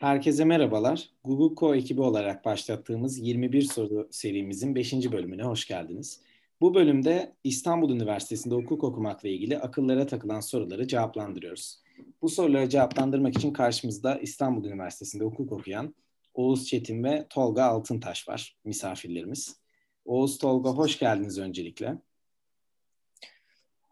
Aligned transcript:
Herkese 0.00 0.44
merhabalar. 0.44 1.08
Google 1.24 1.56
Co 1.56 1.74
ekibi 1.74 2.00
olarak 2.00 2.44
başlattığımız 2.44 3.18
21 3.18 3.62
soru 3.62 4.08
serimizin 4.10 4.74
5. 4.74 4.92
bölümüne 4.92 5.42
hoş 5.42 5.66
geldiniz. 5.66 6.20
Bu 6.60 6.74
bölümde 6.74 7.36
İstanbul 7.44 7.90
Üniversitesi'nde 7.90 8.54
hukuk 8.54 8.84
okumakla 8.84 9.28
ilgili 9.28 9.58
akıllara 9.58 10.06
takılan 10.06 10.40
soruları 10.40 10.86
cevaplandırıyoruz. 10.86 11.82
Bu 12.22 12.28
soruları 12.28 12.68
cevaplandırmak 12.68 13.36
için 13.36 13.52
karşımızda 13.52 14.18
İstanbul 14.18 14.64
Üniversitesi'nde 14.64 15.24
hukuk 15.24 15.52
okuyan 15.52 15.94
Oğuz 16.34 16.66
Çetin 16.66 17.04
ve 17.04 17.26
Tolga 17.30 17.64
Altıntaş 17.64 18.28
var 18.28 18.56
misafirlerimiz. 18.64 19.60
Oğuz, 20.04 20.38
Tolga 20.38 20.70
hoş 20.70 20.98
geldiniz 20.98 21.38
öncelikle. 21.38 21.98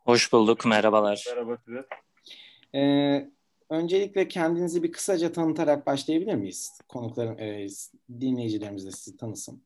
Hoş 0.05 0.33
bulduk, 0.33 0.67
merhabalar. 0.67 1.25
Merhaba 1.29 1.57
size. 1.65 1.87
Ee, 2.75 3.31
öncelikle 3.71 4.29
kendinizi 4.29 4.83
bir 4.83 4.93
kısaca 4.93 5.33
tanıtarak 5.33 5.87
başlayabilir 5.87 6.35
miyiz? 6.35 6.79
Konukların, 6.89 7.39
e, 7.39 7.67
dinleyicilerimiz 8.21 8.87
de 8.87 8.91
sizi 8.91 9.17
tanısın. 9.17 9.63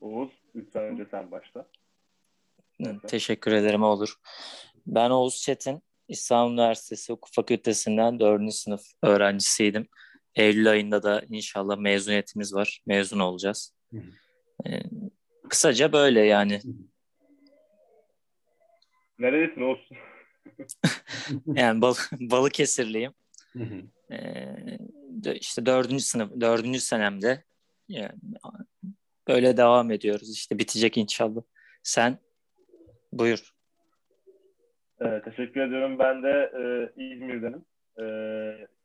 Oğuz, 0.00 0.30
lütfen 0.54 0.84
önce 0.84 1.06
sen 1.10 1.30
başla. 1.30 1.66
Teşekkür 3.06 3.52
ederim, 3.52 3.82
olur. 3.82 4.14
Ben 4.86 5.10
Oğuz 5.10 5.36
Çetin, 5.42 5.82
İstanbul 6.08 6.52
Üniversitesi 6.52 7.12
Hukuk 7.12 7.34
Fakültesinden 7.34 8.20
4. 8.20 8.52
sınıf 8.52 8.82
öğrencisiydim. 9.02 9.88
Eylül 10.34 10.70
ayında 10.70 11.02
da 11.02 11.22
inşallah 11.28 11.76
mezuniyetimiz 11.76 12.54
var. 12.54 12.80
Mezun 12.86 13.18
olacağız. 13.18 13.74
Ee, 14.66 14.82
kısaca 15.48 15.92
böyle 15.92 16.20
yani. 16.20 16.60
Neredesin 19.18 19.60
Oğuz? 19.60 19.88
yani 21.46 21.80
bal 21.80 21.94
Balıkesirliyim. 22.20 23.12
ee, 24.10 25.34
işte 25.34 25.66
dördüncü 25.66 26.04
sınıf, 26.04 26.40
dördüncü 26.40 26.80
senemde 26.80 27.44
yani 27.88 28.12
böyle 29.28 29.56
devam 29.56 29.90
ediyoruz. 29.90 30.30
İşte 30.30 30.58
bitecek 30.58 30.96
inşallah. 30.96 31.42
Sen 31.82 32.18
buyur. 33.12 33.50
Ee, 35.00 35.22
teşekkür 35.24 35.60
ediyorum. 35.60 35.98
Ben 35.98 36.22
de 36.22 36.52
e, 36.58 36.62
İzmir'denim. 37.04 37.64
E, 37.98 38.04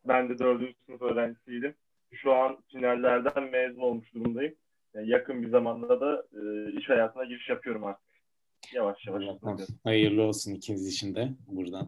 ben 0.06 0.30
de 0.30 0.40
dördüncü 0.40 0.74
sınıf 0.86 1.02
öğrencisiydim. 1.02 1.76
Şu 2.14 2.34
an 2.34 2.58
finallerden 2.72 3.44
mezun 3.44 3.82
olmuş 3.82 4.14
durumdayım. 4.14 4.56
Yani 4.94 5.10
yakın 5.10 5.42
bir 5.42 5.50
zamanda 5.50 6.02
da 6.02 6.24
e, 6.34 6.72
iş 6.72 6.90
hayatına 6.90 7.26
giriş 7.26 7.50
yapıyorum 7.50 7.84
artık. 7.84 8.09
Yavaş 8.74 9.08
yavaş. 9.08 9.24
Tamam. 9.42 9.60
Hayırlı 9.84 10.24
olsun 10.24 10.54
ikiniz 10.54 10.88
için 10.88 11.16
de 11.16 11.30
buradan. 11.48 11.88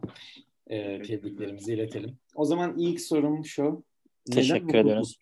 E, 0.66 1.02
tebriklerimizi 1.02 1.74
iletelim. 1.74 2.18
O 2.34 2.44
zaman 2.44 2.78
ilk 2.78 3.00
sorum 3.00 3.44
şu. 3.44 3.84
Teşekkür 4.32 4.74
ederiz. 4.74 5.16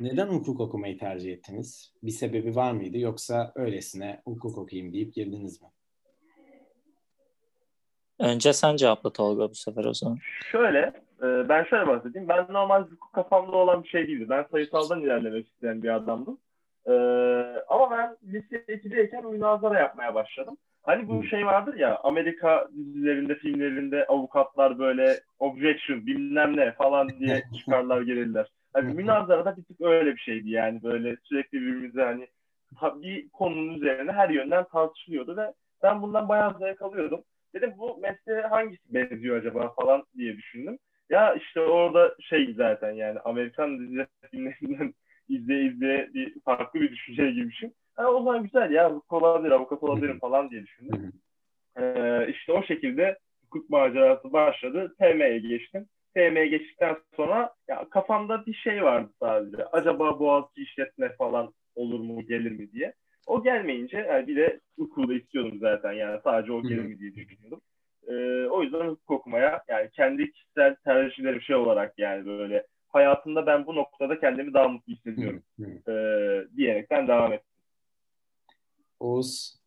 Neden 0.00 0.26
hukuk 0.26 0.60
okumayı 0.60 0.98
tercih 0.98 1.32
ettiniz? 1.32 1.94
Bir 2.02 2.10
sebebi 2.10 2.56
var 2.56 2.72
mıydı 2.72 2.98
yoksa 2.98 3.52
öylesine 3.54 4.20
hukuk 4.24 4.58
okuyayım 4.58 4.92
deyip 4.92 5.14
girdiniz 5.14 5.62
mi? 5.62 5.68
Önce 8.18 8.52
sen 8.52 8.76
cevapla 8.76 9.12
Tolga 9.12 9.50
bu 9.50 9.54
sefer 9.54 9.84
o 9.84 9.94
zaman. 9.94 10.18
Şöyle, 10.52 10.78
e, 11.22 11.48
ben 11.48 11.64
şöyle 11.64 11.86
bahsedeyim. 11.86 12.28
Ben 12.28 12.46
normal 12.52 12.82
hukuk 12.82 13.12
kafamda 13.12 13.56
olan 13.56 13.82
bir 13.82 13.88
şey 13.88 14.08
değildi. 14.08 14.26
Ben 14.28 14.46
sayısaldan 14.50 15.02
ilerlemek 15.02 15.48
isteyen 15.48 15.82
bir 15.82 15.94
adamdım. 15.94 16.38
E, 16.86 16.92
ama 17.68 17.90
ben 17.90 18.16
lise 18.32 18.56
2'deyken 18.56 19.26
münazara 19.26 19.78
yapmaya 19.78 20.14
başladım. 20.14 20.56
Hani 20.82 21.08
bu 21.08 21.24
şey 21.24 21.46
vardır 21.46 21.74
ya 21.74 21.98
Amerika 22.02 22.68
dizilerinde, 22.76 23.34
filmlerinde 23.34 24.06
avukatlar 24.06 24.78
böyle 24.78 25.20
objection 25.38 26.06
bilmem 26.06 26.56
ne 26.56 26.72
falan 26.72 27.08
diye 27.08 27.42
çıkarlar 27.58 28.02
gelirler. 28.02 28.46
Hani 28.72 28.94
münazara 28.94 29.44
da 29.44 29.56
bir 29.56 29.64
tık 29.64 29.80
öyle 29.80 30.12
bir 30.12 30.20
şeydi 30.20 30.50
yani 30.50 30.82
böyle 30.82 31.16
sürekli 31.24 31.60
birbirimize 31.60 32.02
hani 32.02 32.28
bir 32.82 33.28
konunun 33.28 33.74
üzerine 33.74 34.12
her 34.12 34.28
yönden 34.28 34.64
tartışılıyordu 34.64 35.36
ve 35.36 35.52
ben 35.82 36.02
bundan 36.02 36.28
bayağı 36.28 36.58
zevk 36.58 36.82
alıyordum. 36.82 37.22
Dedim 37.54 37.72
bu 37.78 37.98
mesleğe 37.98 38.40
hangisi 38.40 38.94
benziyor 38.94 39.36
acaba 39.36 39.74
falan 39.74 40.04
diye 40.16 40.36
düşündüm. 40.36 40.78
Ya 41.10 41.34
işte 41.34 41.60
orada 41.60 42.14
şey 42.20 42.54
zaten 42.54 42.92
yani 42.92 43.20
Amerikan 43.20 43.78
dizi 43.78 44.06
filmlerinden 44.30 44.94
izleye 45.30 45.64
izleye 45.64 46.10
bir 46.14 46.40
farklı 46.40 46.80
bir 46.80 46.92
düşünceye 46.92 47.30
girmişim. 47.30 47.72
Ha, 47.94 48.08
o 48.08 48.24
zaman 48.24 48.42
güzel 48.42 48.70
ya 48.70 48.90
hukuk 48.90 49.12
olabilir, 49.12 49.50
avukat 49.50 49.82
olabilirim 49.82 50.18
falan 50.18 50.50
diye 50.50 50.62
düşündüm. 50.62 51.12
Ee, 51.78 52.26
işte 52.30 52.52
o 52.52 52.62
şekilde 52.62 53.18
hukuk 53.44 53.70
macerası 53.70 54.32
başladı. 54.32 54.94
TM'ye 54.98 55.38
geçtim. 55.38 55.86
TM'ye 56.14 56.46
geçtikten 56.46 56.96
sonra 57.16 57.54
ya 57.68 57.88
kafamda 57.90 58.46
bir 58.46 58.54
şey 58.54 58.82
vardı 58.82 59.10
sadece. 59.20 59.64
Acaba 59.64 60.20
Boğaziçi 60.20 60.62
işletme 60.62 61.12
falan 61.16 61.52
olur 61.74 62.00
mu, 62.00 62.26
gelir 62.26 62.50
mi 62.50 62.72
diye. 62.72 62.94
O 63.26 63.42
gelmeyince 63.42 63.96
yani 63.96 64.26
bir 64.26 64.36
de 64.36 64.60
hukuku 64.78 65.08
da 65.08 65.14
istiyordum 65.14 65.58
zaten 65.60 65.92
yani 65.92 66.20
sadece 66.24 66.52
o 66.52 66.62
gelir 66.62 66.84
mi 66.84 66.98
diye 66.98 67.14
düşünüyordum. 67.14 67.60
Ee, 68.08 68.46
o 68.50 68.62
yüzden 68.62 68.88
hukuk 68.88 69.10
okumaya 69.10 69.62
yani 69.68 69.90
kendi 69.90 70.32
kişisel 70.32 70.74
tercihlerim 70.74 71.42
şey 71.42 71.56
olarak 71.56 71.98
yani 71.98 72.26
böyle 72.26 72.66
hayatımda 72.92 73.46
ben 73.46 73.66
bu 73.66 73.76
noktada 73.76 74.20
kendimi 74.20 74.54
daha 74.54 74.68
mutlu 74.68 74.92
hissediyorum 74.92 75.42
e, 75.88 75.92
diyerekten 76.56 77.08
devam 77.08 77.32
ettim. 77.32 77.46
Oğuz? 79.00 79.60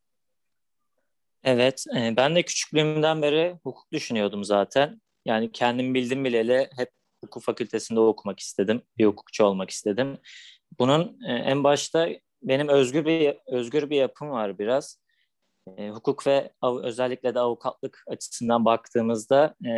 Evet, 1.43 1.85
e, 1.97 2.17
ben 2.17 2.35
de 2.35 2.43
küçüklüğümden 2.43 3.21
beri 3.21 3.55
hukuk 3.63 3.91
düşünüyordum 3.91 4.43
zaten. 4.43 5.01
Yani 5.25 5.51
kendim 5.51 5.93
bildim 5.93 6.25
bileli 6.25 6.69
hep 6.77 6.89
hukuk 7.23 7.43
fakültesinde 7.43 7.99
okumak 7.99 8.39
istedim. 8.39 8.81
Bir 8.97 9.05
hukukçu 9.05 9.43
olmak 9.43 9.69
istedim. 9.69 10.17
Bunun 10.79 11.19
e, 11.27 11.33
en 11.33 11.63
başta 11.63 12.09
benim 12.43 12.67
özgür 12.67 13.05
bir 13.05 13.37
özgür 13.47 13.89
bir 13.89 13.95
yapım 13.95 14.29
var 14.29 14.59
biraz. 14.59 15.02
E, 15.77 15.89
hukuk 15.89 16.27
ve 16.27 16.51
av, 16.61 16.83
özellikle 16.83 17.35
de 17.35 17.39
avukatlık 17.39 18.03
açısından 18.07 18.65
baktığımızda 18.65 19.55
e, 19.65 19.69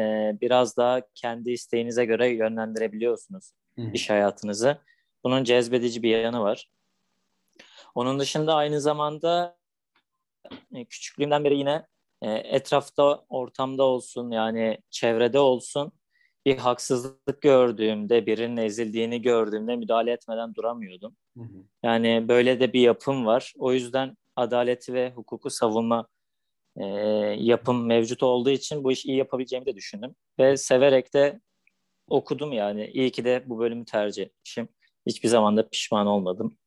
biraz 0.41 0.77
daha 0.77 1.01
kendi 1.15 1.51
isteğinize 1.51 2.05
göre 2.05 2.29
yönlendirebiliyorsunuz 2.29 3.51
Hı. 3.75 3.91
iş 3.93 4.09
hayatınızı. 4.09 4.77
Bunun 5.23 5.43
cezbedici 5.43 6.03
bir 6.03 6.17
yanı 6.17 6.41
var. 6.41 6.69
Onun 7.95 8.19
dışında 8.19 8.55
aynı 8.55 8.81
zamanda 8.81 9.57
e, 10.75 10.85
küçüklüğümden 10.85 11.43
beri 11.43 11.57
yine 11.57 11.85
e, 12.21 12.31
etrafta, 12.31 13.25
ortamda 13.29 13.83
olsun 13.83 14.31
yani 14.31 14.77
çevrede 14.89 15.39
olsun 15.39 15.91
bir 16.45 16.57
haksızlık 16.57 17.41
gördüğümde, 17.41 18.25
birinin 18.25 18.57
ezildiğini 18.57 19.21
gördüğümde 19.21 19.75
müdahale 19.75 20.11
etmeden 20.11 20.55
duramıyordum. 20.55 21.15
Hı 21.37 21.43
hı. 21.43 21.63
Yani 21.83 22.25
böyle 22.27 22.59
de 22.59 22.73
bir 22.73 22.81
yapım 22.81 23.25
var. 23.25 23.53
O 23.57 23.73
yüzden 23.73 24.17
adaleti 24.35 24.93
ve 24.93 25.11
hukuku 25.15 25.49
savunma 25.49 26.07
e, 26.77 26.85
yapım 27.39 27.85
mevcut 27.85 28.23
olduğu 28.23 28.49
için 28.49 28.83
bu 28.83 28.91
işi 28.91 29.07
iyi 29.07 29.17
yapabileceğimi 29.17 29.65
de 29.65 29.75
düşündüm. 29.75 30.15
Ve 30.39 30.57
severek 30.57 31.13
de 31.13 31.41
okudum 32.07 32.53
yani. 32.53 32.87
İyi 32.87 33.11
ki 33.11 33.25
de 33.25 33.43
bu 33.45 33.59
bölümü 33.59 33.85
tercih 33.85 34.23
etmişim. 34.23 34.69
Hiçbir 35.07 35.29
zaman 35.29 35.57
da 35.57 35.69
pişman 35.69 36.07
olmadım. 36.07 36.57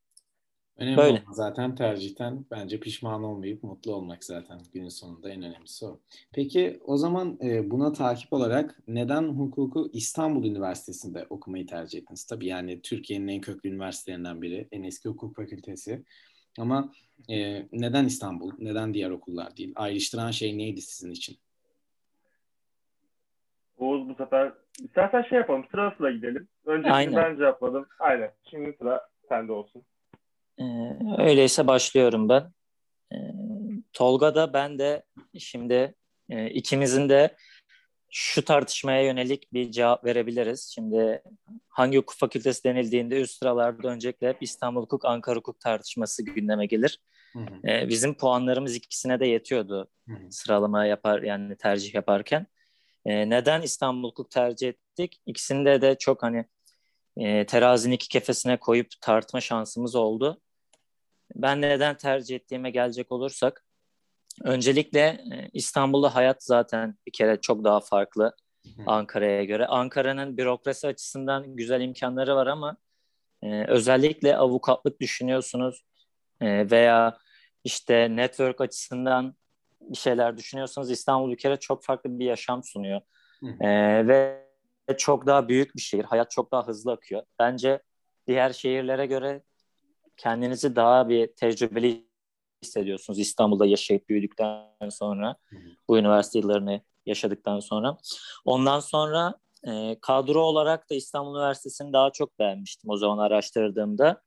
Önemli 0.78 0.96
Böyle. 0.96 1.22
olan 1.22 1.32
zaten 1.32 1.74
tercihten 1.74 2.46
bence 2.50 2.80
pişman 2.80 3.22
olmayıp 3.22 3.62
mutlu 3.62 3.94
olmak 3.94 4.24
zaten 4.24 4.60
günün 4.72 4.88
sonunda 4.88 5.30
en 5.30 5.42
önemlisi 5.42 5.86
o. 5.86 6.00
Peki 6.32 6.80
o 6.84 6.96
zaman 6.96 7.38
e, 7.42 7.70
buna 7.70 7.92
takip 7.92 8.32
olarak 8.32 8.82
neden 8.88 9.22
hukuku 9.22 9.90
İstanbul 9.92 10.44
Üniversitesi'nde 10.44 11.26
okumayı 11.30 11.66
tercih 11.66 11.98
ettiniz? 11.98 12.24
Tabii 12.24 12.46
yani 12.46 12.82
Türkiye'nin 12.82 13.28
en 13.28 13.40
köklü 13.40 13.68
üniversitelerinden 13.68 14.42
biri, 14.42 14.68
en 14.72 14.82
eski 14.82 15.08
hukuk 15.08 15.36
fakültesi. 15.36 16.04
Ama 16.58 16.92
e, 17.30 17.66
neden 17.72 18.04
İstanbul, 18.04 18.52
neden 18.58 18.94
diğer 18.94 19.10
okullar 19.10 19.56
değil? 19.56 19.72
Ayrıştıran 19.76 20.30
şey 20.30 20.58
neydi 20.58 20.80
sizin 20.80 21.10
için? 21.10 21.36
Oğuz 23.78 24.08
bu 24.08 24.14
sefer 24.14 24.52
istersen 24.78 25.22
şey 25.22 25.38
yapalım 25.38 25.64
sıra 25.70 25.94
sıra 25.98 26.10
gidelim. 26.10 26.48
Önce 26.66 26.88
ben 26.88 27.36
cevapladım. 27.36 27.86
Aynen. 27.98 28.32
Şimdi 28.50 28.76
sıra 28.78 29.08
sende 29.28 29.52
olsun. 29.52 29.82
Ee, 30.58 30.64
öyleyse 31.18 31.66
başlıyorum 31.66 32.28
ben. 32.28 32.52
Ee, 33.12 33.16
Tolga 33.92 34.34
da 34.34 34.52
ben 34.52 34.78
de 34.78 35.02
şimdi 35.38 35.94
e, 36.30 36.50
ikimizin 36.50 37.08
de 37.08 37.36
şu 38.10 38.44
tartışmaya 38.44 39.02
yönelik 39.02 39.52
bir 39.52 39.70
cevap 39.70 40.04
verebiliriz. 40.04 40.72
Şimdi 40.74 41.22
hangi 41.68 41.98
hukuk 41.98 42.16
fakültesi 42.16 42.64
denildiğinde 42.64 43.20
üst 43.20 43.38
sıralarda 43.38 43.88
öncelikle 43.88 44.28
hep 44.28 44.36
İstanbul 44.40 44.82
Hukuk, 44.82 45.04
Ankara 45.04 45.36
Hukuk 45.36 45.60
tartışması 45.60 46.24
gündeme 46.24 46.66
gelir. 46.66 47.00
Hı 47.32 47.38
hı. 47.38 47.68
Ee, 47.68 47.88
bizim 47.88 48.14
puanlarımız 48.14 48.76
ikisine 48.76 49.20
de 49.20 49.26
yetiyordu 49.26 49.88
hı 50.08 50.14
hı. 50.14 50.30
sıralama 50.30 50.86
yapar 50.86 51.22
yani 51.22 51.56
tercih 51.56 51.94
yaparken. 51.94 52.46
Ee, 53.06 53.30
neden 53.30 53.62
İstanbul 53.62 54.08
Hukuk 54.08 54.30
tercih 54.30 54.68
ettik? 54.68 55.20
İkisinde 55.26 55.80
de 55.80 55.98
çok 55.98 56.22
hani 56.22 56.44
e, 57.16 57.46
terazinin 57.46 57.94
iki 57.94 58.08
kefesine 58.08 58.56
koyup 58.56 58.88
tartma 59.00 59.40
şansımız 59.40 59.94
oldu. 59.94 60.40
Ben 61.34 61.60
neden 61.60 61.96
tercih 61.96 62.36
ettiğime 62.36 62.70
gelecek 62.70 63.12
olursak 63.12 63.64
öncelikle 64.44 65.00
e, 65.00 65.48
İstanbul'da 65.52 66.14
hayat 66.14 66.44
zaten 66.44 66.94
bir 67.06 67.12
kere 67.12 67.40
çok 67.40 67.64
daha 67.64 67.80
farklı. 67.80 68.34
Ankara'ya 68.86 69.44
göre. 69.44 69.66
Ankara'nın 69.66 70.36
bürokrasi 70.36 70.86
açısından 70.86 71.56
güzel 71.56 71.80
imkanları 71.80 72.36
var 72.36 72.46
ama 72.46 72.76
e, 73.42 73.64
özellikle 73.64 74.36
avukatlık 74.36 75.00
düşünüyorsunuz 75.00 75.84
e, 76.40 76.70
veya 76.70 77.18
işte 77.64 78.16
network 78.16 78.60
açısından 78.60 79.34
bir 79.80 79.96
şeyler 79.96 80.36
düşünüyorsanız 80.36 80.90
İstanbul 80.90 81.30
bir 81.32 81.38
kere 81.38 81.56
çok 81.56 81.84
farklı 81.84 82.18
bir 82.18 82.24
yaşam 82.24 82.62
sunuyor. 82.64 83.00
E, 83.60 83.68
ve 84.08 84.48
çok 84.98 85.26
daha 85.26 85.48
büyük 85.48 85.76
bir 85.76 85.80
şehir. 85.80 86.04
Hayat 86.04 86.30
çok 86.30 86.52
daha 86.52 86.66
hızlı 86.66 86.92
akıyor. 86.92 87.22
Bence 87.38 87.82
diğer 88.26 88.52
şehirlere 88.52 89.06
göre 89.06 89.42
kendinizi 90.16 90.76
daha 90.76 91.08
bir 91.08 91.26
tecrübeli 91.26 92.07
hissediyorsunuz 92.62 93.18
İstanbul'da 93.18 93.66
yaşayıp 93.66 94.08
büyüdükten 94.08 94.88
sonra 94.90 95.36
bu 95.88 95.98
üniversite 95.98 96.38
yıllarını 96.38 96.80
yaşadıktan 97.06 97.60
sonra. 97.60 97.96
Ondan 98.44 98.80
sonra 98.80 99.34
e, 99.66 99.96
kadro 100.00 100.40
olarak 100.40 100.90
da 100.90 100.94
İstanbul 100.94 101.36
Üniversitesi'ni 101.36 101.92
daha 101.92 102.10
çok 102.10 102.38
beğenmiştim 102.38 102.90
o 102.90 102.96
zaman 102.96 103.18
araştırdığımda. 103.18 104.22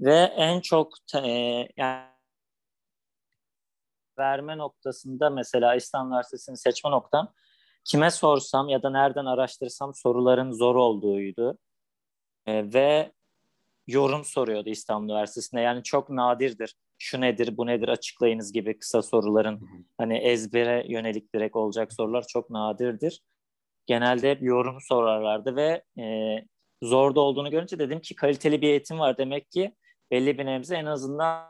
Ve 0.00 0.18
en 0.36 0.60
çok 0.60 0.92
e, 1.14 1.68
yani 1.76 2.12
verme 4.18 4.58
noktasında 4.58 5.30
mesela 5.30 5.74
İstanbul 5.74 6.10
Üniversitesi'ni 6.10 6.56
seçme 6.56 6.90
noktam 6.90 7.32
kime 7.84 8.10
sorsam 8.10 8.68
ya 8.68 8.82
da 8.82 8.90
nereden 8.90 9.24
araştırsam 9.24 9.94
soruların 9.94 10.52
zor 10.52 10.74
olduğuydu. 10.74 11.58
E, 12.46 12.72
ve 12.72 13.12
yorum 13.86 14.24
soruyordu 14.24 14.68
İstanbul 14.68 15.04
Üniversitesi'nde. 15.04 15.60
Yani 15.60 15.82
çok 15.82 16.10
nadirdir. 16.10 16.74
Şu 17.04 17.20
nedir, 17.20 17.56
bu 17.56 17.66
nedir 17.66 17.88
açıklayınız 17.88 18.52
gibi 18.52 18.78
kısa 18.78 19.02
soruların 19.02 19.68
hani 19.98 20.16
ezbere 20.16 20.84
yönelik 20.88 21.34
direkt 21.34 21.56
olacak 21.56 21.92
sorular 21.92 22.24
çok 22.28 22.50
nadirdir. 22.50 23.22
Genelde 23.86 24.30
hep 24.30 24.42
yorum 24.42 24.78
sorarlardı 24.80 25.56
ve 25.56 25.82
e, 26.02 26.36
zor 26.82 27.14
da 27.14 27.20
olduğunu 27.20 27.50
görünce 27.50 27.78
dedim 27.78 28.00
ki 28.00 28.14
kaliteli 28.14 28.62
bir 28.62 28.68
eğitim 28.68 28.98
var 28.98 29.18
demek 29.18 29.50
ki 29.50 29.74
belli 30.10 30.38
bir 30.38 30.46
nebze 30.46 30.76
en 30.76 30.86
azından 30.86 31.48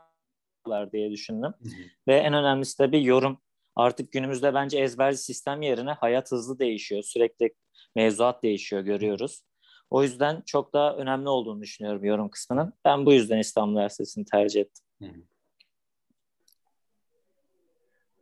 var 0.67 0.91
diye 0.91 1.11
düşündüm. 1.11 1.53
Hı 1.63 1.69
hı. 1.69 1.83
Ve 2.07 2.15
en 2.15 2.33
önemlisi 2.33 2.79
de 2.79 2.91
bir 2.91 3.01
yorum. 3.01 3.41
Artık 3.75 4.11
günümüzde 4.11 4.53
bence 4.53 4.79
ezberli 4.79 5.17
sistem 5.17 5.61
yerine 5.61 5.91
hayat 5.91 6.31
hızlı 6.31 6.59
değişiyor. 6.59 7.03
Sürekli 7.03 7.53
mevzuat 7.95 8.43
değişiyor 8.43 8.81
görüyoruz. 8.81 9.43
O 9.89 10.03
yüzden 10.03 10.43
çok 10.45 10.73
daha 10.73 10.95
önemli 10.95 11.29
olduğunu 11.29 11.61
düşünüyorum 11.61 12.05
yorum 12.05 12.29
kısmının. 12.29 12.73
Ben 12.85 13.05
bu 13.05 13.13
yüzden 13.13 13.39
İstanbul 13.39 13.73
Üniversitesi'ni 13.73 14.25
tercih 14.25 14.61
ettim. 14.61 14.85
Hı 15.01 15.05
hı. 15.05 15.32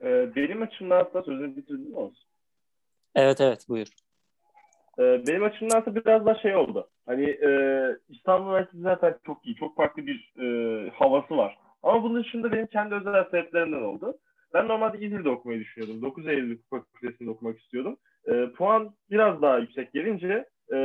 Ee, 0.04 0.36
benim 0.36 0.62
açımdan 0.62 1.08
da 1.14 1.22
sözünü 1.24 1.56
bitirdin 1.58 1.90
mi 1.90 1.96
olsun? 1.96 2.26
Evet 3.16 3.42
evet 3.42 3.66
buyur. 3.70 3.88
Ee, 5.00 5.22
benim 5.28 5.44
açımdan 5.44 5.86
da 5.86 5.96
biraz 5.96 6.26
da 6.26 6.36
şey 6.36 6.56
oldu. 6.56 6.90
Hani 7.06 7.30
e, 7.30 7.52
İstanbul 8.10 8.48
Üniversitesi 8.48 8.84
zaten 8.84 9.16
çok 9.26 9.46
iyi. 9.46 9.56
Çok 9.56 9.78
farklı 9.78 10.08
bir 10.08 10.34
e, 10.40 10.90
havası 10.90 11.38
var. 11.38 11.58
Ama 11.84 12.04
bunun 12.04 12.24
dışında 12.24 12.52
benim 12.52 12.68
kendi 12.68 12.96
özel 12.96 13.24
sebeplerimden 13.24 13.82
oldu. 13.82 14.18
Ben 14.54 14.68
normalde 14.68 15.06
İzmir'de 15.06 15.30
okumayı 15.30 15.60
düşünüyordum. 15.60 16.02
9 16.02 16.28
Eylül 16.28 16.58
Fakültesi'nde 16.70 17.30
okumak 17.30 17.60
istiyordum. 17.60 17.98
E, 18.26 18.50
puan 18.50 18.94
biraz 19.12 19.42
daha 19.42 19.58
yüksek 19.58 19.94
gelince 19.94 20.46
e, 20.72 20.76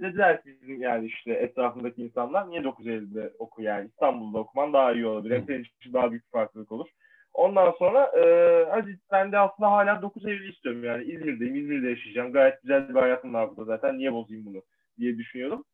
dediler 0.00 0.42
ki 0.42 0.56
bizim 0.62 0.82
yani 0.82 1.06
işte 1.06 1.32
etrafındaki 1.32 2.02
insanlar 2.02 2.50
niye 2.50 2.64
9 2.64 2.86
Eylül'de 2.86 3.32
oku 3.38 3.62
yani 3.62 3.88
İstanbul'da 3.88 4.38
okuman 4.38 4.72
daha 4.72 4.92
iyi 4.92 5.06
olabilir. 5.06 5.42
Senin 5.46 5.64
için 5.78 5.92
daha 5.92 6.10
büyük 6.10 6.24
bir 6.24 6.30
farklılık 6.30 6.72
olur. 6.72 6.88
Ondan 7.36 7.70
sonra 7.78 8.04
e, 8.04 8.24
hadi 8.70 8.98
ben 9.12 9.32
de 9.32 9.38
aslında 9.38 9.70
hala 9.70 10.02
9 10.02 10.26
Eylül 10.26 10.52
istiyorum 10.52 10.84
yani 10.84 11.04
İzmir'deyim, 11.04 11.54
İzmir'de 11.54 11.88
yaşayacağım. 11.88 12.32
Gayet 12.32 12.62
güzel 12.62 12.88
bir 12.88 13.00
hayatım 13.00 13.34
var 13.34 13.50
burada 13.50 13.64
zaten 13.64 13.98
niye 13.98 14.12
bozayım 14.12 14.46
bunu 14.46 14.62
diye 14.98 15.18
düşünüyordum. 15.18 15.64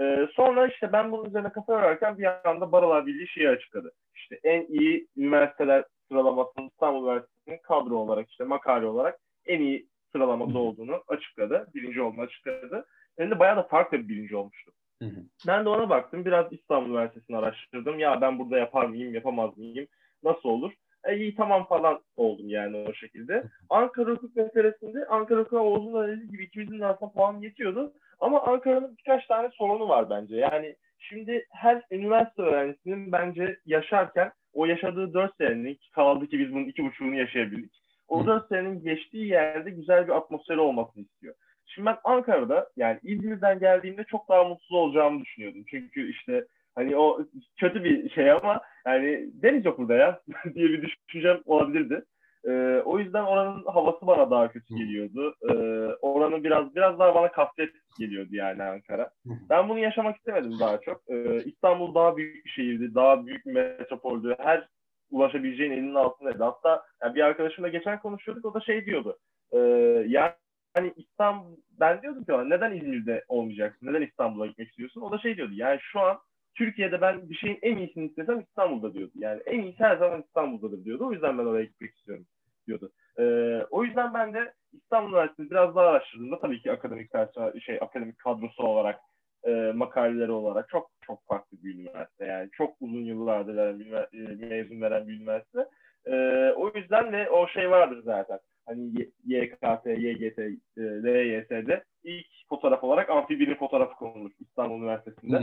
E, 0.00 0.28
sonra 0.32 0.66
işte 0.66 0.92
ben 0.92 1.12
bunun 1.12 1.24
üzerine 1.24 1.52
kafa 1.52 1.72
yorarken 1.72 2.18
bir 2.18 2.48
anda 2.50 2.72
Barolar 2.72 3.06
Birliği 3.06 3.28
şeyi 3.28 3.48
açıkladı. 3.48 3.92
İşte 4.14 4.40
en 4.42 4.66
iyi 4.66 5.08
üniversiteler 5.16 5.84
sıralamasının 6.08 6.68
İstanbul 6.68 7.06
Üniversitesi'nin 7.06 7.58
kadro 7.62 7.94
olarak 7.96 8.30
işte 8.30 8.44
makale 8.44 8.86
olarak 8.86 9.18
en 9.46 9.60
iyi 9.60 9.88
sıralamada 10.12 10.58
olduğunu 10.58 11.02
açıkladı. 11.08 11.66
Birinci 11.74 12.02
olduğunu 12.02 12.20
açıkladı. 12.20 12.86
Hem 13.18 13.30
de 13.30 13.38
bayağı 13.38 13.56
da 13.56 13.62
farklı 13.62 13.98
bir 13.98 14.08
birinci 14.08 14.36
olmuştu. 14.36 14.72
Hı 15.02 15.08
hı. 15.08 15.20
Ben 15.46 15.64
de 15.64 15.68
ona 15.68 15.90
baktım. 15.90 16.24
Biraz 16.24 16.52
İstanbul 16.52 16.90
Üniversitesi'ni 16.90 17.36
araştırdım. 17.36 17.98
Ya 17.98 18.20
ben 18.20 18.38
burada 18.38 18.58
yapar 18.58 18.86
mıyım, 18.86 19.14
yapamaz 19.14 19.58
mıyım? 19.58 19.86
Nasıl 20.22 20.48
olur? 20.48 20.72
E, 21.04 21.16
iyi 21.16 21.34
tamam 21.34 21.66
falan 21.66 22.00
oldum 22.16 22.48
yani 22.48 22.76
o 22.76 22.94
şekilde. 22.94 23.44
Ankara 23.70 24.10
hukuk 24.10 24.36
meselesinde 24.36 25.06
Ankara 25.06 25.40
hukuk 25.40 25.52
Oğuz'un 25.52 26.08
dediği 26.08 26.30
gibi 26.30 26.44
ikimizin 26.44 26.80
de 26.80 26.86
aslında 26.86 27.12
puan 27.12 27.40
yetiyordu. 27.40 27.92
Ama 28.20 28.42
Ankara'nın 28.42 28.96
birkaç 28.98 29.26
tane 29.26 29.50
sorunu 29.52 29.88
var 29.88 30.10
bence. 30.10 30.36
Yani 30.36 30.76
şimdi 30.98 31.46
her 31.50 31.82
üniversite 31.90 32.42
öğrencisinin 32.42 33.12
bence 33.12 33.56
yaşarken 33.66 34.32
o 34.52 34.66
yaşadığı 34.66 35.14
dört 35.14 35.36
senenin 35.36 35.78
kaldı 35.92 36.26
ki 36.26 36.38
biz 36.38 36.52
bunun 36.52 36.64
iki 36.64 36.84
buçuğunu 36.84 37.14
yaşayabildik. 37.14 37.72
O 38.08 38.26
dört 38.26 38.48
senenin 38.48 38.82
geçtiği 38.82 39.26
yerde 39.26 39.70
güzel 39.70 40.06
bir 40.06 40.16
atmosferi 40.16 40.60
olmasını 40.60 41.02
istiyor. 41.02 41.34
Şimdi 41.66 41.86
ben 41.86 41.96
Ankara'da 42.04 42.68
yani 42.76 42.98
İzmir'den 43.02 43.58
geldiğimde 43.58 44.04
çok 44.04 44.28
daha 44.28 44.44
mutsuz 44.44 44.72
olacağımı 44.72 45.20
düşünüyordum. 45.20 45.64
Çünkü 45.70 46.10
işte 46.10 46.44
hani 46.80 46.96
o 46.96 47.26
kötü 47.60 47.84
bir 47.84 48.10
şey 48.10 48.30
ama 48.30 48.60
yani 48.86 49.30
deniz 49.42 49.64
yok 49.64 49.78
burada 49.78 49.94
ya 49.94 50.20
diye 50.54 50.68
bir 50.68 50.96
düşüncem 51.08 51.40
olabilirdi. 51.46 52.04
Ee, 52.48 52.82
o 52.84 52.98
yüzden 52.98 53.24
oranın 53.24 53.64
havası 53.64 54.06
bana 54.06 54.30
daha 54.30 54.52
kötü 54.52 54.76
geliyordu. 54.76 55.34
Ee, 55.50 55.54
oranın 56.00 56.44
biraz 56.44 56.74
biraz 56.74 56.98
daha 56.98 57.14
bana 57.14 57.32
kasvet 57.32 57.70
geliyordu 57.98 58.28
yani 58.32 58.62
Ankara. 58.62 59.10
Ben 59.50 59.68
bunu 59.68 59.78
yaşamak 59.78 60.16
istemedim 60.16 60.60
daha 60.60 60.80
çok. 60.80 61.02
Ee, 61.08 61.44
İstanbul 61.44 61.94
daha 61.94 62.16
büyük 62.16 62.44
bir 62.44 62.50
şehirdi, 62.50 62.94
daha 62.94 63.26
büyük 63.26 63.46
bir 63.46 63.52
metropoldü. 63.52 64.36
Her 64.38 64.68
ulaşabileceğin 65.10 65.70
elinin 65.70 65.94
altındaydı. 65.94 66.44
Hatta 66.44 66.84
yani 67.02 67.14
bir 67.14 67.20
arkadaşımla 67.20 67.68
geçen 67.68 68.00
konuşuyorduk, 68.00 68.44
o 68.44 68.54
da 68.54 68.60
şey 68.60 68.86
diyordu. 68.86 69.18
E, 69.52 69.58
yani 70.06 70.32
hani 70.74 70.92
İstanbul, 70.96 71.56
ben 71.80 72.02
diyordum 72.02 72.24
ki 72.24 72.32
neden 72.32 72.72
İzmir'de 72.72 73.24
olmayacaksın, 73.28 73.86
neden 73.86 74.02
İstanbul'a 74.02 74.46
gitmek 74.46 74.68
istiyorsun? 74.68 75.00
O 75.00 75.12
da 75.12 75.18
şey 75.18 75.36
diyordu, 75.36 75.52
yani 75.54 75.78
şu 75.82 76.00
an 76.00 76.18
Türkiye'de 76.54 77.00
ben 77.00 77.30
bir 77.30 77.34
şeyin 77.34 77.58
en 77.62 77.76
iyisini 77.76 78.06
istesem 78.06 78.40
İstanbul'da 78.40 78.94
diyordu. 78.94 79.12
Yani 79.14 79.42
en 79.46 79.62
iyisi 79.62 79.78
her 79.78 79.96
zaman 79.96 80.22
İstanbul'dadır 80.22 80.84
diyordu. 80.84 81.06
O 81.06 81.12
yüzden 81.12 81.38
ben 81.38 81.44
oraya 81.44 81.64
gitmek 81.64 81.94
istiyorum 81.94 82.26
diyordu. 82.66 82.90
Ee, 83.18 83.66
o 83.70 83.84
yüzden 83.84 84.14
ben 84.14 84.34
de 84.34 84.52
İstanbul 84.72 85.10
Üniversitesi 85.10 85.50
biraz 85.50 85.76
daha 85.76 85.86
araştırdığımda 85.86 86.38
tabii 86.40 86.62
ki 86.62 86.72
akademik 86.72 87.12
dersi, 87.12 87.60
şey 87.60 87.78
akademik 87.80 88.18
kadrosu 88.18 88.62
olarak 88.62 89.00
e, 89.44 89.72
makaleleri 89.74 90.32
olarak 90.32 90.68
çok 90.68 90.90
çok 91.06 91.26
farklı 91.26 91.56
bir 91.62 91.74
üniversite. 91.74 92.24
Yani 92.24 92.50
çok 92.52 92.74
uzun 92.80 93.04
yıllardır 93.04 93.56
veren 93.56 93.80
bir, 93.80 93.92
e, 93.92 94.46
mezun 94.46 94.80
veren 94.80 95.08
bir 95.08 95.20
üniversite. 95.20 95.68
E, 96.06 96.14
o 96.56 96.72
yüzden 96.74 97.12
de 97.12 97.30
o 97.30 97.48
şey 97.48 97.70
vardır 97.70 98.02
zaten. 98.04 98.38
Hani 98.70 99.10
YKT, 99.26 99.86
YGT, 99.86 100.38
e, 100.38 100.82
LYS'de 100.82 101.84
ilk 102.04 102.26
fotoğraf 102.48 102.84
olarak 102.84 103.10
amfibinin 103.10 103.54
fotoğrafı 103.54 103.94
konulur 103.94 104.30
İstanbul 104.40 104.78
Üniversitesi'nde. 104.78 105.36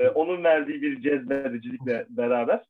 e, 0.00 0.08
onun 0.08 0.44
verdiği 0.44 0.82
bir 0.82 1.02
cezbedicilikle 1.02 2.06
beraber 2.08 2.64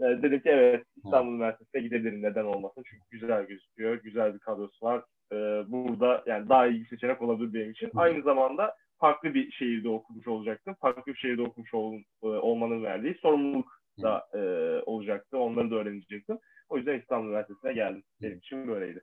e, 0.00 0.04
dedim 0.04 0.40
ki 0.40 0.48
evet 0.48 0.84
İstanbul 1.04 1.32
Üniversitesi'ne 1.34 1.80
gidebilirim 1.82 2.22
neden 2.22 2.44
olmasın 2.44 2.82
çünkü 2.86 3.04
güzel 3.10 3.46
gözüküyor, 3.46 4.02
güzel 4.02 4.34
bir 4.34 4.38
kadrosu 4.38 4.86
var. 4.86 5.02
E, 5.32 5.36
burada 5.72 6.22
yani 6.26 6.48
daha 6.48 6.66
iyi 6.66 6.80
bir 6.80 6.88
seçenek 6.88 7.22
olabilir 7.22 7.54
benim 7.54 7.70
için. 7.70 7.90
Aynı 7.94 8.22
zamanda 8.22 8.74
farklı 8.98 9.34
bir 9.34 9.52
şehirde 9.52 9.88
okumuş 9.88 10.28
olacaktım. 10.28 10.76
Farklı 10.80 11.12
bir 11.12 11.18
şehirde 11.18 11.42
okumuş 11.42 11.74
ol, 11.74 11.94
e, 12.22 12.26
olmanın 12.26 12.84
verdiği 12.84 13.14
sorumluluk 13.14 13.80
da 14.02 14.26
e, 14.34 14.40
olacaktı. 14.86 15.38
Onları 15.38 15.70
da 15.70 15.74
öğrenecektim. 15.74 16.38
O 16.68 16.76
yüzden 16.76 17.00
İstanbul 17.00 17.28
Üniversitesi'ne 17.28 17.72
geldim. 17.72 18.02
Benim 18.22 18.38
için 18.38 18.68
böyleydi. 18.68 19.02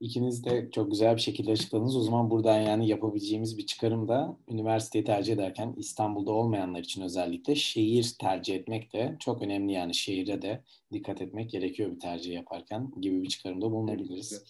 İkiniz 0.00 0.44
de 0.44 0.70
çok 0.72 0.90
güzel 0.90 1.16
bir 1.16 1.20
şekilde 1.20 1.50
açıkladınız. 1.52 1.96
O 1.96 2.00
zaman 2.00 2.30
buradan 2.30 2.60
yani 2.60 2.88
yapabileceğimiz 2.88 3.58
bir 3.58 3.66
çıkarım 3.66 4.08
da 4.08 4.36
üniversiteyi 4.48 5.04
tercih 5.04 5.34
ederken 5.34 5.74
İstanbul'da 5.76 6.32
olmayanlar 6.32 6.80
için 6.80 7.02
özellikle 7.02 7.54
şehir 7.54 8.14
tercih 8.20 8.54
etmek 8.54 8.92
de 8.92 9.16
çok 9.20 9.42
önemli. 9.42 9.72
Yani 9.72 9.94
şehire 9.94 10.42
de 10.42 10.62
dikkat 10.92 11.22
etmek 11.22 11.50
gerekiyor 11.50 11.90
bir 11.94 12.00
tercih 12.00 12.34
yaparken 12.34 12.90
gibi 13.00 13.22
bir 13.22 13.28
çıkarımda 13.28 13.70
bulunabiliriz. 13.70 14.44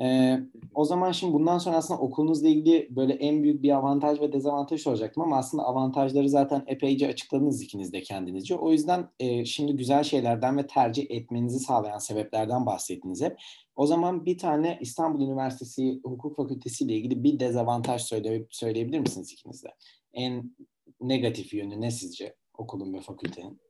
Ee, 0.00 0.40
o 0.74 0.84
zaman 0.84 1.12
şimdi 1.12 1.32
bundan 1.32 1.58
sonra 1.58 1.76
aslında 1.76 2.00
okulunuzla 2.00 2.48
ilgili 2.48 2.88
böyle 2.90 3.12
en 3.12 3.42
büyük 3.42 3.62
bir 3.62 3.70
avantaj 3.70 4.20
ve 4.20 4.32
dezavantaj 4.32 4.80
soracaktım 4.80 5.22
ama 5.22 5.36
aslında 5.36 5.64
avantajları 5.64 6.28
zaten 6.28 6.64
epeyce 6.66 7.08
açıkladınız 7.08 7.62
ikiniz 7.62 7.92
de 7.92 8.02
kendinizce. 8.02 8.56
O 8.56 8.72
yüzden 8.72 9.08
e, 9.20 9.44
şimdi 9.44 9.76
güzel 9.76 10.04
şeylerden 10.04 10.58
ve 10.58 10.66
tercih 10.66 11.06
etmenizi 11.10 11.58
sağlayan 11.58 11.98
sebeplerden 11.98 12.66
bahsettiniz 12.66 13.22
hep. 13.22 13.36
O 13.76 13.86
zaman 13.86 14.26
bir 14.26 14.38
tane 14.38 14.78
İstanbul 14.80 15.20
Üniversitesi 15.20 16.00
Hukuk 16.04 16.36
Fakültesi 16.36 16.84
ile 16.84 16.94
ilgili 16.94 17.24
bir 17.24 17.40
dezavantaj 17.40 18.02
söyle, 18.02 18.46
söyleyebilir 18.50 18.98
misiniz 18.98 19.32
ikiniz 19.32 19.64
de? 19.64 19.68
En 20.12 20.56
negatif 21.00 21.54
yönü 21.54 21.80
ne 21.80 21.90
sizce 21.90 22.34
okulun 22.58 22.94
ve 22.94 23.00
fakültenin? 23.00 23.60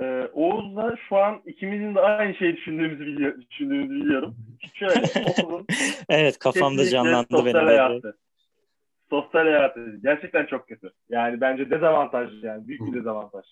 Ee, 0.00 0.28
Oğuz'la 0.32 0.96
şu 1.08 1.16
an 1.16 1.42
ikimizin 1.46 1.94
de 1.94 2.00
aynı 2.00 2.34
şeyi 2.34 2.56
düşündüğümüzü, 2.56 3.06
biliyor, 3.06 3.40
düşündüğümüzü 3.50 4.04
biliyorum. 4.04 4.36
Şöyle 4.74 5.00
okulun 5.30 5.66
Evet 6.08 6.38
kafamda 6.38 6.84
canlandı 6.84 7.26
sosyal 7.30 7.54
benim. 7.54 7.66
hayatı. 7.66 8.18
Sosyal 9.10 9.42
hayatı 9.44 9.96
gerçekten 10.02 10.46
çok 10.46 10.68
kötü. 10.68 10.90
Yani 11.08 11.40
bence 11.40 11.70
dezavantaj 11.70 12.44
yani 12.44 12.68
büyük 12.68 12.80
bir 12.86 12.94
dezavantaj. 12.98 13.44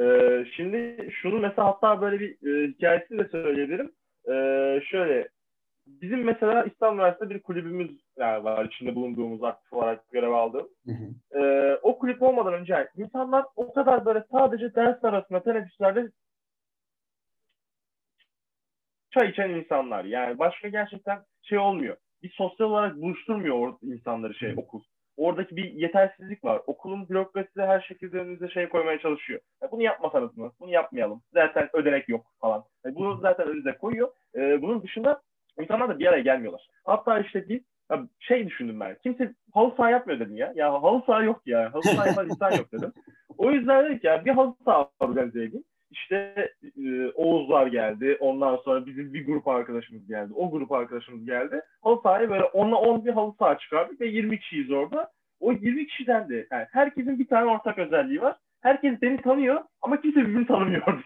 Ee, 0.00 0.44
şimdi 0.56 1.08
şunu 1.22 1.38
mesela 1.40 1.68
hatta 1.68 2.00
böyle 2.00 2.20
bir 2.20 2.30
e, 2.30 2.68
hikayesini 2.68 3.18
de 3.18 3.28
söyleyebilirim. 3.28 3.92
Ee, 4.28 4.80
şöyle 4.90 5.28
bizim 6.00 6.24
mesela 6.24 6.64
İstanbul 6.64 6.96
Üniversitesi'nde 6.98 7.34
bir 7.34 7.42
kulübümüz 7.42 8.00
yani 8.18 8.44
var 8.44 8.64
içinde 8.64 8.94
bulunduğumuz 8.94 9.44
aktif 9.44 9.72
olarak 9.72 10.10
görev 10.10 10.30
aldığım. 10.30 10.68
Hı 10.86 10.92
hı. 10.92 11.38
Ee, 11.40 11.78
o 11.82 11.98
kulüp 11.98 12.22
olmadan 12.22 12.54
önce 12.54 12.88
insanlar 12.96 13.44
o 13.56 13.72
kadar 13.72 14.04
böyle 14.04 14.24
sadece 14.32 14.74
ders 14.74 15.04
arasında 15.04 15.42
teneffüslerde 15.42 16.10
çay 19.10 19.30
içen 19.30 19.50
insanlar. 19.50 20.04
Yani 20.04 20.38
başka 20.38 20.68
gerçekten 20.68 21.18
şey 21.42 21.58
olmuyor. 21.58 21.96
Bir 22.22 22.30
sosyal 22.30 22.66
olarak 22.66 22.96
buluşturmuyor 22.96 23.56
or- 23.56 23.94
insanları 23.94 24.34
şey 24.34 24.54
okul. 24.56 24.82
Oradaki 25.16 25.56
bir 25.56 25.72
yetersizlik 25.72 26.44
var. 26.44 26.62
Okulun 26.66 27.08
bürokrasisi 27.08 27.62
her 27.62 27.80
şekilde 27.80 28.18
önünüze 28.18 28.48
şey 28.48 28.68
koymaya 28.68 28.98
çalışıyor. 28.98 29.40
Ya 29.62 29.70
bunu 29.72 29.82
yapmasanız 29.82 30.36
mı? 30.36 30.52
Bunu 30.60 30.70
yapmayalım. 30.70 31.22
Zaten 31.32 31.68
ödenek 31.72 32.08
yok 32.08 32.26
falan. 32.40 32.64
Yani 32.84 32.94
bunu 32.94 33.20
zaten 33.20 33.48
önünüze 33.48 33.72
koyuyor. 33.72 34.08
Ee, 34.34 34.62
bunun 34.62 34.82
dışında 34.82 35.20
insanlar 35.62 35.88
da 35.88 35.98
bir 35.98 36.06
araya 36.06 36.22
gelmiyorlar. 36.22 36.68
Hatta 36.84 37.18
işte 37.18 37.48
bir 37.48 37.60
şey 38.20 38.46
düşündüm 38.46 38.80
ben. 38.80 38.96
Kimse 39.02 39.34
halı 39.54 39.74
saha 39.76 39.90
yapmıyor 39.90 40.20
dedim 40.20 40.36
ya. 40.36 40.52
Ya 40.56 40.82
halı 40.82 41.02
saha 41.06 41.22
yok 41.22 41.42
ya. 41.46 41.74
Halı 41.74 41.82
saha 41.82 42.08
yapan 42.08 42.28
insan 42.28 42.50
yok 42.50 42.72
dedim. 42.72 42.92
O 43.38 43.50
yüzden 43.50 43.84
dedik 43.84 44.04
ya 44.04 44.24
bir 44.24 44.30
halı 44.30 44.54
saha 44.64 44.90
organize 45.00 45.44
edeyim. 45.44 45.64
İşte 45.90 46.34
e, 46.84 47.06
Oğuzlar 47.14 47.66
geldi. 47.66 48.16
Ondan 48.20 48.56
sonra 48.56 48.86
bizim 48.86 49.14
bir 49.14 49.26
grup 49.26 49.48
arkadaşımız 49.48 50.06
geldi. 50.06 50.32
O 50.34 50.50
grup 50.50 50.72
arkadaşımız 50.72 51.26
geldi. 51.26 51.60
Halı 51.82 52.00
sahaya 52.02 52.30
böyle 52.30 52.44
10'la 52.44 52.76
10 52.76 53.04
bir 53.04 53.12
halı 53.12 53.34
saha 53.38 53.58
çıkardık 53.58 54.00
ve 54.00 54.06
20 54.06 54.40
kişiyiz 54.40 54.70
orada. 54.70 55.10
O 55.40 55.52
20 55.52 55.86
kişiden 55.86 56.28
de 56.28 56.46
yani 56.50 56.66
herkesin 56.70 57.18
bir 57.18 57.26
tane 57.26 57.50
ortak 57.50 57.78
özelliği 57.78 58.22
var. 58.22 58.36
Herkes 58.60 59.02
beni 59.02 59.22
tanıyor 59.22 59.60
ama 59.82 60.00
kimse 60.00 60.20
birbirini 60.20 60.46
tanımıyor. 60.46 60.82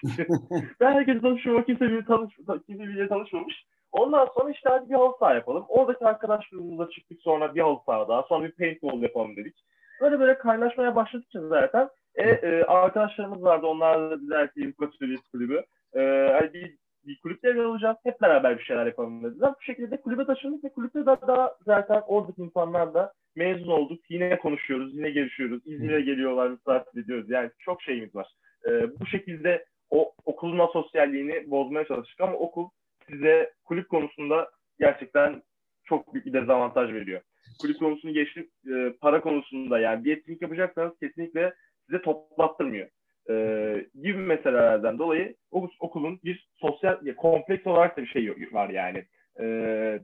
ben 0.80 0.92
herkesi 0.92 1.20
tanışıyorum 1.20 1.64
kimse 1.64 1.84
birbirini 1.84 2.04
tanış, 2.04 2.34
kimse 2.66 2.82
birbiriyle 2.82 3.08
tanışmamış. 3.08 3.64
Ondan 3.92 4.28
sonra 4.34 4.50
işte 4.50 4.68
hadi 4.68 4.90
bir 4.90 4.94
halı 4.94 5.12
saha 5.20 5.34
yapalım. 5.34 5.64
Oradaki 5.68 6.06
arkadaş 6.06 6.48
grubumuza 6.48 6.90
çıktık 6.90 7.20
sonra 7.22 7.54
bir 7.54 7.60
halı 7.60 7.78
saha 7.86 8.08
daha. 8.08 8.22
Sonra 8.22 8.44
bir 8.44 8.52
paintball 8.52 9.02
yapalım 9.02 9.36
dedik. 9.36 9.64
Böyle 10.00 10.20
böyle 10.20 10.38
kaynaşmaya 10.38 10.96
başladıkça 10.96 11.48
zaten 11.48 11.88
e, 12.14 12.30
e, 12.30 12.64
arkadaşlarımız 12.64 13.42
vardı. 13.42 13.66
Onlar 13.66 14.00
da 14.00 14.20
dediler 14.20 14.52
ki 14.52 14.60
Yukatölyes 14.60 15.20
kulübü. 15.32 15.64
E, 15.94 16.00
hani 16.32 16.52
bir, 16.52 16.76
bir 17.06 17.20
kulüp 17.20 17.42
devre 17.42 17.62
alacağız. 17.62 17.96
Hep 18.04 18.22
beraber 18.22 18.58
bir 18.58 18.64
şeyler 18.64 18.86
yapalım 18.86 19.24
dediler. 19.24 19.52
Bu 19.60 19.62
şekilde 19.62 20.00
kulübe 20.00 20.24
taşındık 20.24 20.64
ve 20.64 20.68
kulüpte 20.68 21.00
de 21.00 21.06
daha 21.06 21.54
zaten 21.66 22.02
oradaki 22.06 22.42
insanlar 22.42 22.94
da 22.94 23.12
mezun 23.36 23.70
olduk. 23.70 24.00
Yine 24.08 24.38
konuşuyoruz, 24.38 24.94
yine 24.94 25.10
görüşüyoruz. 25.10 25.62
İzmir'e 25.66 26.00
geliyorlar, 26.00 26.48
misafir 26.48 27.00
ediyoruz. 27.00 27.30
Yani 27.30 27.50
çok 27.58 27.82
şeyimiz 27.82 28.14
var. 28.14 28.26
E, 28.66 29.00
bu 29.00 29.06
şekilde 29.06 29.64
o 29.90 30.12
okulun 30.24 30.58
asosyalliğini 30.58 31.50
bozmaya 31.50 31.84
çalıştık 31.84 32.20
ama 32.20 32.36
okul 32.36 32.68
size 33.10 33.52
kulüp 33.64 33.88
konusunda 33.88 34.50
gerçekten 34.78 35.42
çok 35.84 36.14
büyük 36.14 36.26
bir 36.26 36.32
dezavantaj 36.32 36.92
veriyor. 36.92 37.20
Kulüp 37.60 37.78
konusunu 37.78 38.12
geçtim, 38.12 38.50
e, 38.74 38.92
para 39.00 39.20
konusunda 39.20 39.78
yani 39.78 40.04
bir 40.04 40.16
etkinlik 40.16 40.42
yapacaksanız 40.42 40.98
kesinlikle 40.98 41.54
size 41.86 42.02
toplattırmıyor. 42.02 42.88
E, 43.30 43.86
gibi 44.02 44.18
meselelerden 44.18 44.98
dolayı 44.98 45.36
o, 45.50 45.68
okulun 45.80 46.20
bir 46.24 46.48
sosyal, 46.56 47.06
ya, 47.06 47.16
kompleks 47.16 47.66
olarak 47.66 47.96
da 47.96 48.02
bir 48.02 48.06
şey 48.06 48.34
var 48.52 48.68
yani. 48.68 49.04
E, 49.40 49.44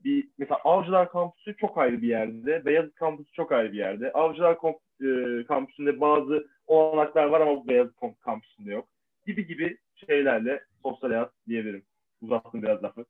bir 0.04 0.28
mesela 0.38 0.60
Avcılar 0.64 1.10
Kampüsü 1.10 1.56
çok 1.56 1.78
ayrı 1.78 2.02
bir 2.02 2.08
yerde, 2.08 2.64
Beyazıt 2.64 2.94
Kampüsü 2.94 3.32
çok 3.32 3.52
ayrı 3.52 3.72
bir 3.72 3.78
yerde. 3.78 4.12
Avcılar 4.12 4.56
e, 5.02 5.44
Kampüsü'nde 5.44 6.00
bazı 6.00 6.46
olanaklar 6.66 7.24
var 7.24 7.40
ama 7.40 7.68
Beyazıt 7.68 7.94
Kampüsü'nde 8.20 8.72
yok. 8.72 8.88
Gibi 9.26 9.46
gibi 9.46 9.76
şeylerle 10.06 10.62
sosyal 10.82 11.10
hayat 11.10 11.32
diyebilirim. 11.48 11.82
Uzattım 12.20 12.62
biraz 12.62 12.82
lafı. 12.82 13.04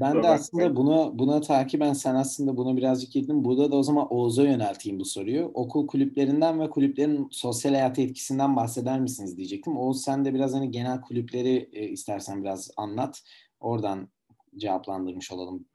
Ben 0.00 0.22
de 0.22 0.28
aslında 0.28 0.64
bakmayın. 0.64 0.76
buna 0.76 1.18
buna 1.18 1.40
takiben 1.40 1.92
sen 1.92 2.14
aslında 2.14 2.56
buna 2.56 2.76
birazcık 2.76 3.12
girdin. 3.12 3.44
Burada 3.44 3.72
da 3.72 3.76
o 3.76 3.82
zaman 3.82 4.12
Oğuz'a 4.12 4.42
yönelteyim 4.42 5.00
bu 5.00 5.04
soruyu. 5.04 5.50
Okul 5.54 5.86
kulüplerinden 5.86 6.60
ve 6.60 6.70
kulüplerin 6.70 7.28
sosyal 7.30 7.72
hayata 7.72 8.02
etkisinden 8.02 8.56
bahseder 8.56 9.00
misiniz 9.00 9.36
diyecektim. 9.36 9.76
Oğuz 9.76 10.02
sen 10.02 10.24
de 10.24 10.34
biraz 10.34 10.54
hani 10.54 10.70
genel 10.70 11.00
kulüpleri 11.00 11.70
e, 11.72 11.84
istersen 11.88 12.44
biraz 12.44 12.70
anlat. 12.76 13.22
Oradan 13.60 14.08
cevaplandırmış 14.56 15.32
olalım. 15.32 15.66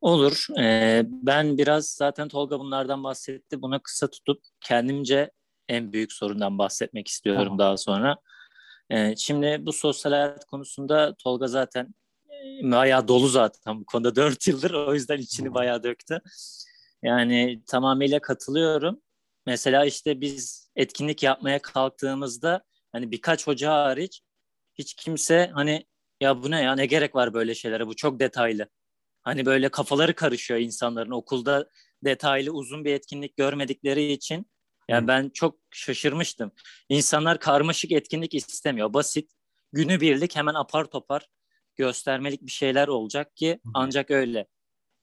Olur. 0.00 0.46
Ee, 0.60 1.02
ben 1.06 1.58
biraz 1.58 1.86
zaten 1.86 2.28
Tolga 2.28 2.60
bunlardan 2.60 3.04
bahsetti. 3.04 3.62
Buna 3.62 3.78
kısa 3.78 4.10
tutup 4.10 4.42
kendimce 4.60 5.30
en 5.68 5.92
büyük 5.92 6.12
sorundan 6.12 6.58
bahsetmek 6.58 7.08
istiyorum 7.08 7.44
Tamam. 7.44 7.58
daha 7.58 7.76
sonra. 7.76 8.16
Ee, 8.90 9.16
şimdi 9.16 9.58
bu 9.66 9.72
sosyal 9.72 10.12
hayat 10.12 10.44
konusunda 10.44 11.14
Tolga 11.14 11.46
zaten 11.46 11.94
e, 12.30 12.70
bayağı 12.70 13.08
dolu 13.08 13.28
zaten 13.28 13.80
bu 13.80 13.84
konuda 13.86 14.16
4 14.16 14.48
yıldır. 14.48 14.70
O 14.70 14.94
yüzden 14.94 15.18
içini 15.18 15.54
bayağı 15.54 15.82
döktü. 15.82 16.20
Yani 17.02 17.62
tamamıyla 17.66 18.20
katılıyorum. 18.20 19.00
Mesela 19.46 19.84
işte 19.84 20.20
biz 20.20 20.70
etkinlik 20.76 21.22
yapmaya 21.22 21.62
kalktığımızda 21.62 22.64
hani 22.92 23.10
birkaç 23.10 23.46
hoca 23.46 23.72
hariç 23.72 24.20
hiç 24.74 24.94
kimse 24.94 25.50
hani 25.54 25.86
ya 26.20 26.42
bu 26.42 26.50
ne 26.50 26.62
ya 26.62 26.74
ne 26.74 26.86
gerek 26.86 27.14
var 27.14 27.34
böyle 27.34 27.54
şeylere 27.54 27.86
bu 27.86 27.96
çok 27.96 28.20
detaylı. 28.20 28.68
Hani 29.22 29.46
böyle 29.46 29.68
kafaları 29.68 30.14
karışıyor 30.14 30.60
insanların 30.60 31.10
okulda 31.10 31.70
detaylı 32.04 32.50
uzun 32.50 32.84
bir 32.84 32.94
etkinlik 32.94 33.36
görmedikleri 33.36 34.12
için. 34.12 34.46
Yani 34.88 35.02
Hı. 35.02 35.08
ben 35.08 35.28
çok 35.28 35.58
şaşırmıştım. 35.70 36.52
İnsanlar 36.88 37.40
karmaşık 37.40 37.92
etkinlik 37.92 38.34
istemiyor. 38.34 38.92
Basit, 38.92 39.30
günübirlik 39.72 40.36
hemen 40.36 40.54
apar 40.54 40.84
topar 40.84 41.28
göstermelik 41.76 42.42
bir 42.42 42.50
şeyler 42.50 42.88
olacak 42.88 43.36
ki 43.36 43.60
Hı 43.64 43.70
ancak 43.74 44.10
öyle 44.10 44.46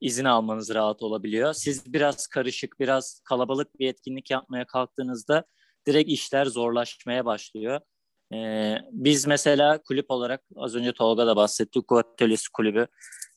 izin 0.01 0.25
almanız 0.25 0.73
rahat 0.73 1.03
olabiliyor. 1.03 1.53
Siz 1.53 1.93
biraz 1.93 2.27
karışık, 2.27 2.79
biraz 2.79 3.21
kalabalık 3.25 3.79
bir 3.79 3.87
etkinlik 3.87 4.31
yapmaya 4.31 4.65
kalktığınızda 4.65 5.45
direkt 5.87 6.09
işler 6.09 6.45
zorlaşmaya 6.45 7.25
başlıyor. 7.25 7.79
Ee, 8.33 8.77
biz 8.91 9.27
mesela 9.27 9.81
kulüp 9.81 10.05
olarak 10.11 10.43
az 10.55 10.75
önce 10.75 10.93
Tolga 10.93 11.27
da 11.27 11.35
bahsetti. 11.35 11.79
Hukuk 11.79 11.97
Atölyesi 11.97 12.51
Kulübü 12.53 12.87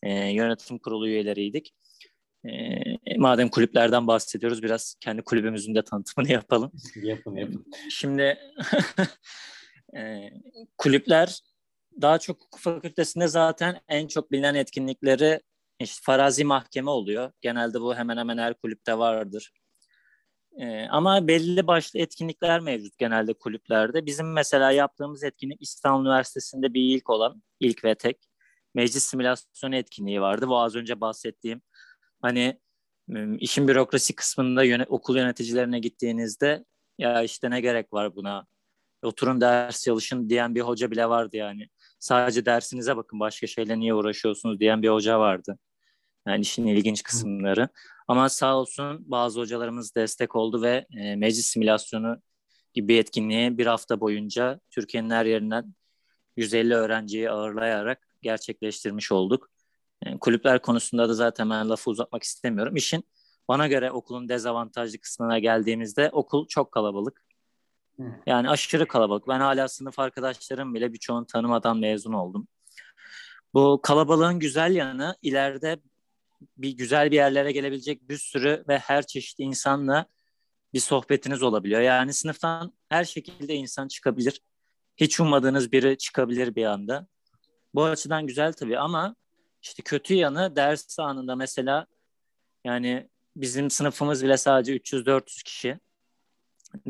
e, 0.03 0.13
yönetim 0.13 0.79
kurulu 0.79 1.09
üyeleriydik. 1.09 1.73
E, 2.47 3.19
madem 3.19 3.49
kulüplerden 3.49 4.07
bahsediyoruz 4.07 4.63
biraz 4.63 4.95
kendi 5.01 5.23
kulübümüzün 5.23 5.75
de 5.75 5.85
tanıtımını 5.85 6.33
yapalım. 6.33 6.73
Yapın 7.03 7.37
yapın. 7.37 7.67
Şimdi 7.91 8.23
e, 9.97 10.31
kulüpler 10.79 11.41
daha 12.01 12.19
çok 12.19 12.37
hukuk 12.37 12.61
fakültesinde 12.61 13.29
zaten 13.29 13.81
en 13.89 14.07
çok 14.07 14.33
bilinen 14.33 14.55
etkinlikleri 14.55 15.41
işte 15.81 16.01
farazi 16.03 16.45
mahkeme 16.45 16.91
oluyor. 16.91 17.33
Genelde 17.41 17.81
bu 17.81 17.95
hemen 17.95 18.17
hemen 18.17 18.39
her 18.39 18.55
kulüpte 18.55 18.99
vardır. 18.99 19.53
E, 20.59 20.87
ama 20.91 21.29
belli 21.29 21.67
başlı 21.67 21.99
etkinlikler 21.99 22.61
mevcut 22.61 22.99
genelde 22.99 23.33
kulüplerde. 23.33 24.07
Bizim 24.07 24.33
mesela 24.33 24.71
yaptığımız 24.71 25.25
etkinlik 25.25 25.63
İstanbul 25.63 26.07
Üniversitesi'nde 26.07 26.75
bir 26.75 26.97
ilk 26.97 27.11
olan, 27.11 27.43
ilk 27.61 27.85
ve 27.85 27.95
tek 27.95 28.29
meclis 28.75 29.05
simülasyonu 29.05 29.77
etkinliği 29.77 30.21
vardı. 30.21 30.49
Bu 30.49 30.59
az 30.59 30.77
önce 30.77 31.01
bahsettiğim 31.01 31.63
hani 32.23 32.61
işin 33.39 33.69
bürokrasi 33.69 34.15
kısmında 34.15 34.65
yöne, 34.65 34.85
okul 34.89 35.17
yöneticilerine 35.17 35.79
gittiğinizde 35.79 36.65
ya 36.99 37.23
işte 37.23 37.51
ne 37.51 37.61
gerek 37.61 37.93
var 37.93 38.17
buna 38.17 38.47
oturun 39.03 39.41
ders 39.41 39.85
çalışın 39.85 40.29
diyen 40.29 40.55
bir 40.55 40.61
hoca 40.61 40.91
bile 40.91 41.09
vardı 41.09 41.37
yani. 41.37 41.69
Sadece 41.99 42.47
dersinize 42.47 42.97
bakın 42.97 43.21
başka 43.21 43.47
şeyle 43.47 43.79
niye 43.79 43.95
uğraşıyorsunuz 43.95 44.61
diyen 44.61 44.83
bir 44.83 44.89
hoca 44.89 45.19
vardı. 45.19 45.59
Yani 46.27 46.41
işin 46.41 46.67
ilginç 46.67 47.03
kısımları. 47.03 47.69
Ama 48.09 48.29
sağ 48.29 48.57
olsun 48.57 49.05
bazı 49.11 49.41
hocalarımız 49.41 49.95
destek 49.95 50.37
oldu 50.37 50.63
ve 50.63 50.87
e, 50.91 51.17
meclis 51.17 51.47
simülasyonu 51.47 52.17
gibi 52.75 52.89
bir 52.89 52.99
etkinliği 52.99 53.59
bir 53.59 53.67
hafta 53.67 54.01
boyunca 54.01 54.61
Türkiye'nin 54.71 55.11
her 55.11 55.27
yerinden 55.27 55.75
150 56.37 56.75
öğrenciyi 56.75 57.31
ağırlayarak 57.31 58.09
gerçekleştirmiş 58.23 59.13
olduk. 59.13 59.51
E, 60.03 60.19
kulüpler 60.19 60.63
konusunda 60.63 61.09
da 61.09 61.15
zaten 61.15 61.51
ben 61.51 61.69
lafı 61.69 61.91
uzatmak 61.91 62.23
istemiyorum. 62.23 62.77
İşin 62.77 63.05
bana 63.49 63.67
göre 63.67 63.91
okulun 63.91 64.29
dezavantajlı 64.29 64.99
kısmına 64.99 65.39
geldiğimizde 65.39 66.11
okul 66.13 66.47
çok 66.47 66.73
kalabalık. 66.73 67.27
Yani 68.27 68.51
aşırı 68.51 68.89
kalabalık. 68.89 69.29
Ben 69.29 69.41
hala 69.41 69.69
sınıf 69.69 69.99
arkadaşlarım 69.99 70.75
bile 70.75 70.93
birçoğunu 70.93 71.27
tanımadan 71.27 71.79
mezun 71.79 72.13
oldum. 72.13 72.49
Bu 73.55 73.81
kalabalığın 73.83 74.39
güzel 74.39 74.75
yanı 74.77 75.17
ileride 75.23 75.79
bir 76.57 76.71
güzel 76.71 77.11
bir 77.11 77.17
yerlere 77.17 77.53
gelebilecek 77.53 78.09
bir 78.09 78.19
sürü 78.19 78.65
ve 78.69 78.79
her 78.79 79.07
çeşit 79.07 79.41
insanla 79.41 80.07
bir 80.75 80.81
sohbetiniz 80.81 81.43
olabiliyor. 81.43 81.81
Yani 81.81 82.13
sınıftan 82.13 82.73
her 82.89 83.05
şekilde 83.05 83.55
insan 83.55 83.89
çıkabilir. 83.89 84.41
Hiç 84.97 85.21
ummadığınız 85.21 85.73
biri 85.73 85.99
çıkabilir 85.99 86.55
bir 86.55 86.65
anda. 86.65 87.07
Bu 87.75 87.85
açıdan 87.85 88.27
güzel 88.27 88.53
tabii 88.53 88.79
ama 88.79 89.17
işte 89.67 89.83
kötü 89.83 90.15
yanı 90.15 90.57
ders 90.57 90.99
anında 90.99 91.37
mesela 91.37 91.87
yani 92.65 93.09
bizim 93.37 93.71
sınıfımız 93.71 94.25
bile 94.25 94.37
sadece 94.37 94.77
300-400 94.77 95.43
kişi. 95.45 95.79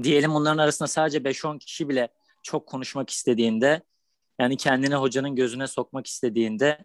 Diyelim 0.03 0.35
bunların 0.35 0.59
arasında 0.59 0.89
sadece 0.89 1.19
5-10 1.19 1.59
kişi 1.59 1.89
bile 1.89 2.09
çok 2.43 2.67
konuşmak 2.67 3.11
istediğinde 3.11 3.83
yani 4.41 4.57
kendini 4.57 4.95
hocanın 4.95 5.37
gözüne 5.37 5.67
sokmak 5.67 6.07
istediğinde 6.07 6.85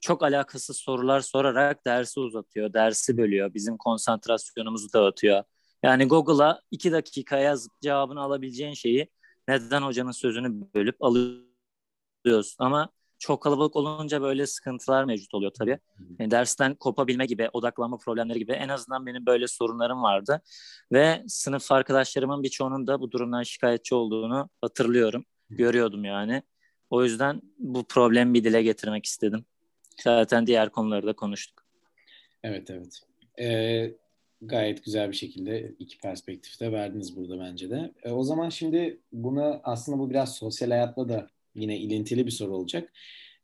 çok 0.00 0.22
alakasız 0.22 0.76
sorular 0.76 1.20
sorarak 1.20 1.86
dersi 1.86 2.20
uzatıyor, 2.20 2.72
dersi 2.72 3.18
bölüyor, 3.18 3.54
bizim 3.54 3.76
konsantrasyonumuzu 3.76 4.92
dağıtıyor. 4.92 5.44
Yani 5.82 6.08
Google'a 6.08 6.60
iki 6.70 6.92
dakika 6.92 7.38
yazıp 7.38 7.80
cevabını 7.80 8.20
alabileceğin 8.20 8.74
şeyi 8.74 9.08
neden 9.48 9.82
hocanın 9.82 10.12
sözünü 10.12 10.74
bölüp 10.74 10.96
alıyorsun. 11.02 12.64
Ama 12.64 12.88
çok 13.22 13.42
kalabalık 13.42 13.76
olunca 13.76 14.22
böyle 14.22 14.46
sıkıntılar 14.46 15.04
mevcut 15.04 15.34
oluyor 15.34 15.52
tabii. 15.58 15.78
Yani 16.18 16.30
dersten 16.30 16.74
kopabilme 16.74 17.26
gibi, 17.26 17.48
odaklanma 17.52 17.96
problemleri 17.96 18.38
gibi 18.38 18.52
en 18.52 18.68
azından 18.68 19.06
benim 19.06 19.26
böyle 19.26 19.48
sorunlarım 19.48 20.02
vardı. 20.02 20.42
Ve 20.92 21.24
sınıf 21.26 21.72
arkadaşlarımın 21.72 22.42
birçoğunun 22.42 22.86
da 22.86 23.00
bu 23.00 23.10
durumdan 23.10 23.42
şikayetçi 23.42 23.94
olduğunu 23.94 24.48
hatırlıyorum. 24.60 25.24
Görüyordum 25.50 26.04
yani. 26.04 26.42
O 26.90 27.04
yüzden 27.04 27.42
bu 27.58 27.84
problemi 27.84 28.34
bir 28.34 28.44
dile 28.44 28.62
getirmek 28.62 29.06
istedim. 29.06 29.44
Zaten 30.02 30.46
diğer 30.46 30.70
konuları 30.70 31.06
da 31.06 31.12
konuştuk. 31.12 31.64
Evet 32.42 32.70
evet. 32.70 33.00
Ee, 33.40 33.94
gayet 34.40 34.84
güzel 34.84 35.10
bir 35.10 35.16
şekilde 35.16 35.74
iki 35.78 35.98
perspektifte 35.98 36.72
verdiniz 36.72 37.16
burada 37.16 37.40
bence 37.40 37.70
de. 37.70 37.92
E, 38.02 38.10
o 38.10 38.22
zaman 38.22 38.48
şimdi 38.48 39.00
bunu 39.12 39.60
aslında 39.64 39.98
bu 39.98 40.10
biraz 40.10 40.34
sosyal 40.34 40.70
hayatla 40.70 41.08
da 41.08 41.26
yine 41.54 41.78
ilintili 41.78 42.26
bir 42.26 42.30
soru 42.30 42.56
olacak. 42.56 42.92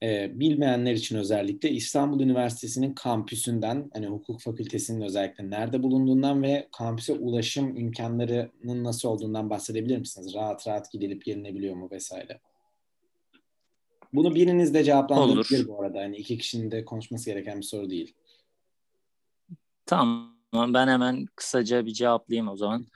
E, 0.02 0.40
bilmeyenler 0.40 0.92
için 0.92 1.16
özellikle 1.16 1.70
İstanbul 1.70 2.20
Üniversitesi'nin 2.20 2.94
kampüsünden, 2.94 3.90
hani 3.94 4.06
hukuk 4.06 4.40
fakültesinin 4.40 5.00
özellikle 5.00 5.50
nerede 5.50 5.82
bulunduğundan 5.82 6.42
ve 6.42 6.68
kampüse 6.72 7.12
ulaşım 7.12 7.76
imkanlarının 7.76 8.84
nasıl 8.84 9.08
olduğundan 9.08 9.50
bahsedebilir 9.50 9.98
misiniz? 9.98 10.34
Rahat 10.34 10.66
rahat 10.68 10.92
gidilip 10.92 11.24
gelinebiliyor 11.24 11.74
mu 11.74 11.88
vesaire? 11.92 12.40
Bunu 14.12 14.34
biriniz 14.34 14.74
de 14.74 14.84
cevaplandırabilir 14.84 15.68
bu 15.68 15.82
arada. 15.82 16.00
Hani 16.00 16.16
iki 16.16 16.38
kişinin 16.38 16.70
de 16.70 16.84
konuşması 16.84 17.30
gereken 17.30 17.58
bir 17.58 17.62
soru 17.62 17.90
değil. 17.90 18.14
Tamam. 19.86 20.38
Ben 20.54 20.88
hemen 20.88 21.26
kısaca 21.36 21.86
bir 21.86 21.92
cevaplayayım 21.92 22.48
o 22.48 22.56
zaman. 22.56 22.86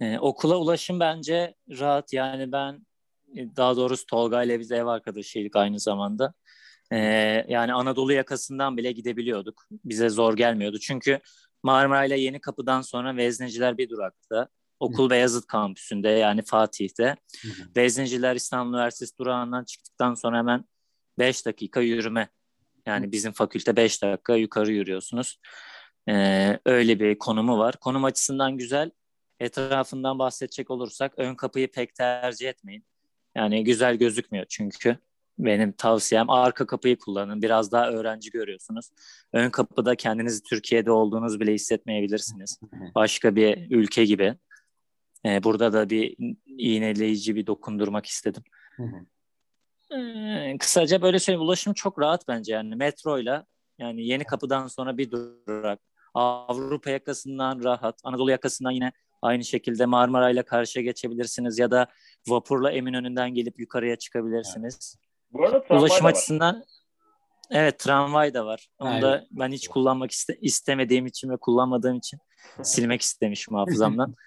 Ee, 0.00 0.18
okula 0.18 0.56
ulaşım 0.56 1.00
bence 1.00 1.54
rahat. 1.70 2.12
Yani 2.12 2.52
ben 2.52 2.86
daha 3.34 3.76
doğrusu 3.76 4.06
Tolga 4.06 4.42
ile 4.42 4.60
biz 4.60 4.72
ev 4.72 4.86
arkadaşıydık 4.86 5.56
aynı 5.56 5.80
zamanda. 5.80 6.34
Ee, 6.92 6.98
yani 7.48 7.72
Anadolu 7.72 8.12
yakasından 8.12 8.76
bile 8.76 8.92
gidebiliyorduk. 8.92 9.66
Bize 9.70 10.08
zor 10.08 10.36
gelmiyordu. 10.36 10.78
Çünkü 10.78 11.20
Marmara 11.62 12.04
ile 12.04 12.20
Yeni 12.20 12.40
Kapı'dan 12.40 12.80
sonra 12.80 13.16
Vezneciler 13.16 13.78
bir 13.78 13.90
durakta. 13.90 14.48
Okul 14.80 15.10
Beyazıt 15.10 15.46
kampüsünde 15.46 16.08
yani 16.08 16.42
Fatih'te. 16.42 17.16
Hı 17.42 17.48
Vezneciler 17.76 18.36
İstanbul 18.36 18.74
Üniversitesi 18.74 19.18
durağından 19.18 19.64
çıktıktan 19.64 20.14
sonra 20.14 20.38
hemen 20.38 20.64
5 21.18 21.46
dakika 21.46 21.80
yürüme. 21.80 22.28
Yani 22.86 23.12
bizim 23.12 23.32
fakülte 23.32 23.76
5 23.76 24.02
dakika 24.02 24.36
yukarı 24.36 24.72
yürüyorsunuz. 24.72 25.40
Ee, 26.08 26.58
öyle 26.66 27.00
bir 27.00 27.18
konumu 27.18 27.58
var. 27.58 27.76
Konum 27.76 28.04
açısından 28.04 28.56
güzel. 28.56 28.90
Etrafından 29.40 30.18
bahsedecek 30.18 30.70
olursak 30.70 31.12
ön 31.16 31.34
kapıyı 31.34 31.70
pek 31.70 31.94
tercih 31.94 32.48
etmeyin. 32.48 32.86
Yani 33.36 33.64
güzel 33.64 33.96
gözükmüyor 33.96 34.46
çünkü. 34.48 34.98
Benim 35.38 35.72
tavsiyem 35.72 36.30
arka 36.30 36.66
kapıyı 36.66 36.98
kullanın. 36.98 37.42
Biraz 37.42 37.72
daha 37.72 37.90
öğrenci 37.90 38.30
görüyorsunuz. 38.30 38.90
Ön 39.32 39.50
kapıda 39.50 39.94
kendinizi 39.94 40.42
Türkiye'de 40.42 40.90
olduğunuz 40.90 41.40
bile 41.40 41.52
hissetmeyebilirsiniz. 41.52 42.60
Başka 42.94 43.36
bir 43.36 43.70
ülke 43.70 44.04
gibi. 44.04 44.34
Ee, 45.26 45.42
burada 45.42 45.72
da 45.72 45.90
bir 45.90 46.16
iğneleyici 46.46 47.36
bir 47.36 47.46
dokundurmak 47.46 48.06
istedim. 48.06 48.42
Ee, 49.90 50.58
kısaca 50.58 51.02
böyle 51.02 51.18
söyleyeyim. 51.18 51.46
Ulaşım 51.46 51.74
çok 51.74 51.98
rahat 52.00 52.28
bence 52.28 52.52
yani 52.52 52.76
metroyla 52.76 53.46
yani 53.78 54.06
yeni 54.06 54.24
kapıdan 54.24 54.66
sonra 54.66 54.98
bir 54.98 55.10
durak. 55.10 55.80
Avrupa 56.14 56.90
yakasından 56.90 57.64
rahat. 57.64 58.00
Anadolu 58.04 58.30
yakasından 58.30 58.70
yine 58.70 58.92
aynı 59.26 59.44
şekilde 59.44 59.86
Marmara 59.86 60.30
ile 60.30 60.42
karşıya 60.42 60.84
geçebilirsiniz 60.84 61.58
ya 61.58 61.70
da 61.70 61.86
vapurla 62.28 62.72
Eminönü'nden 62.72 63.34
gelip 63.34 63.60
yukarıya 63.60 63.96
çıkabilirsiniz. 63.96 64.96
Bu 65.32 65.44
arada 65.44 65.64
Ulaşım 65.70 66.06
açısından 66.06 66.64
evet 67.50 67.78
tramvay 67.78 68.34
da 68.34 68.46
var. 68.46 68.68
Onu 68.78 68.88
Aynen. 68.88 69.02
da 69.02 69.26
ben 69.30 69.52
hiç 69.52 69.68
kullanmak 69.68 70.10
iste, 70.10 70.36
istemediğim 70.40 71.06
için 71.06 71.30
ve 71.30 71.36
kullanmadığım 71.36 71.96
için 71.96 72.18
silmek 72.62 73.02
istemişim 73.02 73.54
hafızamdan. 73.54 74.14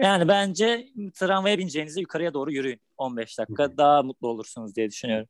Yani 0.00 0.28
bence 0.28 0.88
tramvaya 1.14 1.58
bineceğinizde 1.58 2.00
yukarıya 2.00 2.34
doğru 2.34 2.52
yürüyün. 2.52 2.80
15 2.96 3.38
dakika 3.38 3.76
daha 3.76 4.02
mutlu 4.02 4.28
olursunuz 4.28 4.76
diye 4.76 4.90
düşünüyorum. 4.90 5.28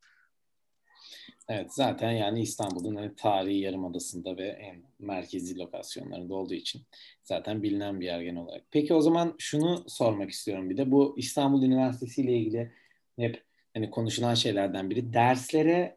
Evet 1.49 1.75
zaten 1.75 2.11
yani 2.11 2.41
İstanbul'un 2.41 2.97
hani 2.97 3.15
tarihi 3.17 3.59
yarımadasında 3.59 4.37
ve 4.37 4.49
en 4.49 4.83
merkezi 4.99 5.59
lokasyonlarında 5.59 6.35
olduğu 6.35 6.55
için 6.55 6.83
zaten 7.25 7.63
bilinen 7.63 8.01
bir 8.01 8.07
yer 8.07 8.21
genel 8.21 8.43
olarak. 8.43 8.63
Peki 8.71 8.95
o 8.95 9.01
zaman 9.01 9.35
şunu 9.39 9.85
sormak 9.89 10.31
istiyorum 10.31 10.71
bir 10.71 10.77
de 10.77 10.91
bu 10.91 11.15
İstanbul 11.19 11.63
Üniversitesi 11.63 12.23
ile 12.23 12.33
ilgili 12.39 12.73
hep 13.19 13.43
hani 13.75 13.91
konuşulan 13.91 14.35
şeylerden 14.35 14.91
biri 14.91 15.13
derslere 15.13 15.97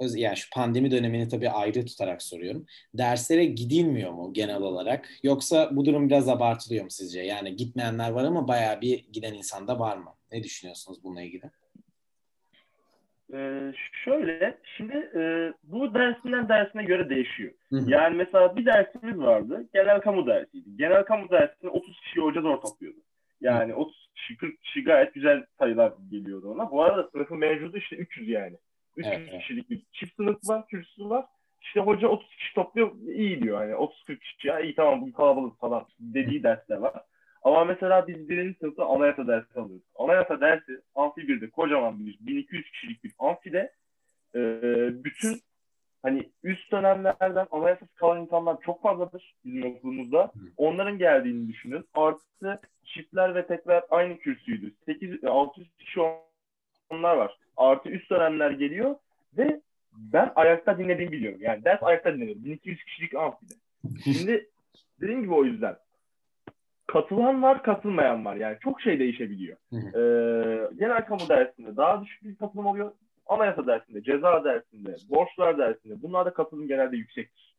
yani 0.00 0.36
şu 0.36 0.50
pandemi 0.50 0.90
dönemini 0.90 1.28
tabii 1.28 1.50
ayrı 1.50 1.86
tutarak 1.86 2.22
soruyorum. 2.22 2.66
Derslere 2.94 3.44
gidilmiyor 3.44 4.12
mu 4.12 4.32
genel 4.32 4.62
olarak? 4.62 5.10
Yoksa 5.22 5.76
bu 5.76 5.84
durum 5.84 6.08
biraz 6.08 6.28
abartılıyor 6.28 6.84
mu 6.84 6.90
sizce? 6.90 7.20
Yani 7.20 7.56
gitmeyenler 7.56 8.10
var 8.10 8.24
ama 8.24 8.48
bayağı 8.48 8.80
bir 8.80 9.04
giden 9.12 9.34
insan 9.34 9.68
da 9.68 9.78
var 9.78 9.96
mı? 9.96 10.14
Ne 10.32 10.42
düşünüyorsunuz 10.42 11.04
bununla 11.04 11.22
ilgili? 11.22 11.50
Ee, 13.34 13.72
şöyle, 14.04 14.58
şimdi 14.76 15.10
e, 15.14 15.52
bu 15.62 15.94
dersinden 15.94 16.48
dersine 16.48 16.84
göre 16.84 17.08
değişiyor. 17.08 17.52
Hı 17.70 17.76
hı. 17.76 17.90
Yani 17.90 18.16
mesela 18.16 18.56
bir 18.56 18.66
dersimiz 18.66 19.18
vardı, 19.18 19.68
genel 19.74 20.00
kamu 20.00 20.26
dersiydi. 20.26 20.76
Genel 20.76 21.04
kamu 21.04 21.30
dersine 21.30 21.70
30 21.70 22.00
kişi 22.00 22.20
hoca 22.20 22.40
zor 22.40 22.56
topluyordu. 22.56 22.98
Yani 23.40 23.72
hı. 23.72 23.76
30 23.76 24.10
kişi, 24.14 24.36
40 24.36 24.62
kişi 24.62 24.84
gayet 24.84 25.14
güzel 25.14 25.44
sayılar 25.58 25.92
geliyordu 26.10 26.50
ona. 26.50 26.70
Bu 26.70 26.82
arada 26.82 27.08
sınıfın 27.12 27.38
mevcudu 27.38 27.76
işte 27.76 27.96
300 27.96 28.28
yani. 28.28 28.56
300 28.96 29.14
evet, 29.14 29.40
kişilik 29.40 29.70
bir 29.70 29.82
çift 29.92 30.16
sınıf 30.16 30.48
var, 30.48 30.66
kürsüsü 30.66 31.10
var. 31.10 31.24
İşte 31.62 31.80
hoca 31.80 32.08
30 32.08 32.36
kişi 32.36 32.54
topluyor, 32.54 32.92
iyi 33.14 33.42
diyor. 33.42 33.58
Hani 33.58 33.72
30-40 33.72 34.18
kişi, 34.18 34.48
ya 34.48 34.60
iyi 34.60 34.74
tamam 34.74 35.00
bu 35.00 35.12
kalabalık 35.12 35.60
falan 35.60 35.86
dediği 36.00 36.42
dersler 36.42 36.76
var. 36.76 37.02
Ama 37.48 37.64
mesela 37.64 38.06
biz 38.06 38.28
birinci 38.28 38.58
sınıfta 38.58 38.86
anayasa 38.86 39.26
dersi 39.26 39.60
alıyoruz. 39.60 39.82
Anayasa 39.98 40.40
dersi 40.40 40.80
amfi 40.94 41.20
1'de 41.20 41.50
kocaman 41.50 42.06
bir 42.06 42.18
1200 42.20 42.70
kişilik 42.70 43.04
bir 43.04 43.12
amfide 43.18 43.72
e, 44.34 44.40
bütün 45.04 45.40
hani 46.02 46.30
üst 46.42 46.72
dönemlerden 46.72 47.46
anayasası 47.50 47.94
kalan 47.94 48.20
insanlar 48.20 48.56
çok 48.60 48.82
fazladır 48.82 49.34
bizim 49.44 49.76
okulumuzda. 49.76 50.32
Onların 50.56 50.98
geldiğini 50.98 51.48
düşünün. 51.48 51.84
Artı 51.94 52.60
çiftler 52.84 53.34
ve 53.34 53.46
tekler 53.46 53.82
aynı 53.90 54.18
kürsüydü. 54.18 54.74
8 54.86 55.24
600 55.24 55.68
kişi 55.78 56.00
onlar 56.90 57.16
var. 57.16 57.38
Artı 57.56 57.88
üst 57.88 58.10
dönemler 58.10 58.50
geliyor 58.50 58.96
ve 59.38 59.60
ben 59.92 60.32
ayakta 60.34 60.78
dinlediğimi 60.78 61.12
biliyorum. 61.12 61.40
Yani 61.42 61.64
ders 61.64 61.82
ayakta 61.82 62.14
dinleniyor. 62.14 62.36
1200 62.44 62.84
kişilik 62.84 63.14
amfide. 63.14 63.54
Şimdi 64.04 64.48
dediğim 65.00 65.22
gibi 65.22 65.34
o 65.34 65.44
yüzden 65.44 65.76
katılan 66.88 67.42
var, 67.42 67.62
katılmayan 67.62 68.24
var. 68.24 68.36
Yani 68.36 68.56
çok 68.60 68.80
şey 68.80 68.98
değişebiliyor. 68.98 69.56
Ee, 69.72 70.68
genel 70.78 71.06
kamu 71.06 71.28
dersinde 71.28 71.76
daha 71.76 72.04
düşük 72.04 72.24
bir 72.24 72.36
katılım 72.36 72.66
oluyor. 72.66 72.92
Anayasa 73.26 73.66
dersinde, 73.66 74.02
ceza 74.02 74.44
dersinde, 74.44 74.96
borçlar 75.10 75.58
dersinde 75.58 76.02
bunlarda 76.02 76.32
katılım 76.32 76.68
genelde 76.68 76.96
yüksektir. 76.96 77.54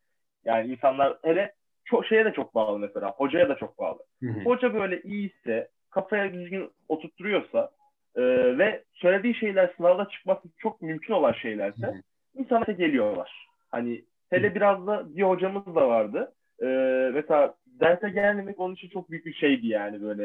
Yani 0.46 0.72
insanlar 0.72 1.18
hele 1.24 1.54
çok 1.86 2.06
şeye 2.06 2.26
de 2.26 2.34
çok 2.34 2.56
bağlı 2.56 2.80
mesela. 2.80 3.12
Hocaya 3.12 3.50
da 3.50 3.56
çok 3.56 3.80
bağlı. 3.80 4.00
Hoca 4.44 4.74
böyle 4.74 5.02
iyiyse, 5.02 5.70
kafaya 5.90 6.34
düzgün 6.34 6.72
oturtturuyorsa 6.90 7.70
e, 8.16 8.22
ve 8.58 8.84
söylediği 8.94 9.36
şeyler 9.36 9.74
sınavda 9.78 10.10
çıkması 10.10 10.48
çok 10.58 10.82
mümkün 10.82 11.14
olan 11.14 11.32
şeylerse 11.34 12.02
insanlar 12.36 12.68
geliyorlar. 12.68 13.48
Hani 13.72 14.04
hele 14.30 14.56
biraz 14.56 14.88
da 14.88 15.16
bir 15.16 15.24
hocamız 15.24 15.66
da 15.66 15.88
vardı. 15.88 16.34
E, 16.62 16.66
mesela 17.14 17.54
derse 17.80 18.10
gelmemek 18.10 18.60
onun 18.60 18.76
için 18.76 18.90
çok 18.90 19.10
büyük 19.12 19.26
bir 19.26 19.34
şeydi 19.34 19.68
yani 19.68 20.02
böyle. 20.02 20.24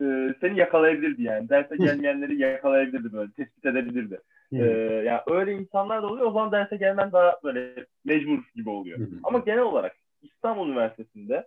E, 0.00 0.34
seni 0.40 0.58
yakalayabilirdi 0.58 1.22
yani. 1.22 1.48
Derse 1.48 1.76
gelmeyenleri 1.76 2.38
yakalayabilirdi 2.38 3.12
böyle. 3.12 3.32
Tespit 3.32 3.66
edebilirdi. 3.66 4.20
e, 4.52 4.56
yani 5.04 5.20
öyle 5.26 5.52
insanlar 5.52 6.02
da 6.02 6.06
oluyor. 6.06 6.26
O 6.26 6.32
zaman 6.32 6.52
derse 6.52 6.76
gelmen 6.76 7.12
daha 7.12 7.40
böyle 7.44 7.86
mecbur 8.04 8.38
gibi 8.54 8.70
oluyor. 8.70 8.98
Ama 9.24 9.38
genel 9.38 9.62
olarak 9.62 9.96
İstanbul 10.22 10.68
Üniversitesi'nde 10.68 11.46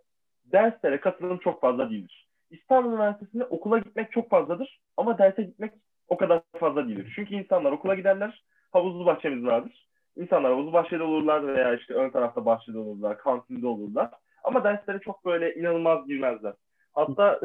derslere 0.51 0.99
katılım 0.99 1.37
çok 1.37 1.61
fazla 1.61 1.89
değildir. 1.89 2.27
İstanbul 2.49 2.89
Üniversitesi'nde 2.93 3.45
okula 3.45 3.79
gitmek 3.79 4.11
çok 4.11 4.29
fazladır 4.29 4.79
ama 4.97 5.17
derse 5.17 5.43
gitmek 5.43 5.71
o 6.07 6.17
kadar 6.17 6.41
fazla 6.59 6.87
değildir. 6.87 7.13
Çünkü 7.15 7.35
insanlar 7.35 7.71
okula 7.71 7.95
giderler, 7.95 8.43
havuzlu 8.71 9.05
bahçemiz 9.05 9.45
vardır. 9.45 9.87
İnsanlar 10.17 10.51
havuzlu 10.51 10.73
bahçede 10.73 11.03
olurlar 11.03 11.47
veya 11.47 11.75
işte 11.75 11.93
ön 11.93 12.09
tarafta 12.09 12.45
bahçede 12.45 12.77
olurlar, 12.77 13.17
kantinde 13.17 13.67
olurlar. 13.67 14.09
Ama 14.43 14.63
derslere 14.63 14.99
çok 14.99 15.25
böyle 15.25 15.55
inanılmaz 15.55 16.07
girmezler. 16.07 16.53
Hatta 16.93 17.39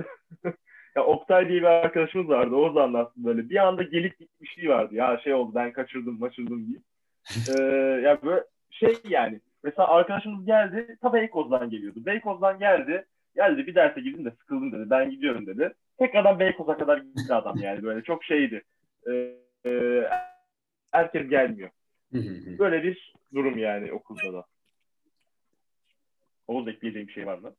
ya 0.97 1.05
Oktay 1.05 1.49
diye 1.49 1.61
bir 1.61 1.67
arkadaşımız 1.67 2.29
vardı. 2.29 2.55
O 2.55 2.75
da 2.75 2.83
anlattı 2.83 3.15
böyle. 3.17 3.51
Bir 3.51 3.67
anda 3.67 3.83
gelip 3.83 4.19
gitmişliği 4.19 4.69
vardı. 4.69 4.95
Ya 4.95 5.21
şey 5.25 5.35
oldu 5.35 5.53
ben 5.55 5.73
kaçırdım 5.73 6.19
maçırdım 6.19 6.67
diye. 6.67 6.79
ee, 7.59 7.63
ya 8.01 8.23
böyle 8.23 8.45
şey 8.71 8.95
yani. 9.09 9.41
Mesela 9.65 9.89
arkadaşımız 9.89 10.47
geldi. 10.47 10.97
Ta 11.03 11.13
Beykoz'dan 11.13 11.71
geliyordu. 11.71 12.07
Beykoz'dan 12.07 12.59
geldi. 12.59 13.05
Geldi 13.35 13.67
bir 13.67 13.75
derse 13.75 14.01
girdim 14.01 14.25
de 14.25 14.31
sıkıldım 14.31 14.73
dedi. 14.73 14.91
Ben 14.91 15.11
gidiyorum 15.11 15.47
dedi. 15.47 15.75
Tekrardan 15.99 16.39
Beykoz'a 16.39 16.79
kadar 16.79 16.99
gitti 16.99 17.35
adam 17.35 17.57
yani. 17.57 17.83
Böyle 17.83 18.03
çok 18.03 18.25
şeydi. 18.25 18.63
Ee, 19.11 19.37
e, 19.67 20.03
herkes 20.93 21.29
gelmiyor. 21.29 21.71
Böyle 22.59 22.83
bir 22.83 23.15
durum 23.35 23.59
yani 23.59 23.93
okulda 23.93 24.33
da. 24.33 24.45
Oğuz 26.49 26.69
ekleyeceğim 26.69 27.11
şey 27.11 27.27
var 27.27 27.39
mı? 27.39 27.55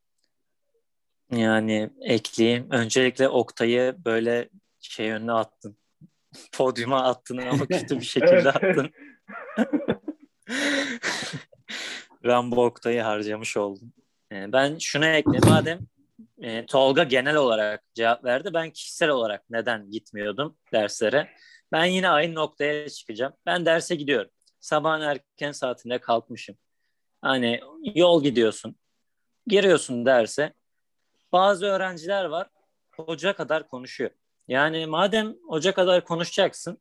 Yani 1.31 1.89
ekleyeyim. 2.01 2.67
Öncelikle 2.71 3.29
Oktay'ı 3.29 3.95
böyle 4.05 4.49
şey 4.79 5.11
önüne 5.11 5.31
attın. 5.31 5.77
Podyuma 6.51 7.03
attın 7.03 7.37
ama 7.37 7.65
kötü 7.65 7.99
bir 7.99 8.05
şekilde 8.05 8.51
attın. 8.51 8.91
Rambo 12.25 12.65
Oktay'ı 12.65 13.01
harcamış 13.01 13.57
oldum. 13.57 13.93
Ee, 14.31 14.51
ben 14.51 14.77
şunu 14.77 15.05
ekleyeyim. 15.05 15.49
Madem 15.49 15.79
e, 16.41 16.65
Tolga 16.65 17.03
genel 17.03 17.35
olarak 17.35 17.83
cevap 17.93 18.23
verdi. 18.23 18.49
Ben 18.53 18.71
kişisel 18.71 19.09
olarak 19.09 19.49
neden 19.49 19.91
gitmiyordum 19.91 20.57
derslere? 20.73 21.29
Ben 21.71 21.85
yine 21.85 22.09
aynı 22.09 22.35
noktaya 22.35 22.89
çıkacağım. 22.89 23.33
Ben 23.45 23.65
derse 23.65 23.95
gidiyorum. 23.95 24.31
Sabahın 24.59 25.01
erken 25.01 25.51
saatinde 25.51 25.99
kalkmışım. 25.99 26.57
Hani 27.21 27.59
yol 27.95 28.23
gidiyorsun. 28.23 28.75
Giriyorsun 29.47 30.05
derse. 30.05 30.53
Bazı 31.31 31.65
öğrenciler 31.65 32.25
var. 32.25 32.49
Hoca 32.95 33.33
kadar 33.33 33.67
konuşuyor. 33.67 34.09
Yani 34.47 34.85
madem 34.85 35.35
hoca 35.47 35.73
kadar 35.73 36.05
konuşacaksın 36.05 36.77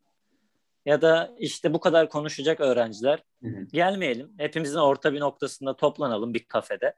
ya 0.87 1.03
da 1.03 1.35
işte 1.39 1.75
bu 1.75 1.81
kadar 1.81 2.09
konuşacak 2.09 2.61
öğrenciler 2.61 3.23
hı 3.43 3.49
hı. 3.49 3.67
gelmeyelim. 3.73 4.33
Hepimizin 4.39 4.79
orta 4.79 5.13
bir 5.13 5.21
noktasında 5.21 5.77
toplanalım 5.77 6.35
bir 6.35 6.45
kafede. 6.45 6.95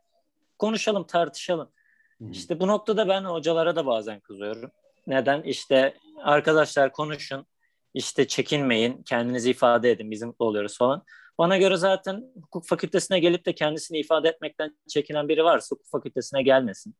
Konuşalım, 0.58 1.06
tartışalım. 1.06 1.70
Hı 2.18 2.24
hı. 2.24 2.30
İşte 2.30 2.60
bu 2.60 2.66
noktada 2.66 3.08
ben 3.08 3.24
hocalara 3.24 3.76
da 3.76 3.86
bazen 3.86 4.20
kızıyorum. 4.20 4.70
Neden? 5.06 5.42
İşte 5.42 5.94
arkadaşlar 6.22 6.92
konuşun, 6.92 7.46
işte 7.94 8.26
çekinmeyin, 8.26 9.02
kendinizi 9.02 9.50
ifade 9.50 9.90
edin, 9.90 10.10
biz 10.10 10.22
mutlu 10.22 10.44
oluyoruz 10.44 10.78
falan. 10.78 11.02
Bana 11.38 11.58
göre 11.58 11.76
zaten 11.76 12.24
hukuk 12.42 12.68
fakültesine 12.68 13.18
gelip 13.18 13.46
de 13.46 13.54
kendisini 13.54 13.98
ifade 13.98 14.28
etmekten 14.28 14.78
çekinen 14.88 15.28
biri 15.28 15.44
varsa 15.44 15.74
hukuk 15.74 15.86
fakültesine 15.86 16.42
gelmesin. 16.42 16.94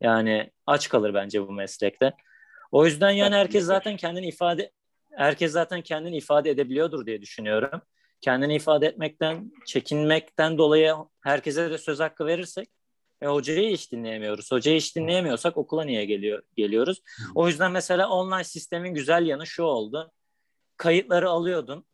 Yani 0.00 0.50
aç 0.66 0.88
kalır 0.88 1.14
bence 1.14 1.48
bu 1.48 1.52
meslekte. 1.52 2.12
O 2.72 2.86
yüzden 2.86 3.10
yani 3.10 3.34
herkes 3.34 3.64
zaten 3.64 3.96
kendini 3.96 4.28
ifade 4.28 4.72
herkes 5.12 5.52
zaten 5.52 5.82
kendini 5.82 6.16
ifade 6.16 6.50
edebiliyordur 6.50 7.06
diye 7.06 7.22
düşünüyorum. 7.22 7.82
Kendini 8.20 8.56
ifade 8.56 8.86
etmekten, 8.86 9.52
çekinmekten 9.66 10.58
dolayı 10.58 10.94
herkese 11.20 11.70
de 11.70 11.78
söz 11.78 12.00
hakkı 12.00 12.26
verirsek 12.26 12.68
e, 13.22 13.26
hocayı 13.26 13.72
hiç 13.72 13.92
dinleyemiyoruz. 13.92 14.52
Hocayı 14.52 14.76
hiç 14.76 14.96
dinleyemiyorsak 14.96 15.56
okula 15.56 15.84
niye 15.84 16.04
geliyor 16.04 16.42
geliyoruz? 16.56 17.02
O 17.34 17.48
yüzden 17.48 17.72
mesela 17.72 18.08
online 18.08 18.44
sistemin 18.44 18.94
güzel 18.94 19.26
yanı 19.26 19.46
şu 19.46 19.62
oldu. 19.62 20.12
Kayıtları 20.76 21.30
alıyordun. 21.30 21.84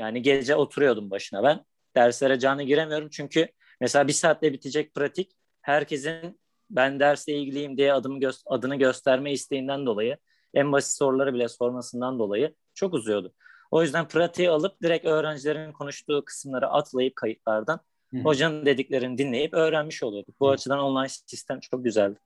Yani 0.00 0.22
gece 0.22 0.56
oturuyordum 0.56 1.10
başına 1.10 1.42
ben. 1.42 1.64
Derslere 1.96 2.38
canlı 2.38 2.62
giremiyorum 2.62 3.08
çünkü 3.08 3.48
mesela 3.80 4.08
bir 4.08 4.12
saatte 4.12 4.52
bitecek 4.52 4.94
pratik 4.94 5.30
herkesin 5.62 6.40
ben 6.70 7.00
dersle 7.00 7.32
ilgiliyim 7.32 7.76
diye 7.76 7.92
adımı 7.92 8.18
gö- 8.18 8.42
adını 8.46 8.76
gösterme 8.76 9.32
isteğinden 9.32 9.86
dolayı 9.86 10.16
en 10.54 10.72
basit 10.72 10.96
soruları 10.96 11.34
bile 11.34 11.48
sormasından 11.48 12.18
dolayı 12.18 12.54
çok 12.74 12.94
uzuyordu. 12.94 13.32
O 13.70 13.82
yüzden 13.82 14.08
pratiği 14.08 14.50
alıp 14.50 14.82
direkt 14.82 15.06
öğrencilerin 15.06 15.72
konuştuğu 15.72 16.24
kısımları 16.24 16.68
atlayıp 16.68 17.16
kayıtlardan 17.16 17.80
Hı. 18.10 18.18
hocanın 18.18 18.66
dediklerini 18.66 19.18
dinleyip 19.18 19.54
öğrenmiş 19.54 20.02
oluyorduk. 20.02 20.40
Bu 20.40 20.48
Hı. 20.48 20.52
açıdan 20.52 20.78
online 20.78 21.08
sistem 21.08 21.60
çok 21.60 21.84
güzeldi. 21.84 22.18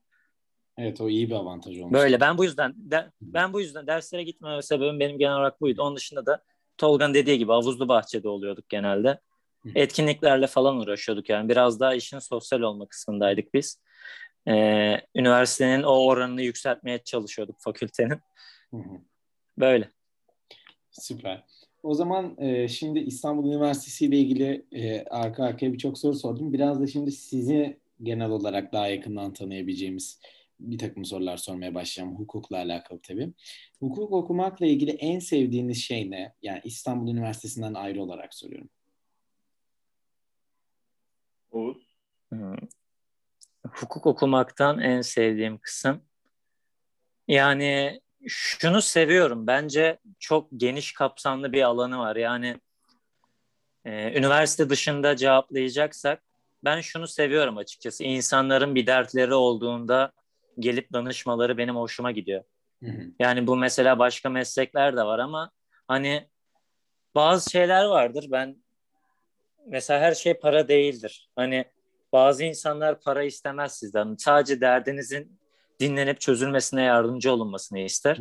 Evet 0.77 1.01
o 1.01 1.09
iyi 1.09 1.29
bir 1.29 1.35
avantaj 1.35 1.79
olmuş. 1.79 1.93
Böyle 1.93 2.19
ben 2.19 2.37
bu 2.37 2.43
yüzden 2.43 2.73
de, 2.77 3.11
ben 3.21 3.53
bu 3.53 3.61
yüzden 3.61 3.87
derslere 3.87 4.23
gitmeme 4.23 4.61
sebebim 4.61 4.99
benim 4.99 5.19
genel 5.19 5.33
olarak 5.35 5.61
buydu. 5.61 5.81
Onun 5.81 5.95
dışında 5.95 6.25
da 6.25 6.43
Tolga'nın 6.77 7.13
dediği 7.13 7.37
gibi 7.37 7.51
havuzlu 7.51 7.87
bahçede 7.87 8.29
oluyorduk 8.29 8.69
genelde. 8.69 9.19
Etkinliklerle 9.75 10.47
falan 10.47 10.77
uğraşıyorduk 10.77 11.29
yani. 11.29 11.49
Biraz 11.49 11.79
daha 11.79 11.95
işin 11.95 12.19
sosyal 12.19 12.61
olma 12.61 12.87
kısmındaydık 12.87 13.53
biz 13.53 13.81
e, 14.47 14.53
üniversitenin 15.15 15.83
o 15.83 15.91
oranını 15.91 16.41
yükseltmeye 16.41 17.03
çalışıyorduk 17.03 17.55
fakültenin. 17.59 18.19
Böyle. 19.57 19.91
Süper. 20.91 21.43
O 21.83 21.93
zaman 21.93 22.35
e, 22.37 22.67
şimdi 22.67 22.99
İstanbul 22.99 23.47
Üniversitesi 23.49 24.05
ile 24.05 24.17
ilgili 24.17 24.65
e, 24.71 25.03
arka 25.03 25.43
arkaya 25.43 25.73
birçok 25.73 25.97
soru 25.97 26.15
sordum. 26.15 26.53
Biraz 26.53 26.81
da 26.81 26.87
şimdi 26.87 27.11
sizi 27.11 27.79
genel 28.03 28.29
olarak 28.29 28.73
daha 28.73 28.87
yakından 28.87 29.33
tanıyabileceğimiz 29.33 30.19
bir 30.59 30.77
takım 30.77 31.05
sorular 31.05 31.37
sormaya 31.37 31.75
başlayacağım. 31.75 32.19
Hukukla 32.19 32.57
alakalı 32.57 32.99
tabii. 33.01 33.33
Hukuk 33.79 34.11
okumakla 34.11 34.65
ilgili 34.65 34.91
en 34.91 35.19
sevdiğiniz 35.19 35.77
şey 35.77 36.11
ne? 36.11 36.33
Yani 36.41 36.61
İstanbul 36.63 37.11
Üniversitesi'nden 37.11 37.73
ayrı 37.73 38.03
olarak 38.03 38.33
soruyorum. 38.33 38.69
Oğuz? 41.51 41.95
Hmm 42.29 42.55
hukuk 43.71 44.07
okumaktan 44.07 44.79
en 44.79 45.01
sevdiğim 45.01 45.57
kısım 45.57 46.01
yani 47.27 48.01
şunu 48.27 48.81
seviyorum. 48.81 49.47
Bence 49.47 49.99
çok 50.19 50.47
geniş 50.57 50.93
kapsamlı 50.93 51.53
bir 51.53 51.61
alanı 51.61 51.99
var. 51.99 52.15
Yani 52.15 52.59
e, 53.85 54.19
üniversite 54.19 54.69
dışında 54.69 55.15
cevaplayacaksak 55.15 56.23
ben 56.63 56.81
şunu 56.81 57.07
seviyorum 57.07 57.57
açıkçası. 57.57 58.03
İnsanların 58.03 58.75
bir 58.75 58.87
dertleri 58.87 59.33
olduğunda 59.33 60.11
gelip 60.59 60.93
danışmaları 60.93 61.57
benim 61.57 61.75
hoşuma 61.75 62.11
gidiyor. 62.11 62.43
Hı 62.83 62.89
hı. 62.89 63.01
Yani 63.19 63.47
bu 63.47 63.55
mesela 63.55 63.99
başka 63.99 64.29
meslekler 64.29 64.97
de 64.97 65.03
var 65.03 65.19
ama 65.19 65.51
hani 65.87 66.29
bazı 67.15 67.49
şeyler 67.49 67.85
vardır. 67.85 68.25
Ben 68.31 68.63
mesela 69.67 69.99
her 69.99 70.13
şey 70.13 70.33
para 70.33 70.67
değildir. 70.67 71.29
Hani 71.35 71.65
bazı 72.13 72.43
insanlar 72.43 73.01
para 73.01 73.23
istemez 73.23 73.77
sizden. 73.79 74.15
Sadece 74.19 74.61
derdinizin 74.61 75.39
dinlenip 75.79 76.21
çözülmesine 76.21 76.83
yardımcı 76.83 77.31
olunmasını 77.31 77.79
ister. 77.79 78.17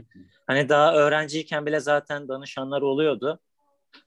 Hani 0.47 0.69
daha 0.69 0.95
öğrenciyken 0.95 1.67
bile 1.67 1.81
zaten 1.81 2.29
danışanlar 2.29 2.83
oluyordu. 2.83 3.41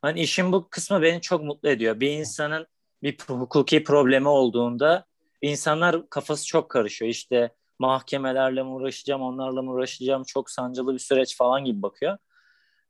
Hani 0.01 0.21
işin 0.21 0.51
bu 0.51 0.69
kısmı 0.69 1.01
beni 1.01 1.21
çok 1.21 1.43
mutlu 1.43 1.69
ediyor. 1.69 1.99
Bir 1.99 2.09
insanın 2.09 2.67
bir 3.03 3.17
hukuki 3.27 3.83
problemi 3.83 4.27
olduğunda 4.27 5.05
insanlar 5.41 6.09
kafası 6.09 6.45
çok 6.45 6.69
karışıyor. 6.69 7.11
İşte 7.11 7.49
mahkemelerle 7.79 8.63
mi 8.63 8.69
uğraşacağım, 8.69 9.21
onlarla 9.21 9.61
mı 9.61 9.71
uğraşacağım, 9.71 10.23
çok 10.23 10.49
sancılı 10.49 10.93
bir 10.93 10.99
süreç 10.99 11.37
falan 11.37 11.65
gibi 11.65 11.81
bakıyor. 11.81 12.17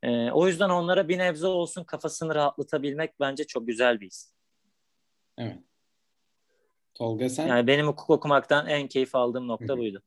Ee, 0.04 0.32
o 0.32 0.48
yüzden 0.48 0.70
onlara 0.70 1.08
bir 1.08 1.18
nebze 1.18 1.48
olsun 1.48 1.84
kafasını 1.84 2.36
rahatlatabilmek 2.36 3.20
bence 3.20 3.44
çok 3.44 3.68
güzel 3.68 4.00
bir 4.00 4.06
his. 4.06 4.34
Evet. 5.38 5.60
Tolga 6.94 7.30
sen? 7.30 7.48
Yani 7.48 7.68
benim 7.68 7.88
hukuk 7.88 8.10
okumaktan 8.10 8.68
en 8.68 8.88
keyif 8.88 9.16
aldığım 9.16 9.48
nokta 9.48 9.78
buydu. 9.78 10.02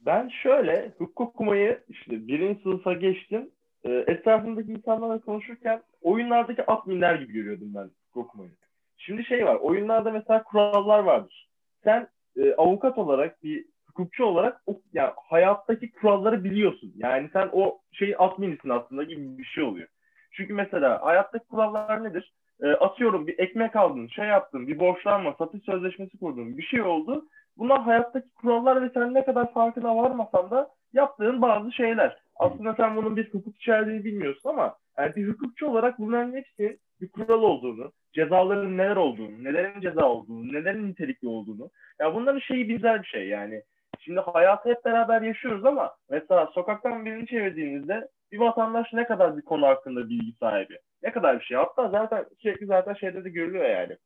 Ben 0.00 0.28
şöyle 0.42 0.94
hukuk 0.98 1.20
okumayı 1.20 1.84
işte 1.88 2.28
birinci 2.28 2.62
sınıfa 2.62 2.92
geçtim. 2.92 3.50
E, 3.84 3.90
etrafımdaki 3.92 4.72
insanlarla 4.72 5.20
konuşurken 5.20 5.82
oyunlardaki 6.00 6.66
adminler 6.66 7.14
gibi 7.14 7.32
görüyordum 7.32 7.74
ben 7.74 7.90
hukuk 8.08 8.24
okumayı. 8.26 8.50
Şimdi 8.96 9.24
şey 9.24 9.46
var 9.46 9.56
oyunlarda 9.56 10.10
mesela 10.10 10.42
kurallar 10.42 10.98
vardır. 10.98 11.48
Sen 11.84 12.08
e, 12.42 12.54
avukat 12.54 12.98
olarak 12.98 13.42
bir 13.42 13.64
hukukçu 13.86 14.24
olarak 14.24 14.62
o, 14.66 14.80
yani 14.92 15.10
hayattaki 15.28 15.92
kuralları 15.92 16.44
biliyorsun. 16.44 16.92
Yani 16.96 17.30
sen 17.32 17.48
o 17.52 17.78
şeyin 17.92 18.14
adminisin 18.18 18.68
aslında 18.68 19.02
gibi 19.02 19.38
bir 19.38 19.44
şey 19.44 19.64
oluyor. 19.64 19.88
Çünkü 20.32 20.54
mesela 20.54 21.02
hayattaki 21.02 21.48
kurallar 21.48 22.04
nedir? 22.04 22.32
e, 22.62 22.68
atıyorum 22.68 23.26
bir 23.26 23.38
ekmek 23.38 23.76
aldın, 23.76 24.06
şey 24.06 24.26
yaptın, 24.26 24.68
bir 24.68 24.78
borçlanma, 24.78 25.34
satış 25.38 25.64
sözleşmesi 25.64 26.18
kurdun, 26.18 26.58
bir 26.58 26.62
şey 26.62 26.82
oldu. 26.82 27.24
Bunlar 27.58 27.82
hayattaki 27.82 28.28
kurallar 28.34 28.82
ve 28.82 28.90
sen 28.94 29.14
ne 29.14 29.24
kadar 29.24 29.52
farkına 29.52 29.96
varmasan 29.96 30.50
da 30.50 30.70
yaptığın 30.92 31.42
bazı 31.42 31.72
şeyler. 31.72 32.16
Aslında 32.36 32.74
sen 32.74 32.96
bunun 32.96 33.16
bir 33.16 33.34
hukuk 33.34 33.56
içerdiğini 33.56 34.04
bilmiyorsun 34.04 34.48
ama 34.50 34.76
yani 34.98 35.16
bir 35.16 35.28
hukukçu 35.28 35.66
olarak 35.66 35.98
bunların 35.98 36.32
hepsi 36.32 36.78
bir 37.00 37.08
kural 37.08 37.42
olduğunu, 37.42 37.92
cezaların 38.12 38.78
neler 38.78 38.96
olduğunu, 38.96 39.44
nelerin 39.44 39.80
ceza 39.80 40.08
olduğunu, 40.08 40.52
nelerin 40.52 40.88
nitelikli 40.88 41.28
olduğunu. 41.28 41.70
Ya 42.00 42.14
bunların 42.14 42.40
şeyi 42.40 42.66
güzel 42.66 43.02
bir 43.02 43.08
şey 43.08 43.28
yani. 43.28 43.62
Şimdi 44.00 44.20
hayatı 44.20 44.68
hep 44.68 44.84
beraber 44.84 45.22
yaşıyoruz 45.22 45.64
ama 45.64 45.94
mesela 46.10 46.46
sokaktan 46.46 47.04
birini 47.04 47.26
çevirdiğinizde 47.26 48.08
bir 48.32 48.38
vatandaş 48.38 48.92
ne 48.92 49.06
kadar 49.06 49.36
bir 49.36 49.42
konu 49.42 49.66
hakkında 49.66 50.08
bilgi 50.08 50.32
sahibi? 50.32 50.78
Ne 51.02 51.12
kadar 51.12 51.40
bir 51.40 51.44
şey? 51.44 51.56
Hatta 51.56 51.88
zaten 51.88 52.24
sürekli 52.38 52.66
zaten 52.66 52.94
şeyde 52.94 53.24
de 53.24 53.30
görülüyor 53.30 53.64
yani. 53.64 53.96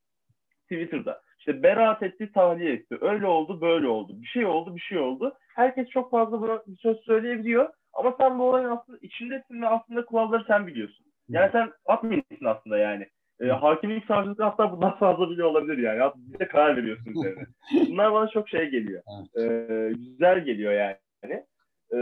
Twitter'da. 0.62 1.20
İşte 1.38 1.62
beraat 1.62 2.02
etti, 2.02 2.32
tahliye 2.32 2.72
etti. 2.72 2.98
Öyle 3.00 3.26
oldu, 3.26 3.60
böyle 3.60 3.88
oldu. 3.88 4.12
Bir 4.22 4.26
şey 4.26 4.46
oldu, 4.46 4.76
bir 4.76 4.80
şey 4.80 4.98
oldu. 4.98 5.34
Herkes 5.54 5.88
çok 5.88 6.10
fazla 6.10 6.62
bir 6.66 6.76
söz 6.76 7.00
söyleyebiliyor. 7.00 7.68
Ama 7.92 8.14
sen 8.18 8.38
bu 8.38 8.48
olayın 8.48 8.68
aslında 8.68 8.98
içindesin 9.02 9.62
ve 9.62 9.68
aslında 9.68 10.04
kuralları 10.04 10.44
sen 10.46 10.66
biliyorsun. 10.66 11.06
Yani 11.28 11.52
sen 11.52 11.72
adminsin 11.86 12.44
aslında 12.44 12.78
yani. 12.78 13.08
E, 13.40 13.46
hakimlik 13.46 14.06
savcılık 14.06 14.40
hatta 14.40 14.72
bundan 14.72 14.96
fazla 14.98 15.30
bile 15.30 15.44
olabilir 15.44 15.78
yani. 15.78 16.00
Hatta 16.00 16.18
bize 16.18 16.48
karar 16.48 16.76
veriyorsun 16.76 17.10
üzerine. 17.10 17.44
Bunlar 17.88 18.12
bana 18.12 18.28
çok 18.28 18.48
şey 18.48 18.66
geliyor. 18.70 19.02
E, 19.38 19.92
güzel 19.92 20.44
geliyor 20.44 20.72
yani. 20.72 21.44
E, 21.92 21.98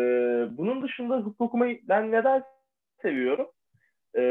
bunun 0.50 0.82
dışında 0.82 1.16
hukuk 1.16 1.40
okumayı 1.40 1.80
ben 1.88 2.12
neden 2.12 2.42
seviyorum? 3.02 3.46
E, 4.18 4.22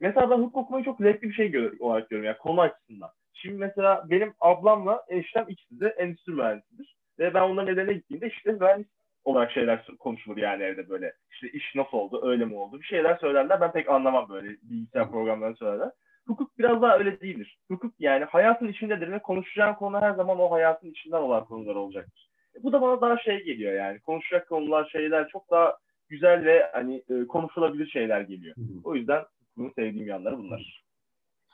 mesela 0.00 0.30
ben 0.30 0.36
hukuk 0.38 0.56
okumayı 0.56 0.84
çok 0.84 0.98
zevkli 0.98 1.28
bir 1.28 1.34
şey 1.34 1.48
gör- 1.50 1.78
olarak 1.80 2.10
görüyorum 2.10 2.26
yani 2.26 2.38
konu 2.38 2.60
açısından. 2.60 3.10
Şimdi 3.32 3.56
mesela 3.58 4.04
benim 4.10 4.34
ablamla 4.40 5.04
eniştem 5.08 5.44
ikisi 5.48 5.80
de 5.80 5.88
endüstri 5.88 6.32
mühendisidir. 6.32 6.96
Ve 7.18 7.34
ben 7.34 7.40
onların 7.42 7.72
evlerine 7.74 7.92
gittiğimde 7.92 8.28
işte 8.28 8.52
mühendis 8.52 8.88
olarak 9.26 9.52
şeyler 9.52 9.86
konuşulur 9.98 10.36
yani 10.36 10.62
evde 10.62 10.88
böyle. 10.88 11.12
İşte 11.32 11.48
iş 11.50 11.74
nasıl 11.74 11.96
oldu, 11.96 12.20
öyle 12.22 12.44
mi 12.44 12.56
oldu? 12.56 12.80
Bir 12.80 12.86
şeyler 12.86 13.16
söylerler. 13.16 13.60
Ben 13.60 13.72
pek 13.72 13.88
anlamam 13.88 14.28
böyle 14.28 14.48
bilgisayar 14.62 15.10
programlarını 15.10 15.56
söylerler. 15.56 15.90
Hukuk 16.26 16.58
biraz 16.58 16.82
daha 16.82 16.98
öyle 16.98 17.20
değildir. 17.20 17.58
Hukuk 17.70 17.94
yani 17.98 18.24
hayatın 18.24 18.68
içindedir 18.68 19.12
ve 19.12 19.18
konuşacağın 19.18 19.74
konu 19.74 20.00
her 20.00 20.10
zaman 20.10 20.38
o 20.38 20.50
hayatın 20.50 20.90
içinden 20.90 21.20
olan 21.22 21.44
konular 21.44 21.74
olacaktır. 21.74 22.30
E, 22.56 22.62
bu 22.62 22.72
da 22.72 22.80
bana 22.80 23.00
daha 23.00 23.18
şey 23.18 23.44
geliyor 23.44 23.72
yani. 23.72 24.00
Konuşacak 24.00 24.48
konular, 24.48 24.88
şeyler 24.92 25.28
çok 25.28 25.50
daha 25.50 25.76
güzel 26.08 26.44
ve 26.44 26.70
hani 26.72 27.04
e, 27.08 27.26
konuşulabilir 27.26 27.86
şeyler 27.86 28.20
geliyor. 28.20 28.56
O 28.84 28.94
yüzden 28.94 29.24
bunu 29.56 29.72
sevdiğim 29.74 30.08
yanları 30.08 30.38
bunlar. 30.38 30.84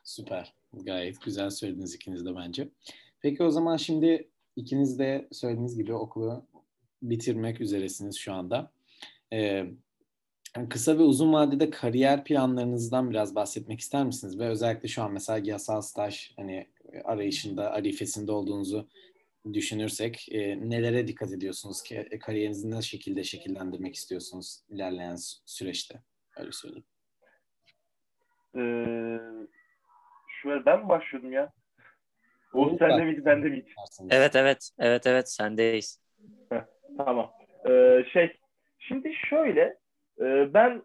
Süper. 0.05 0.53
Gayet 0.85 1.23
güzel 1.25 1.51
söylediniz 1.51 1.95
ikiniz 1.95 2.27
de 2.27 2.37
bence. 2.37 2.69
Peki 3.23 3.43
o 3.43 3.51
zaman 3.51 3.77
şimdi 3.77 4.29
ikiniz 4.57 4.99
de 4.99 5.29
söylediğiniz 5.33 5.77
gibi 5.77 5.95
okulu 5.95 6.47
bitirmek 7.03 7.61
üzeresiniz 7.61 8.17
şu 8.17 8.33
anda. 8.33 8.73
Ee, 9.33 9.67
kısa 10.71 10.99
ve 10.99 11.03
uzun 11.03 11.33
vadede 11.33 11.71
kariyer 11.71 12.25
planlarınızdan 12.25 13.11
biraz 13.11 13.35
bahsetmek 13.35 13.81
ister 13.81 14.05
misiniz? 14.05 14.39
Ve 14.39 14.49
özellikle 14.49 14.89
şu 14.89 15.03
an 15.03 15.13
mesela 15.13 15.41
yasal 15.45 15.81
staj 15.81 16.33
hani 16.37 16.67
arayışında, 17.05 17.73
arifesinde 17.73 18.33
olduğunuzu 18.33 18.89
düşünürsek 19.53 20.29
e, 20.33 20.71
nelere 20.71 21.09
dikkat 21.09 21.33
ediyorsunuz 21.33 21.83
ki 21.83 22.09
e, 22.11 22.19
kariyerinizi 22.19 22.71
ne 22.71 22.83
şekilde 22.83 23.25
şekillendirmek 23.25 23.95
istiyorsunuz 23.95 24.61
ilerleyen 24.69 25.17
süreçte? 25.47 26.03
Öyle 26.37 26.53
söyleyeyim. 26.53 26.85
Ee, 28.55 29.19
şöyle 30.43 30.67
ben 30.67 30.83
mi 30.83 30.89
başlıyordum 30.89 31.33
ya? 31.33 31.53
O 32.55 32.77
sende 32.79 33.05
miydi, 33.05 33.25
bende 33.25 33.49
miydi? 33.49 33.75
Evet, 34.11 34.37
evet. 34.37 34.71
Evet, 34.79 35.07
evet. 35.07 35.31
Sendeyiz. 35.33 36.01
Tamam. 36.99 37.31
Ee, 37.69 38.05
şey, 38.13 38.37
şimdi 38.79 39.15
şöyle, 39.15 39.77
e, 40.21 40.55
ben 40.55 40.83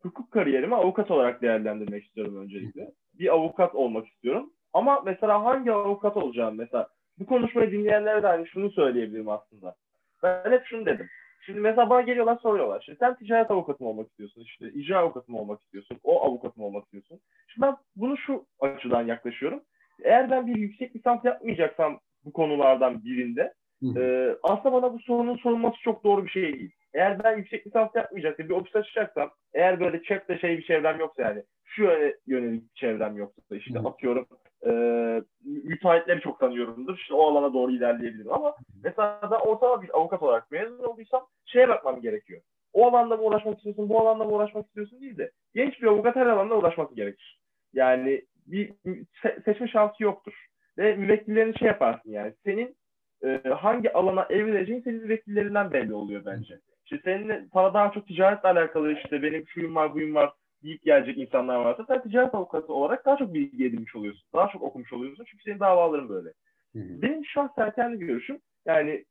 hukuk 0.00 0.30
kariyerimi 0.30 0.74
avukat 0.74 1.10
olarak 1.10 1.42
değerlendirmek 1.42 2.04
istiyorum 2.04 2.36
öncelikle. 2.36 2.90
Bir 3.14 3.32
avukat 3.32 3.74
olmak 3.74 4.06
istiyorum. 4.06 4.52
Ama 4.72 5.02
mesela 5.04 5.44
hangi 5.44 5.72
avukat 5.72 6.16
olacağım 6.16 6.54
mesela 6.58 6.88
bu 7.18 7.26
konuşmayı 7.26 7.70
dinleyenlere 7.70 8.22
de 8.22 8.26
hani 8.26 8.48
şunu 8.48 8.70
söyleyebilirim 8.70 9.28
aslında. 9.28 9.74
Ben 10.22 10.52
hep 10.52 10.66
şunu 10.66 10.86
dedim. 10.86 11.08
Şimdi 11.46 11.60
mesela 11.60 11.90
bana 11.90 12.00
geliyorlar 12.00 12.36
soruyorlar. 12.36 12.82
Şimdi 12.86 12.98
sen 12.98 13.14
ticaret 13.14 13.50
avukatı 13.50 13.82
mı 13.84 13.90
olmak 13.90 14.08
istiyorsun? 14.08 14.40
İşte 14.40 14.68
icra 14.68 14.98
avukatı 14.98 15.32
mı 15.32 15.38
olmak 15.38 15.60
istiyorsun? 15.62 15.98
O 16.02 16.22
avukat 16.22 16.56
mı 16.56 16.64
olmak 16.64 16.84
istiyorsun? 16.84 17.20
Şimdi 17.48 17.66
ben 17.66 17.76
bunu 17.96 18.18
şu 18.18 18.46
açıdan 18.60 19.06
yaklaşıyorum. 19.06 19.62
Eğer 20.04 20.30
ben 20.30 20.46
bir 20.46 20.56
yüksek 20.56 20.96
lisans 20.96 21.24
yapmayacaksam 21.24 22.00
bu 22.24 22.32
konulardan 22.32 23.04
birinde 23.04 23.52
ee, 23.96 24.36
aslında 24.42 24.72
bana 24.72 24.92
bu 24.92 24.98
sorunun 24.98 25.36
sorulması 25.36 25.76
çok 25.82 26.04
doğru 26.04 26.24
bir 26.24 26.30
şey 26.30 26.42
değil. 26.42 26.72
Eğer 26.94 27.24
ben 27.24 27.36
yüksek 27.36 27.66
lisans 27.66 27.94
yapmayacaksam, 27.94 28.48
bir 28.48 28.54
ofis 28.54 28.76
açacaksam, 28.76 29.30
eğer 29.54 29.80
böyle 29.80 30.02
çepte 30.02 30.38
şey 30.38 30.58
bir 30.58 30.62
çevrem 30.62 31.00
yoksa 31.00 31.22
yani, 31.22 31.42
şu 31.64 31.82
yöne 31.82 32.14
yönelik 32.26 32.62
bir 32.62 32.74
çevrem 32.74 33.16
yoksa, 33.16 33.56
işte 33.56 33.78
Hı. 33.78 33.88
atıyorum 33.88 34.26
e, 34.66 34.70
müteahhitleri 35.44 36.20
çok 36.20 36.40
tanıyorumdur, 36.40 36.98
işte 36.98 37.14
o 37.14 37.30
alana 37.30 37.54
doğru 37.54 37.72
ilerleyebilirim. 37.72 38.32
Ama 38.32 38.54
mesela 38.84 39.20
ben 39.22 39.50
ortalama 39.50 39.82
bir 39.82 39.96
avukat 39.98 40.22
olarak 40.22 40.50
mezun 40.50 40.84
olduysam 40.84 41.26
şeye 41.46 41.68
bakmam 41.68 42.00
gerekiyor. 42.00 42.40
O 42.72 42.86
alanda 42.86 43.16
mı 43.16 43.22
uğraşmak 43.22 43.56
istiyorsun, 43.56 43.88
bu 43.88 44.00
alanda 44.00 44.24
mı 44.24 44.32
uğraşmak 44.32 44.66
istiyorsun 44.66 45.00
değil 45.00 45.18
de 45.18 45.30
genç 45.54 45.82
bir 45.82 45.86
avukat 45.86 46.16
her 46.16 46.26
alanda 46.26 46.58
uğraşmak 46.58 46.96
gerekir. 46.96 47.38
Yani 47.72 48.22
bir 48.46 48.72
seçme 49.44 49.68
şansı 49.68 50.02
yoktur. 50.02 50.46
Ve 50.78 50.96
müvekkillerini 50.96 51.58
şey 51.58 51.68
yaparsın 51.68 52.10
yani. 52.10 52.32
Senin 52.44 52.76
e, 53.24 53.48
hangi 53.48 53.92
alana 53.92 54.26
evrileceğin 54.30 54.80
senin 54.80 55.08
vekillerinden 55.08 55.72
belli 55.72 55.94
oluyor 55.94 56.22
bence. 56.24 56.58
İşte 56.84 57.00
senin 57.04 57.50
sana 57.52 57.74
daha 57.74 57.92
çok 57.92 58.06
ticaretle 58.06 58.48
alakalı 58.48 58.92
işte 58.92 59.22
benim 59.22 59.48
şuyum 59.48 59.74
var 59.74 59.94
buyum 59.94 60.14
var 60.14 60.32
deyip 60.62 60.82
gelecek 60.82 61.18
insanlar 61.18 61.56
varsa 61.56 61.84
sen 61.88 62.02
ticaret 62.02 62.34
avukatı 62.34 62.72
olarak 62.72 63.06
daha 63.06 63.16
çok 63.16 63.34
bilgi 63.34 63.66
edinmiş 63.66 63.96
oluyorsun. 63.96 64.22
Daha 64.34 64.48
çok 64.48 64.62
okumuş 64.62 64.92
oluyorsun 64.92 65.24
çünkü 65.24 65.44
senin 65.44 65.60
davaların 65.60 66.08
böyle. 66.08 66.28
Hı 66.72 66.78
hı. 66.78 67.02
Benim 67.02 67.24
şahsen 67.24 67.70
kendi 67.70 67.98
görüşüm 67.98 68.38
yani 68.66 69.04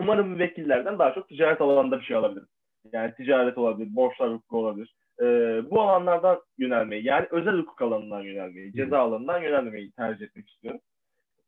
umarım 0.00 0.28
müvekkillerden 0.28 0.98
daha 0.98 1.14
çok 1.14 1.28
ticaret 1.28 1.60
alanında 1.60 2.00
bir 2.00 2.04
şey 2.04 2.16
alabilirim. 2.16 2.48
Yani 2.92 3.14
ticaret 3.14 3.58
olabilir, 3.58 3.96
borçlar 3.96 4.32
hukuku 4.32 4.58
olabilir. 4.58 4.94
Ee, 5.20 5.24
bu 5.70 5.80
alanlardan 5.80 6.40
yönelmeyi 6.58 7.04
yani 7.04 7.26
özel 7.30 7.58
hukuk 7.58 7.82
alanından 7.82 8.20
yönelmeyi, 8.20 8.72
ceza 8.72 8.98
alanından 8.98 9.42
yönelmeyi 9.42 9.92
tercih 9.92 10.26
etmek 10.26 10.50
istiyorum. 10.50 10.80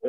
Ee, 0.03 0.09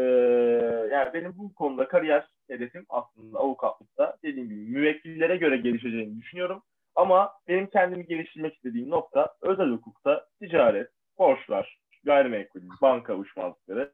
yani 0.92 1.14
benim 1.14 1.38
bu 1.38 1.54
konuda 1.54 1.88
kariyer 1.88 2.28
hedefim 2.48 2.86
aslında 2.90 3.40
avukatlıkta 3.40 4.18
dediğim 4.24 4.50
gibi 4.50 4.60
müvekkillere 4.60 5.38
göre 5.38 5.58
gelişeceğini 5.58 6.22
düşünüyorum. 6.22 6.64
Ama 6.96 7.32
benim 7.48 7.70
kendimi 7.70 8.06
geliştirmek 8.06 8.56
istediğim 8.56 8.90
nokta 8.90 9.36
özel 9.42 9.70
hukukta 9.70 10.28
ticaret, 10.40 10.90
borçlar, 11.18 11.80
gayrimenkul, 12.04 12.62
banka 12.82 13.16
uçmazlıkları 13.16 13.94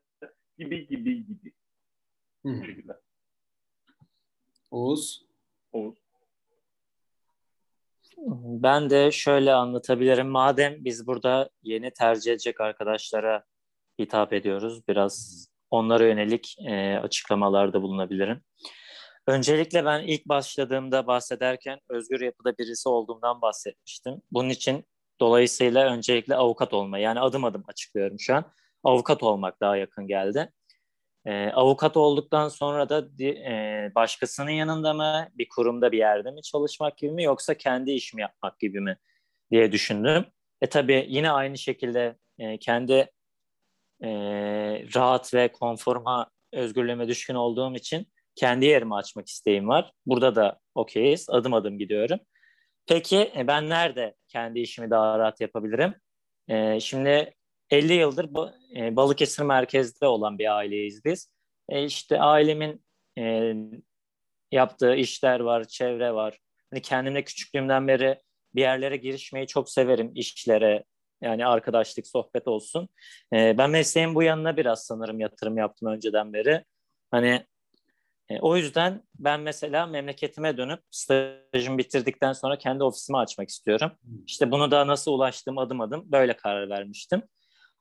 gibi 0.58 0.88
gibi 0.88 1.28
gibi. 1.28 1.52
Hmm. 2.42 2.62
Bu 2.62 2.66
şekilde. 2.66 2.94
Oğuz? 4.72 5.26
Oğuz. 5.72 5.98
Ben 8.64 8.90
de 8.90 9.12
şöyle 9.12 9.54
anlatabilirim. 9.54 10.28
Madem 10.28 10.86
biz 10.86 11.08
burada 11.08 11.50
yeni 11.64 11.92
tercih 11.92 12.32
edecek 12.32 12.62
arkadaşlara 12.62 13.44
hitap 14.00 14.34
ediyoruz, 14.34 14.88
biraz 14.88 15.48
onlara 15.76 16.08
yönelik 16.08 16.56
e, 16.68 16.98
açıklamalarda 16.98 17.82
bulunabilirim. 17.82 18.42
Öncelikle 19.28 19.86
ben 19.86 20.04
ilk 20.04 20.26
başladığımda 20.26 21.08
bahsederken 21.08 21.80
özgür 21.90 22.22
yapıda 22.22 22.58
birisi 22.58 22.90
olduğumdan 22.90 23.42
bahsetmiştim. 23.42 24.22
Bunun 24.32 24.50
için 24.50 24.86
dolayısıyla 25.20 25.94
öncelikle 25.94 26.36
avukat 26.36 26.74
olma 26.74 26.98
yani 26.98 27.20
adım 27.20 27.44
adım 27.44 27.64
açıklıyorum 27.68 28.20
şu 28.20 28.36
an. 28.36 28.46
Avukat 28.84 29.24
olmak 29.24 29.62
daha 29.62 29.78
yakın 29.78 30.08
geldi. 30.08 30.52
E, 31.26 31.50
avukat 31.50 31.98
olduktan 31.98 32.50
sonra 32.50 32.90
da 32.90 33.24
e, 33.24 33.92
başkasının 33.96 34.52
yanında 34.52 34.94
mı, 34.94 35.28
bir 35.34 35.48
kurumda 35.50 35.92
bir 35.92 35.98
yerde 35.98 36.32
mi 36.32 36.42
çalışmak 36.42 36.98
gibi 36.98 37.12
mi 37.12 37.24
yoksa 37.24 37.54
kendi 37.54 37.92
işimi 37.92 38.22
yapmak 38.22 38.60
gibi 38.60 38.82
mi 38.82 38.98
diye 39.52 39.72
düşündüm. 39.72 40.26
E 40.62 40.70
tabii 40.70 41.06
yine 41.10 41.32
aynı 41.32 41.58
şekilde 41.58 42.16
e, 42.40 42.58
kendi 42.58 43.12
e, 44.06 44.10
rahat 44.96 45.34
ve 45.34 45.52
konforma, 45.52 46.30
özgürlüğüme 46.54 47.08
düşkün 47.08 47.36
olduğum 47.36 47.76
için 47.76 48.08
kendi 48.36 48.66
yerimi 48.66 48.96
açmak 48.96 49.28
isteğim 49.28 49.68
var. 49.68 49.92
Burada 50.06 50.36
da 50.36 50.60
okeyiz. 50.76 51.30
Adım 51.30 51.54
adım 51.54 51.78
gidiyorum. 51.80 52.20
Peki 52.88 53.32
e, 53.38 53.48
ben 53.48 53.70
nerede 53.70 54.16
kendi 54.28 54.60
işimi 54.60 54.90
daha 54.90 55.20
rahat 55.20 55.42
yapabilirim? 55.42 55.96
E, 56.48 56.80
şimdi 56.80 57.34
50 57.70 57.94
yıldır 57.94 58.30
e, 58.76 58.96
Balıkesir 58.96 59.44
merkezde 59.44 60.08
olan 60.08 60.40
bir 60.40 60.58
aileyiz 60.58 61.06
biz. 61.06 61.32
E, 61.70 61.86
işte 61.86 62.20
ailemin 62.20 62.86
e, 63.18 63.54
yaptığı 64.52 64.96
işler 64.96 65.40
var, 65.40 65.64
çevre 65.64 66.14
var. 66.14 66.40
Hani 66.72 66.82
kendimde 66.82 67.24
küçüklüğümden 67.24 67.88
beri 67.88 68.20
bir 68.56 68.62
yerlere 68.62 68.98
girişmeyi 68.98 69.48
çok 69.48 69.70
severim. 69.70 70.12
işlere, 70.16 70.84
yani 71.26 71.46
arkadaşlık, 71.48 72.08
sohbet 72.08 72.48
olsun. 72.48 72.90
E, 73.34 73.58
ben 73.58 73.70
mesleğin 73.70 74.16
bu 74.16 74.24
yanına 74.24 74.58
biraz 74.58 74.86
sanırım 74.86 75.20
yatırım 75.20 75.58
yaptım 75.58 75.90
önceden 75.90 76.34
beri. 76.34 76.64
Hani 77.12 77.46
E, 78.30 78.40
o 78.40 78.58
yüzden 78.58 79.04
ben 79.20 79.40
mesela 79.40 79.86
memleketime 79.86 80.58
dönüp 80.58 80.80
stajımı 80.92 81.78
bitirdikten 81.78 82.34
sonra 82.34 82.58
kendi 82.58 82.84
ofisimi 82.84 83.18
açmak 83.18 83.50
istiyorum. 83.50 83.92
İşte 84.28 84.52
bunu 84.52 84.72
da 84.72 84.88
nasıl 84.88 85.12
ulaştım 85.14 85.58
adım 85.58 85.82
adım 85.82 86.12
böyle 86.12 86.36
karar 86.38 86.70
vermiştim. 86.70 87.24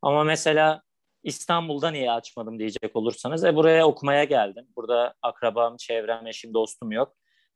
Ama 0.03 0.25
mesela 0.25 0.83
İstanbul'da 1.23 1.91
niye 1.91 2.13
açmadım 2.13 2.59
diyecek 2.59 2.97
olursanız 2.97 3.45
e, 3.45 3.57
buraya 3.57 3.87
okumaya 3.87 4.25
geldim. 4.25 4.67
Burada 4.77 5.15
akrabam, 5.23 5.77
çevrem, 5.77 6.27
eşim, 6.27 6.55
dostum 6.55 6.93
yok. 6.93 7.15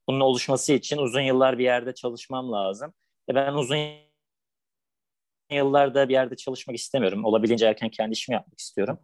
Bunun 0.09 0.21
oluşması 0.21 0.73
için 0.73 0.99
uzun 0.99 1.21
yıllar 1.21 1.59
bir 1.59 1.65
yerde 1.65 1.95
çalışmam 1.95 2.53
lazım. 2.53 2.93
E, 3.31 3.35
ben 3.35 3.55
uzun 3.55 3.77
yıllarda 5.51 6.09
bir 6.09 6.13
yerde 6.13 6.37
çalışmak 6.37 6.77
istemiyorum. 6.77 7.25
Olabildiğince 7.25 7.67
erken 7.67 7.89
kendi 7.89 8.13
işimi 8.13 8.35
yapmak 8.35 8.59
istiyorum. 8.59 8.99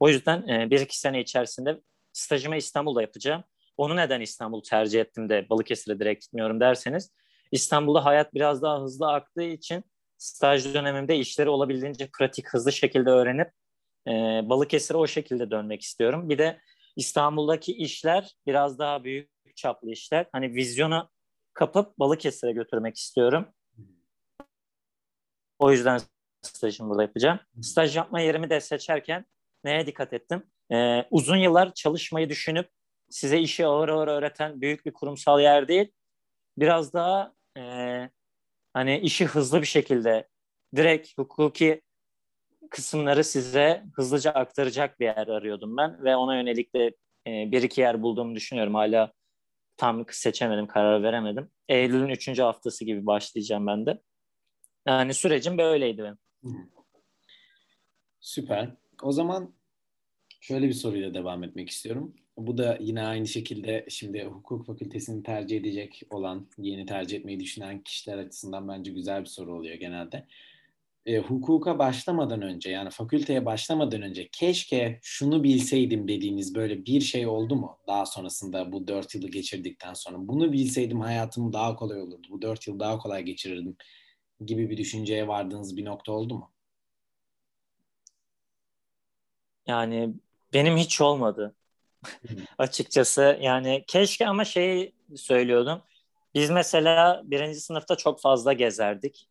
O 0.00 0.08
yüzden 0.08 0.48
e, 0.48 0.70
bir 0.70 0.80
iki 0.80 0.98
sene 0.98 1.20
içerisinde 1.20 1.80
stajımı 2.12 2.56
İstanbul'da 2.56 3.02
yapacağım. 3.02 3.44
Onu 3.76 3.96
neden 3.96 4.20
İstanbul 4.20 4.62
tercih 4.62 5.00
ettim 5.00 5.28
de 5.28 5.46
Balıkesir'e 5.50 6.00
direkt 6.00 6.24
gitmiyorum 6.24 6.60
derseniz 6.60 7.10
İstanbul'da 7.52 8.04
hayat 8.04 8.34
biraz 8.34 8.62
daha 8.62 8.82
hızlı 8.82 9.12
aktığı 9.12 9.42
için 9.42 9.84
staj 10.18 10.74
dönemimde 10.74 11.16
işleri 11.16 11.48
olabildiğince 11.48 12.08
pratik, 12.18 12.48
hızlı 12.48 12.72
şekilde 12.72 13.10
öğrenip 13.10 13.50
e, 14.08 14.12
Balıkesir'e 14.48 14.98
o 14.98 15.06
şekilde 15.06 15.50
dönmek 15.50 15.82
istiyorum. 15.82 16.28
Bir 16.28 16.38
de 16.38 16.60
İstanbul'daki 16.96 17.72
işler 17.72 18.34
biraz 18.46 18.78
daha 18.78 19.04
büyük 19.04 19.30
çaplı 19.56 19.90
işler. 19.90 20.26
Hani 20.32 20.54
vizyonu 20.54 21.10
kapıp 21.54 21.98
Balıkesir'e 21.98 22.52
götürmek 22.52 22.96
istiyorum. 22.96 23.48
O 25.58 25.72
yüzden 25.72 26.00
stajımı 26.42 26.90
burada 26.90 27.02
yapacağım. 27.02 27.40
Staj 27.62 27.96
yapma 27.96 28.20
yerimi 28.20 28.50
de 28.50 28.60
seçerken 28.60 29.24
neye 29.64 29.86
dikkat 29.86 30.12
ettim? 30.12 30.42
Ee, 30.72 31.04
uzun 31.10 31.36
yıllar 31.36 31.74
çalışmayı 31.74 32.28
düşünüp 32.28 32.68
size 33.10 33.38
işi 33.38 33.66
ağır 33.66 33.88
ağır 33.88 34.08
öğreten 34.08 34.60
büyük 34.60 34.86
bir 34.86 34.92
kurumsal 34.92 35.40
yer 35.40 35.68
değil. 35.68 35.92
Biraz 36.58 36.92
daha 36.92 37.32
e, 37.58 37.62
hani 38.74 38.98
işi 38.98 39.26
hızlı 39.26 39.60
bir 39.60 39.66
şekilde 39.66 40.28
direkt 40.76 41.18
hukuki 41.18 41.82
kısımları 42.70 43.24
size 43.24 43.84
hızlıca 43.94 44.30
aktaracak 44.30 45.00
bir 45.00 45.04
yer 45.04 45.28
arıyordum 45.28 45.76
ben 45.76 46.04
ve 46.04 46.16
ona 46.16 46.36
yönelik 46.36 46.74
de 46.74 46.86
e, 47.26 47.52
bir 47.52 47.62
iki 47.62 47.80
yer 47.80 48.02
bulduğumu 48.02 48.34
düşünüyorum. 48.34 48.74
Hala 48.74 49.12
tam 49.76 50.06
seçemedim, 50.10 50.66
karar 50.66 51.02
veremedim. 51.02 51.50
Eylül'ün 51.68 52.08
üçüncü 52.08 52.42
haftası 52.42 52.84
gibi 52.84 53.06
başlayacağım 53.06 53.66
ben 53.66 53.86
de. 53.86 54.00
Yani 54.88 55.14
sürecim 55.14 55.58
böyleydi 55.58 56.02
benim. 56.02 56.18
Süper. 58.20 58.76
O 59.02 59.12
zaman 59.12 59.54
şöyle 60.40 60.68
bir 60.68 60.72
soruyla 60.72 61.14
devam 61.14 61.44
etmek 61.44 61.70
istiyorum. 61.70 62.14
Bu 62.36 62.58
da 62.58 62.78
yine 62.80 63.02
aynı 63.02 63.26
şekilde 63.26 63.86
şimdi 63.88 64.24
hukuk 64.24 64.66
fakültesini 64.66 65.22
tercih 65.22 65.56
edecek 65.56 66.02
olan, 66.10 66.46
yeni 66.58 66.86
tercih 66.86 67.18
etmeyi 67.18 67.40
düşünen 67.40 67.82
kişiler 67.82 68.18
açısından 68.18 68.68
bence 68.68 68.92
güzel 68.92 69.20
bir 69.20 69.26
soru 69.26 69.54
oluyor 69.54 69.74
genelde. 69.74 70.26
E, 71.06 71.18
hukuka 71.18 71.78
başlamadan 71.78 72.42
önce 72.42 72.70
yani 72.70 72.90
fakülteye 72.90 73.44
başlamadan 73.44 74.02
önce 74.02 74.28
keşke 74.32 74.98
şunu 75.02 75.44
bilseydim 75.44 76.08
dediğiniz 76.08 76.54
böyle 76.54 76.86
bir 76.86 77.00
şey 77.00 77.26
oldu 77.26 77.56
mu? 77.56 77.78
Daha 77.86 78.06
sonrasında 78.06 78.72
bu 78.72 78.88
dört 78.88 79.14
yılı 79.14 79.28
geçirdikten 79.28 79.94
sonra 79.94 80.16
bunu 80.20 80.52
bilseydim 80.52 81.00
hayatım 81.00 81.52
daha 81.52 81.76
kolay 81.76 82.00
olurdu. 82.00 82.26
Bu 82.30 82.42
dört 82.42 82.66
yıl 82.66 82.80
daha 82.80 82.98
kolay 82.98 83.22
geçirirdim 83.22 83.76
gibi 84.46 84.70
bir 84.70 84.76
düşünceye 84.76 85.28
vardığınız 85.28 85.76
bir 85.76 85.84
nokta 85.84 86.12
oldu 86.12 86.34
mu? 86.34 86.52
Yani 89.66 90.14
benim 90.52 90.76
hiç 90.76 91.00
olmadı. 91.00 91.54
Açıkçası 92.58 93.38
yani 93.40 93.84
keşke 93.86 94.26
ama 94.28 94.44
şey 94.44 94.92
söylüyordum. 95.16 95.82
Biz 96.34 96.50
mesela 96.50 97.22
birinci 97.24 97.60
sınıfta 97.60 97.96
çok 97.96 98.20
fazla 98.20 98.52
gezerdik. 98.52 99.28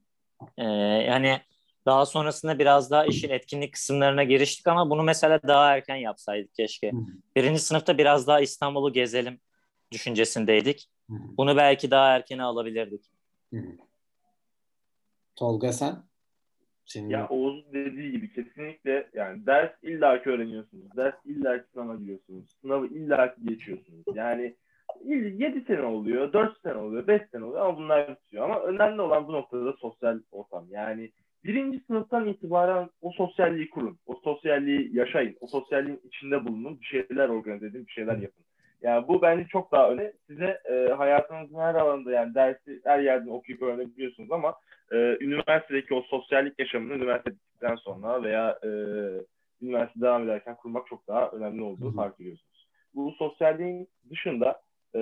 Ee, 0.57 0.63
yani 1.07 1.41
daha 1.85 2.05
sonrasında 2.05 2.59
biraz 2.59 2.91
daha 2.91 3.05
işin 3.05 3.29
etkinlik 3.29 3.73
kısımlarına 3.73 4.23
giriştik 4.23 4.67
ama 4.67 4.89
bunu 4.89 5.03
mesela 5.03 5.39
daha 5.47 5.75
erken 5.75 5.95
yapsaydık 5.95 6.53
keşke. 6.55 6.91
Birinci 7.35 7.59
sınıfta 7.59 7.97
biraz 7.97 8.27
daha 8.27 8.41
İstanbul'u 8.41 8.93
gezelim 8.93 9.39
düşüncesindeydik. 9.91 10.89
Bunu 11.09 11.57
belki 11.57 11.91
daha 11.91 12.15
erkene 12.15 12.43
alabilirdik. 12.43 13.05
Tolga 15.37 15.73
sen? 15.73 15.95
Senin... 16.85 17.09
Ya 17.09 17.27
Oğuz 17.27 17.73
dediği 17.73 18.11
gibi 18.11 18.33
kesinlikle 18.33 19.07
yani 19.13 19.45
ders 19.45 19.83
illaki 19.83 20.29
öğreniyorsunuz. 20.29 20.97
Ders 20.97 21.25
illaki 21.25 21.65
sınava 21.73 21.95
giriyorsunuz. 21.95 22.57
Sınavı 22.61 22.87
illaki 22.87 23.43
geçiyorsunuz. 23.43 24.05
Yani 24.13 24.55
7 25.05 25.61
sene 25.61 25.81
oluyor, 25.81 26.33
4 26.33 26.61
sene 26.61 26.73
oluyor, 26.73 27.07
5 27.07 27.21
sene 27.31 27.43
oluyor 27.43 27.65
ama 27.65 27.77
bunlar 27.77 28.15
bitiyor. 28.15 28.43
Ama 28.43 28.59
önemli 28.59 29.01
olan 29.01 29.27
bu 29.27 29.33
noktada 29.33 29.73
sosyal 29.73 30.19
ortam. 30.31 30.65
Yani 30.69 31.11
birinci 31.43 31.79
sınıftan 31.87 32.27
itibaren 32.27 32.89
o 33.01 33.11
sosyalliği 33.11 33.69
kurun. 33.69 33.99
O 34.05 34.15
sosyalliği 34.23 34.95
yaşayın. 34.95 35.37
O 35.39 35.47
sosyalliğin 35.47 36.01
içinde 36.03 36.45
bulunun. 36.45 36.81
Bir 36.81 36.85
şeyler 36.85 37.29
organize 37.29 37.65
edin, 37.65 37.87
bir 37.87 37.91
şeyler 37.91 38.17
yapın. 38.17 38.43
Yani 38.81 39.07
bu 39.07 39.21
bence 39.21 39.47
çok 39.47 39.71
daha 39.71 39.91
önemli. 39.91 40.13
Size 40.27 40.61
e, 40.65 40.93
hayatınızın 40.93 41.59
her 41.59 41.75
alanında 41.75 42.11
yani 42.11 42.35
dersi 42.35 42.81
her 42.83 42.99
yerden 42.99 43.27
okuyup 43.27 43.61
öğrenebiliyorsunuz 43.61 44.31
ama 44.31 44.55
e, 44.91 45.17
üniversitedeki 45.21 45.93
o 45.93 46.01
sosyallik 46.01 46.59
yaşamını 46.59 46.93
üniversiteden 46.93 47.75
sonra 47.75 48.23
veya 48.23 48.59
e, 48.63 48.69
üniversite 49.61 50.01
devam 50.01 50.23
ederken 50.23 50.55
kurmak 50.55 50.87
çok 50.87 51.07
daha 51.07 51.29
önemli 51.29 51.61
olduğunu 51.61 51.95
fark 51.95 52.19
ediyorsunuz. 52.19 52.67
Bu 52.95 53.11
sosyalliğin 53.11 53.87
dışında 54.09 54.61
e, 54.95 54.99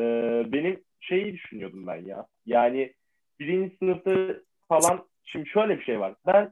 benim 0.48 0.84
şeyi 1.00 1.34
düşünüyordum 1.34 1.88
ben 1.88 2.06
ya. 2.06 2.26
Yani 2.46 2.94
birinci 3.40 3.78
sınıfta 3.78 4.16
falan 4.68 5.06
şimdi 5.24 5.50
şöyle 5.50 5.80
bir 5.80 5.84
şey 5.84 6.00
var. 6.00 6.16
Ben 6.26 6.52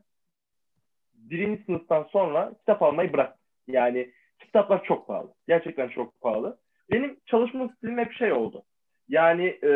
birinci 1.14 1.64
sınıftan 1.64 2.04
sonra 2.04 2.54
kitap 2.60 2.82
almayı 2.82 3.14
bıraktım. 3.14 3.42
Yani 3.68 4.12
kitaplar 4.40 4.84
çok 4.84 5.08
pahalı. 5.08 5.34
Gerçekten 5.48 5.90
çok 5.90 6.22
pahalı 6.22 6.58
benim 6.92 7.20
çalışma 7.26 7.70
stilim 7.78 7.98
hep 7.98 8.14
şey 8.14 8.34
oldu. 8.34 8.64
Yani 9.10 9.60
e, 9.64 9.72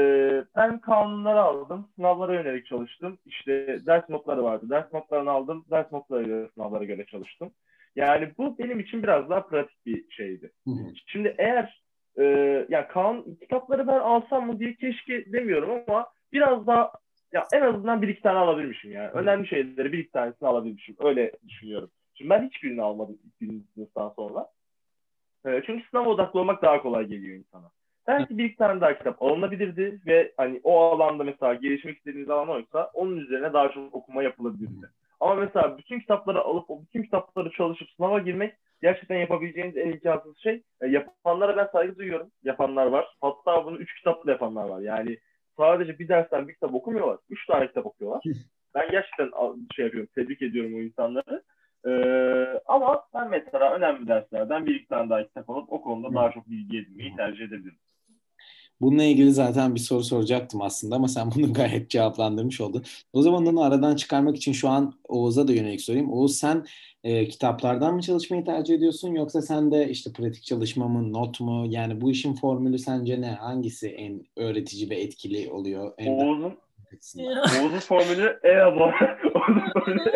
ben 0.56 0.80
kanunları 0.80 1.42
aldım, 1.42 1.88
sınavlara 1.96 2.34
yönelik 2.34 2.66
çalıştım. 2.66 3.18
İşte 3.26 3.80
ders 3.86 4.10
notları 4.10 4.44
vardı, 4.44 4.66
ders 4.70 4.94
notlarını 4.94 5.32
aldım, 5.32 5.66
ders 5.72 5.92
notları 5.92 6.24
göre 6.24 6.50
sınavlara 6.54 6.84
göre 6.84 7.06
çalıştım. 7.06 7.52
Yani 7.96 8.32
bu 8.38 8.58
benim 8.60 8.80
için 8.80 9.04
biraz 9.04 9.30
daha 9.30 9.48
pratik 9.48 9.86
bir 9.86 10.10
şeydi. 10.10 10.52
Hı 10.66 10.72
hı. 10.72 10.94
Şimdi 11.06 11.36
eğer 11.38 11.84
e, 12.18 12.24
yani 12.70 12.88
kanun 12.88 13.38
kitapları 13.42 13.88
ben 13.88 14.00
alsam 14.00 14.48
mı 14.48 14.60
diye 14.60 14.76
keşke 14.76 15.32
demiyorum 15.34 15.84
ama 15.88 16.08
biraz 16.34 16.68
daha 16.68 16.92
ya 17.34 17.48
en 17.54 17.62
azından 17.62 18.02
bir 18.02 18.08
iki 18.08 18.22
tane 18.22 18.38
alabilmişim 18.38 18.92
yani. 18.92 19.08
Hı. 19.08 19.18
Önemli 19.18 19.48
şeyleri 19.48 19.92
bir 19.94 20.00
iki 20.00 20.12
tanesini 20.12 20.50
alabilmişim. 20.50 20.96
Öyle 21.00 21.32
düşünüyorum. 21.48 21.90
Şimdi 22.14 22.30
ben 22.30 22.50
hiçbirini 22.50 22.82
almadım 22.82 23.18
birinci 23.42 23.66
sınıftan 23.74 24.10
sonra. 24.10 24.48
E, 25.46 25.62
çünkü 25.66 25.90
sınav 25.90 26.06
odaklı 26.06 26.40
olmak 26.40 26.62
daha 26.62 26.82
kolay 26.82 27.06
geliyor 27.06 27.38
insana. 27.38 27.72
Belki 28.08 28.38
bir 28.38 28.46
iki 28.46 28.56
tane 28.56 28.82
daha 28.82 28.98
kitap 28.98 29.24
alınabilirdi 29.24 30.00
ve 30.08 30.34
hani 30.38 30.62
o 30.64 30.80
alanda 30.82 31.24
mesela 31.24 31.54
gelişmek 31.54 31.98
istediğiniz 31.98 32.30
alan 32.30 32.50
oysa 32.50 32.92
onun 32.94 33.18
üzerine 33.18 33.54
daha 33.54 33.72
çok 33.72 33.96
okuma 33.96 34.24
yapılabilirdi. 34.24 34.90
Ama 35.20 35.36
mesela 35.36 35.78
bütün 35.78 36.00
kitapları 36.00 36.42
alıp 36.42 36.70
o 36.70 36.82
bütün 36.82 37.04
kitapları 37.04 37.52
çalışıp 37.52 37.90
sınava 37.90 38.20
girmek 38.20 38.54
gerçekten 38.82 39.18
yapabileceğiniz 39.18 39.78
en 39.78 39.92
imkansız 39.92 40.38
şey. 40.38 40.64
E, 40.82 40.88
yapanlara 40.88 41.58
ben 41.58 41.70
saygı 41.72 41.98
duyuyorum. 41.98 42.32
Yapanlar 42.44 42.86
var. 42.86 43.08
Hatta 43.22 43.66
bunu 43.66 43.78
üç 43.78 43.96
kitapla 43.96 44.32
yapanlar 44.32 44.70
var. 44.70 44.82
Yani 44.82 45.18
sadece 45.58 46.00
bir 46.00 46.08
dersten 46.08 46.48
bir 46.48 46.54
kitap 46.54 46.74
okumuyorlar. 46.74 47.18
Üç 47.30 47.46
tane 47.46 47.68
kitap 47.68 47.86
okuyorlar. 47.86 48.22
Ben 48.76 48.92
gerçekten 48.92 49.32
şey 49.76 49.86
yapıyorum. 49.86 50.10
Tebrik 50.16 50.42
ediyorum 50.42 50.76
o 50.76 50.78
insanları. 50.78 51.44
Ee, 51.88 52.62
ama 52.66 53.04
ben 53.14 53.30
mesela 53.30 53.74
önemli 53.74 54.08
derslerden 54.08 54.66
bir 54.66 54.76
iki 54.76 54.88
tane 54.88 55.10
daha 55.10 55.24
kitap 55.24 55.50
alıp 55.50 55.74
o 55.74 55.82
konuda 55.82 56.16
daha 56.16 56.32
çok 56.32 56.50
bilgi 56.50 56.78
edinmeyi 56.78 57.16
tercih 57.16 57.46
edebilirim. 57.46 57.78
Bununla 58.82 59.04
ilgili 59.04 59.32
zaten 59.32 59.76
bir 59.76 59.80
soru 59.80 60.04
soracaktım 60.04 60.62
aslında 60.62 60.96
ama 60.96 61.08
sen 61.08 61.32
bunu 61.36 61.54
gayet 61.54 61.90
cevaplandırmış 61.90 62.62
oldun. 62.62 62.84
O 63.14 63.22
zaman 63.22 63.46
onu 63.46 63.62
aradan 63.62 63.96
çıkarmak 63.96 64.38
için 64.38 64.52
şu 64.52 64.70
an 64.70 64.94
Oğuz'a 65.08 65.48
da 65.48 65.54
yönelik 65.54 65.82
sorayım. 65.82 66.14
Oğuz 66.14 66.36
sen 66.38 66.66
e, 67.04 67.28
kitaplardan 67.28 67.94
mı 67.94 68.02
çalışmayı 68.02 68.46
tercih 68.46 68.76
ediyorsun 68.76 69.14
yoksa 69.14 69.42
sen 69.42 69.72
de 69.72 69.90
işte 69.90 70.12
pratik 70.14 70.44
çalışma 70.44 70.88
mı, 70.88 71.14
not 71.14 71.40
mu? 71.40 71.66
Yani 71.70 72.02
bu 72.02 72.12
işin 72.12 72.34
formülü 72.34 72.80
sence 72.80 73.22
ne? 73.22 73.32
Hangisi 73.32 73.90
en 73.90 74.26
öğretici 74.36 74.90
ve 74.90 74.96
etkili 74.96 75.52
oluyor? 75.52 75.94
Oğuz'un 76.08 76.58
Oğuz'un 77.62 77.80
formülü 77.80 78.40
e-aba. 78.44 78.94
Oğuz'un 79.36 79.72
formülü 79.74 80.10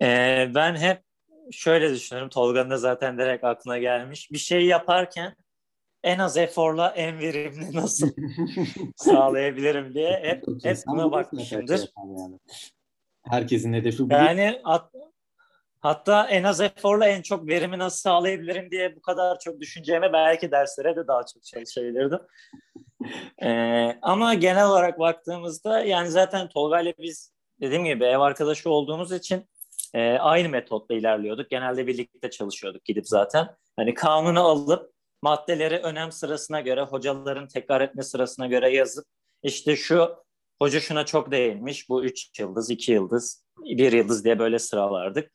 e 0.00 0.06
ee, 0.06 0.50
ben 0.54 0.76
hep 0.76 1.02
şöyle 1.50 1.90
düşünüyorum. 1.94 2.30
Tolga'nın 2.30 2.70
da 2.70 2.76
zaten 2.76 3.18
direkt 3.18 3.44
aklına 3.44 3.78
gelmiş. 3.78 4.32
Bir 4.32 4.38
şey 4.38 4.66
yaparken 4.66 5.36
en 6.02 6.18
az 6.18 6.36
eforla 6.36 6.88
en 6.88 7.18
verimli 7.18 7.76
nasıl 7.76 8.10
sağlayabilirim 8.96 9.94
diye 9.94 10.20
hep, 10.22 10.44
hep 10.64 10.76
buna 10.86 11.12
bakmışımdır. 11.12 11.92
Yani. 11.96 12.38
Herkesin 13.22 13.72
hedefi 13.72 14.10
bu. 14.10 14.12
Yani 14.12 14.60
at, 14.64 14.90
Hatta 15.82 16.28
en 16.28 16.42
az 16.42 16.60
eforla 16.60 17.06
en 17.06 17.22
çok 17.22 17.48
verimi 17.48 17.78
nasıl 17.78 17.98
sağlayabilirim 17.98 18.70
diye 18.70 18.96
bu 18.96 19.00
kadar 19.00 19.38
çok 19.38 19.60
düşüneceğime 19.60 20.12
belki 20.12 20.50
derslere 20.50 20.96
de 20.96 21.06
daha 21.06 21.22
çok 21.34 21.44
çalışabilirdim. 21.44 22.18
ee, 23.42 23.98
ama 24.02 24.34
genel 24.34 24.66
olarak 24.66 24.98
baktığımızda 24.98 25.80
yani 25.80 26.10
zaten 26.10 26.48
Tolga 26.48 26.80
ile 26.80 26.94
biz 26.98 27.32
dediğim 27.60 27.84
gibi 27.84 28.04
ev 28.04 28.18
arkadaşı 28.18 28.70
olduğumuz 28.70 29.12
için 29.12 29.48
e, 29.94 30.12
aynı 30.12 30.48
metotla 30.48 30.94
ilerliyorduk. 30.94 31.50
Genelde 31.50 31.86
birlikte 31.86 32.30
çalışıyorduk 32.30 32.84
gidip 32.84 33.08
zaten. 33.08 33.48
Hani 33.76 33.94
kanunu 33.94 34.40
alıp 34.40 34.91
maddeleri 35.22 35.78
önem 35.78 36.12
sırasına 36.12 36.60
göre 36.60 36.82
hocaların 36.82 37.48
tekrar 37.48 37.80
etme 37.80 38.02
sırasına 38.02 38.46
göre 38.46 38.74
yazıp 38.74 39.04
işte 39.42 39.76
şu 39.76 40.16
hoca 40.62 40.80
şuna 40.80 41.06
çok 41.06 41.30
değinmiş 41.30 41.88
bu 41.88 42.04
üç 42.04 42.40
yıldız, 42.40 42.70
iki 42.70 42.92
yıldız, 42.92 43.44
bir 43.64 43.92
yıldız 43.92 44.24
diye 44.24 44.38
böyle 44.38 44.58
sıralardık. 44.58 45.32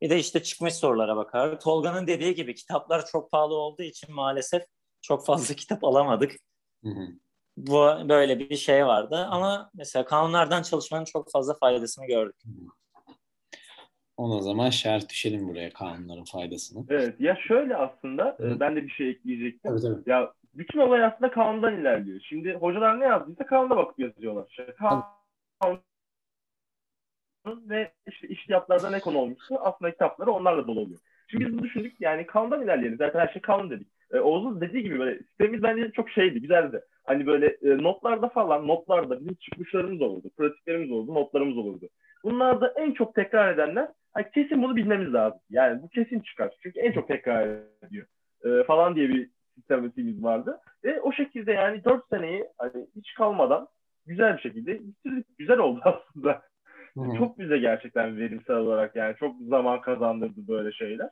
Bir 0.00 0.10
de 0.10 0.18
işte 0.18 0.42
çıkmış 0.42 0.74
sorulara 0.74 1.16
bakardık. 1.16 1.60
Tolga'nın 1.60 2.06
dediği 2.06 2.34
gibi 2.34 2.54
kitaplar 2.54 3.06
çok 3.06 3.30
pahalı 3.30 3.54
olduğu 3.54 3.82
için 3.82 4.14
maalesef 4.14 4.62
çok 5.02 5.26
fazla 5.26 5.54
kitap 5.56 5.84
alamadık. 5.84 6.32
Hı 6.84 6.90
hı. 6.90 7.08
Bu 7.56 8.08
böyle 8.08 8.38
bir 8.38 8.56
şey 8.56 8.86
vardı 8.86 9.26
ama 9.30 9.70
mesela 9.74 10.04
kanunlardan 10.04 10.62
çalışmanın 10.62 11.04
çok 11.04 11.30
fazla 11.32 11.54
faydasını 11.54 12.06
gördük. 12.06 12.42
Ona 14.18 14.42
zaman 14.42 14.70
şerh 14.70 15.08
düşelim 15.08 15.48
buraya 15.48 15.70
kanunların 15.70 16.24
faydasını. 16.24 16.86
Evet 16.88 17.20
ya 17.20 17.36
şöyle 17.48 17.76
aslında. 17.76 18.36
E, 18.40 18.60
ben 18.60 18.76
de 18.76 18.82
bir 18.82 18.90
şey 18.90 19.10
ekleyecektim. 19.10 19.70
Tabii, 19.70 19.82
tabii. 19.82 20.10
Ya 20.10 20.32
bütün 20.54 20.78
olay 20.78 21.04
aslında 21.04 21.30
kanundan 21.30 21.80
ilerliyor. 21.80 22.20
Şimdi 22.28 22.54
hocalar 22.54 23.00
ne 23.00 23.04
yazdıysa 23.04 23.46
kanuna 23.46 23.76
bakıp 23.76 23.98
yazıyorlar. 23.98 24.56
Kanun 24.78 25.04
ve 27.44 27.92
işte 28.06 28.28
iştiyatlarda 28.28 28.90
ne 28.90 29.00
konu 29.00 29.18
olmuşsa 29.18 29.56
aslında 29.56 29.90
kitapları 29.90 30.30
onlarla 30.30 30.66
dolu 30.66 30.80
oluyor. 30.80 30.98
Şimdi 31.28 31.46
biz 31.46 31.52
bunu 31.52 31.62
düşündük 31.62 32.00
yani 32.00 32.26
kanundan 32.26 32.62
ilerleyelim. 32.62 32.98
Zaten 32.98 33.20
her 33.20 33.28
şey 33.28 33.42
kanun 33.42 33.70
dedik. 33.70 33.88
E, 34.12 34.18
Oğuz'un 34.18 34.60
dediği 34.60 34.82
gibi 34.82 34.98
böyle 34.98 35.18
sistemimiz 35.18 35.62
bence 35.62 35.90
çok 35.92 36.10
şeydi, 36.10 36.40
güzeldi. 36.40 36.80
Hani 37.04 37.26
böyle 37.26 37.46
e, 37.46 37.82
notlarda 37.82 38.28
falan, 38.28 38.68
notlarda 38.68 39.20
bizim 39.20 39.34
çıkmışlarımız 39.34 40.02
olurdu, 40.02 40.30
pratiklerimiz 40.36 40.90
olurdu, 40.90 41.14
notlarımız 41.14 41.56
olurdu. 41.56 41.88
Bunlarda 42.24 42.74
en 42.76 42.92
çok 42.92 43.14
tekrar 43.14 43.54
edenler, 43.54 43.88
hani 44.18 44.30
kesin 44.30 44.62
bunu 44.62 44.76
bilmemiz 44.76 45.14
lazım. 45.14 45.40
Yani 45.50 45.82
bu 45.82 45.88
kesin 45.88 46.20
çıkar. 46.20 46.54
Çünkü 46.62 46.80
en 46.80 46.92
çok 46.92 47.08
tekrar 47.08 47.58
ediyor. 47.86 48.06
E, 48.44 48.64
falan 48.64 48.96
diye 48.96 49.08
bir 49.08 49.30
sistemimiz 49.54 50.22
vardı. 50.22 50.58
Ve 50.84 51.00
o 51.00 51.12
şekilde 51.12 51.52
yani 51.52 51.84
4 51.84 52.08
seneyi 52.10 52.44
hani 52.58 52.86
hiç 52.96 53.14
kalmadan 53.14 53.68
güzel 54.06 54.36
bir 54.36 54.42
şekilde. 54.42 54.80
Güzel 55.38 55.58
oldu 55.58 55.80
aslında. 55.84 56.42
Hı-hı. 56.94 57.18
Çok 57.18 57.38
bize 57.38 57.58
gerçekten 57.58 58.16
verimsel 58.16 58.56
olarak 58.56 58.96
yani 58.96 59.16
çok 59.16 59.34
zaman 59.48 59.80
kazandırdı 59.80 60.48
böyle 60.48 60.72
şeyler. 60.72 61.10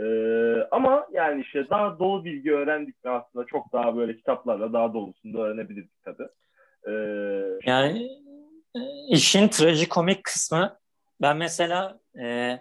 Ee, 0.00 0.66
ama 0.70 1.06
yani 1.12 1.42
işte 1.42 1.70
daha 1.70 1.98
dolu 1.98 2.24
bilgi 2.24 2.52
öğrendik 2.52 3.04
mi 3.04 3.10
aslında 3.10 3.46
çok 3.46 3.72
daha 3.72 3.96
böyle 3.96 4.16
kitaplarla 4.16 4.72
daha 4.72 4.94
dolusunu 4.94 5.34
da 5.34 5.38
öğrenebilirdik 5.38 6.02
tabii. 6.04 6.28
Ee, 6.88 6.92
yani 7.70 8.08
e, 8.74 8.80
işin 9.08 9.48
trajikomik 9.48 10.24
kısmı 10.24 10.76
ben 11.22 11.36
mesela 11.36 11.99
e, 12.22 12.58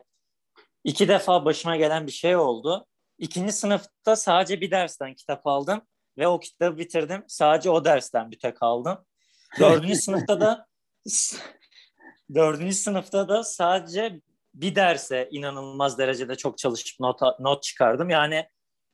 iki 0.84 1.08
defa 1.08 1.45
başıma 1.45 1.76
gelen 1.76 2.08
bir 2.08 2.12
şey 2.12 2.36
oldu. 2.36 2.86
İkinci 3.18 3.52
sınıfta 3.52 4.16
sadece 4.16 4.62
bir 4.62 4.72
dersten 4.72 5.14
kitap 5.14 5.47
aldım 5.47 5.82
ve 6.18 6.28
o 6.28 6.39
kitabı 6.39 6.78
bitirdim. 6.78 7.24
Sadece 7.28 7.70
o 7.70 7.86
dersten 7.86 8.32
bir 8.32 8.39
tek 8.39 8.64
aldım. 8.64 9.06
Dördüncü 9.60 9.95
sınıfta 10.02 10.41
da 10.41 10.68
dördüncü 12.36 12.76
sınıfta 12.76 13.30
da 13.30 13.43
sadece 13.43 14.22
bir 14.54 14.76
derse 14.76 15.30
inanılmaz 15.32 15.97
derecede 15.97 16.36
çok 16.36 16.58
çalışıp 16.58 17.00
not, 17.00 17.22
not 17.39 17.64
çıkardım. 17.64 18.10
Yani 18.10 18.50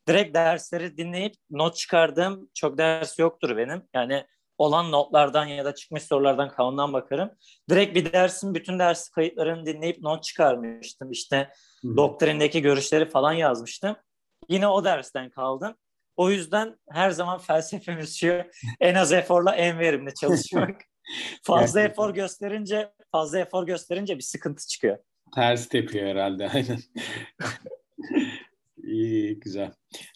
direkt 0.08 0.36
dersleri 0.36 0.98
dinleyip 0.98 1.36
not 1.50 1.76
çıkardığım 1.76 2.50
çok 2.54 2.78
ders 2.78 3.20
yoktur 3.20 3.58
benim. 3.58 3.84
Yani 3.94 4.26
olan 4.58 4.92
notlardan 4.92 5.46
ya 5.46 5.66
da 5.66 5.76
çıkmış 5.76 6.04
sorulardan 6.04 6.50
kanundan 6.50 6.94
bakarım. 6.94 7.32
Direkt 7.70 7.96
bir 7.96 8.14
dersin 8.14 8.54
bütün 8.54 8.80
ders 8.80 9.10
kayıtlarını 9.10 9.66
dinleyip 9.66 10.02
not 10.02 10.24
çıkarmıştım. 10.24 11.12
İşte 11.12 11.50
hmm. 11.82 11.98
doktrindeki 11.98 12.62
görüşleri 12.62 13.10
falan 13.10 13.34
yazmıştım. 13.34 13.96
Yine 14.50 14.68
o 14.68 14.84
dersten 14.84 15.30
kaldım. 15.30 15.76
O 16.16 16.30
yüzden 16.30 16.76
her 16.90 17.12
zaman 17.12 17.40
felsefemiz 17.40 18.20
şu 18.20 18.44
en 18.80 18.96
az 18.96 19.14
eforla 19.14 19.56
en 19.56 19.80
verimli 19.80 20.14
çalışmak. 20.14 20.82
fazla 21.44 21.82
efor 21.82 22.14
gösterince 22.14 22.92
fazla 23.12 23.40
efor 23.40 23.66
gösterince 23.66 24.18
bir 24.18 24.24
sıkıntı 24.24 24.68
çıkıyor. 24.68 24.98
Ters 25.36 25.70
tepiyor 25.70 26.08
herhalde 26.08 26.50
aynen. 26.50 26.80
İyi, 28.96 29.40
güzel. 29.40 29.72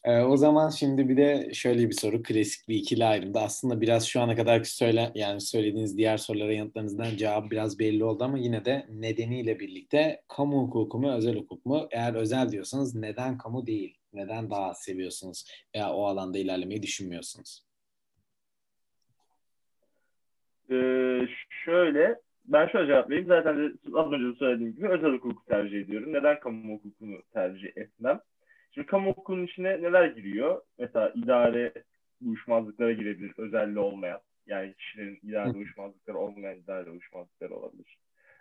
Ee, 0.05 0.21
o 0.21 0.37
zaman 0.37 0.69
şimdi 0.69 1.09
bir 1.09 1.17
de 1.17 1.53
şöyle 1.53 1.89
bir 1.89 1.93
soru. 1.93 2.23
Klasik 2.23 2.69
bir 2.69 2.75
ikili 2.75 3.05
ayrımda. 3.05 3.41
Aslında 3.41 3.81
biraz 3.81 4.07
şu 4.07 4.21
ana 4.21 4.35
kadar 4.35 4.63
söyle 4.63 5.11
yani 5.15 5.41
söylediğiniz 5.41 5.97
diğer 5.97 6.17
sorulara 6.17 6.53
yanıtlarınızdan 6.53 7.17
cevap 7.17 7.51
biraz 7.51 7.79
belli 7.79 8.03
oldu 8.03 8.23
ama 8.23 8.37
yine 8.37 8.65
de 8.65 8.85
nedeniyle 8.89 9.59
birlikte 9.59 10.21
kamu 10.27 10.61
hukuku 10.61 10.99
mu, 10.99 11.15
özel 11.15 11.35
hukuk 11.35 11.65
mu? 11.65 11.87
Eğer 11.91 12.13
özel 12.13 12.51
diyorsanız 12.51 12.95
neden 12.95 13.37
kamu 13.37 13.65
değil? 13.65 13.97
Neden 14.13 14.49
daha 14.49 14.73
seviyorsunuz 14.73 15.45
veya 15.75 15.93
o 15.93 16.05
alanda 16.05 16.37
ilerlemeyi 16.37 16.83
düşünmüyorsunuz? 16.83 17.65
Ee, 20.71 21.19
şöyle 21.65 22.15
ben 22.45 22.67
şöyle 22.67 22.87
cevap 22.87 23.09
vereyim. 23.09 23.27
Zaten 23.27 23.79
az 23.95 24.11
önce 24.11 24.39
söylediğim 24.39 24.75
gibi 24.75 24.89
özel 24.89 25.11
hukuku 25.11 25.45
tercih 25.45 25.79
ediyorum. 25.79 26.13
Neden 26.13 26.39
kamu 26.39 26.73
hukukunu 26.73 27.21
tercih 27.33 27.77
etmem? 27.77 28.19
Şimdi 28.79 28.91
kamu 28.91 29.09
hukukunun 29.09 29.45
içine 29.45 29.81
neler 29.81 30.05
giriyor? 30.05 30.61
Mesela 30.77 31.11
idare 31.15 31.73
uyuşmazlıklara 32.25 32.91
girebilir, 32.91 33.33
özelliği 33.37 33.79
olmayan. 33.79 34.19
Yani 34.47 34.73
kişilerin 34.73 35.19
idare 35.23 35.49
uyuşmazlıkları 35.49 36.17
olmayan 36.17 36.57
idare 36.57 36.89
uyuşmazlıkları 36.89 37.55
olabilir. 37.55 37.97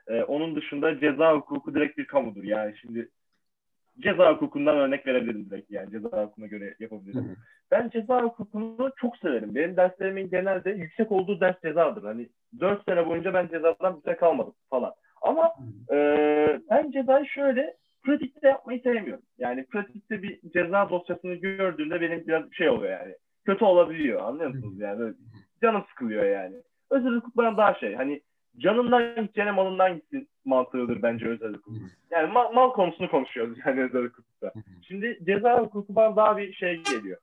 Ee, 0.08 0.22
onun 0.22 0.56
dışında 0.56 1.00
ceza 1.00 1.32
hukuku 1.34 1.74
direkt 1.74 1.98
bir 1.98 2.04
kamudur. 2.04 2.44
Yani 2.44 2.74
şimdi 2.80 3.08
ceza 4.00 4.32
hukukundan 4.32 4.76
örnek 4.76 5.06
verebilirim 5.06 5.50
direkt 5.50 5.70
yani 5.70 5.90
ceza 5.90 6.24
hukukuna 6.24 6.46
göre 6.46 6.74
yapabilirim. 6.80 7.24
Hı 7.24 7.28
hı. 7.28 7.36
Ben 7.70 7.88
ceza 7.88 8.22
hukukunu 8.22 8.92
çok 8.96 9.16
severim. 9.16 9.54
Benim 9.54 9.76
derslerimin 9.76 10.30
genelde 10.30 10.70
yüksek 10.70 11.12
olduğu 11.12 11.40
ders 11.40 11.62
cezadır. 11.62 12.02
Hani 12.02 12.28
4 12.60 12.84
sene 12.84 13.06
boyunca 13.06 13.34
ben 13.34 13.48
cezadan 13.48 14.02
bir 14.06 14.16
kalmadım 14.16 14.54
falan. 14.70 14.92
Ama 15.22 15.54
e, 15.92 15.96
ben 16.70 16.90
cezayı 16.90 17.26
şöyle 17.26 17.76
pratikte 18.08 18.48
yapmayı 18.48 18.80
sevmiyorum. 18.82 19.24
Yani 19.38 19.66
pratikte 19.66 20.22
bir 20.22 20.40
ceza 20.52 20.90
dosyasını 20.90 21.34
gördüğümde 21.34 22.00
benim 22.00 22.26
biraz 22.26 22.52
şey 22.52 22.68
oluyor 22.68 23.00
yani. 23.00 23.14
Kötü 23.44 23.64
olabiliyor 23.64 24.22
anlıyor 24.22 24.50
musunuz 24.54 24.80
yani? 24.80 25.14
canım 25.62 25.84
sıkılıyor 25.88 26.24
yani. 26.24 26.56
Özel 26.90 27.10
hukuk 27.10 27.36
bana 27.36 27.56
daha 27.56 27.74
şey 27.74 27.94
hani 27.94 28.22
canından 28.58 29.14
gideceğine 29.22 29.50
malından 29.50 29.94
gitsin 29.94 30.28
mantığıdır 30.44 31.02
bence 31.02 31.26
özel 31.26 31.54
hukuk. 31.54 31.74
Yani 32.10 32.32
mal, 32.32 32.52
mal 32.52 32.70
konusunu 32.70 33.10
konuşuyoruz 33.10 33.58
yani 33.66 33.82
özel 33.82 34.04
hukukta. 34.04 34.52
Şimdi 34.88 35.18
ceza 35.26 35.60
hukuku 35.60 35.94
bana 35.94 36.16
daha 36.16 36.36
bir 36.36 36.52
şey 36.52 36.82
geliyor. 36.82 37.18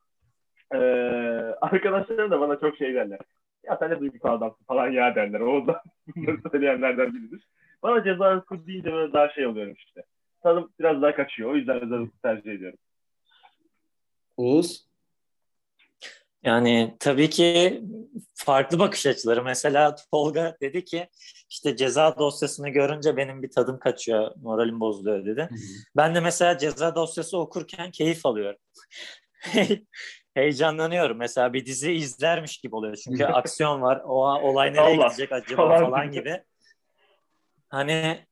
Ee, 0.74 0.78
arkadaşlarım 1.60 2.30
da 2.30 2.40
bana 2.40 2.60
çok 2.60 2.76
şey 2.76 2.94
derler. 2.94 3.18
Ya 3.64 3.76
sen 3.80 3.90
de 3.90 4.00
duygusal 4.00 4.34
adamsın 4.34 4.64
falan 4.64 4.90
ya 4.90 5.14
derler. 5.14 5.40
O 5.40 5.66
da 5.66 5.82
bunları 6.16 6.36
söyleyenlerden 6.52 7.14
biridir. 7.14 7.48
Bana 7.82 8.04
ceza 8.04 8.36
hukuku 8.36 8.66
deyince 8.66 8.92
böyle 8.92 9.12
daha 9.12 9.28
şey 9.28 9.46
oluyorum 9.46 9.74
işte. 9.78 10.02
Tadım 10.46 10.72
biraz 10.80 11.02
daha 11.02 11.14
kaçıyor. 11.14 11.50
O 11.50 11.56
yüzden 11.56 11.80
özel 11.80 12.08
tercih 12.22 12.52
ediyorum. 12.52 12.78
Oğuz? 14.36 14.86
Yani 16.42 16.96
tabii 17.00 17.30
ki 17.30 17.82
farklı 18.34 18.78
bakış 18.78 19.06
açıları. 19.06 19.44
Mesela 19.44 19.96
Tolga 20.10 20.56
dedi 20.60 20.84
ki 20.84 21.08
işte 21.50 21.76
ceza 21.76 22.18
dosyasını 22.18 22.68
görünce 22.68 23.16
benim 23.16 23.42
bir 23.42 23.50
tadım 23.50 23.78
kaçıyor, 23.78 24.30
moralim 24.36 24.80
bozuluyor 24.80 25.26
dedi. 25.26 25.40
Hı 25.40 25.54
hı. 25.54 25.58
Ben 25.96 26.14
de 26.14 26.20
mesela 26.20 26.58
ceza 26.58 26.94
dosyası 26.94 27.38
okurken 27.38 27.90
keyif 27.90 28.26
alıyorum. 28.26 28.60
Heyecanlanıyorum. 30.34 31.16
Mesela 31.16 31.52
bir 31.52 31.66
dizi 31.66 31.92
izlermiş 31.92 32.58
gibi 32.58 32.74
oluyor. 32.74 32.96
Çünkü 32.96 33.24
aksiyon 33.26 33.82
var. 33.82 34.02
O 34.04 34.40
olay 34.48 34.74
nereye 34.74 34.96
Allah. 34.96 35.06
gidecek 35.06 35.32
acaba 35.32 35.78
falan 35.78 36.10
gibi. 36.10 36.42
Hani 37.68 38.26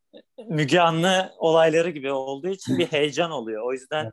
Müge 0.48 0.80
Anlı 0.80 1.32
olayları 1.38 1.90
gibi 1.90 2.12
olduğu 2.12 2.48
için 2.48 2.78
bir 2.78 2.86
heyecan 2.86 3.30
oluyor. 3.30 3.62
O 3.66 3.72
yüzden 3.72 4.12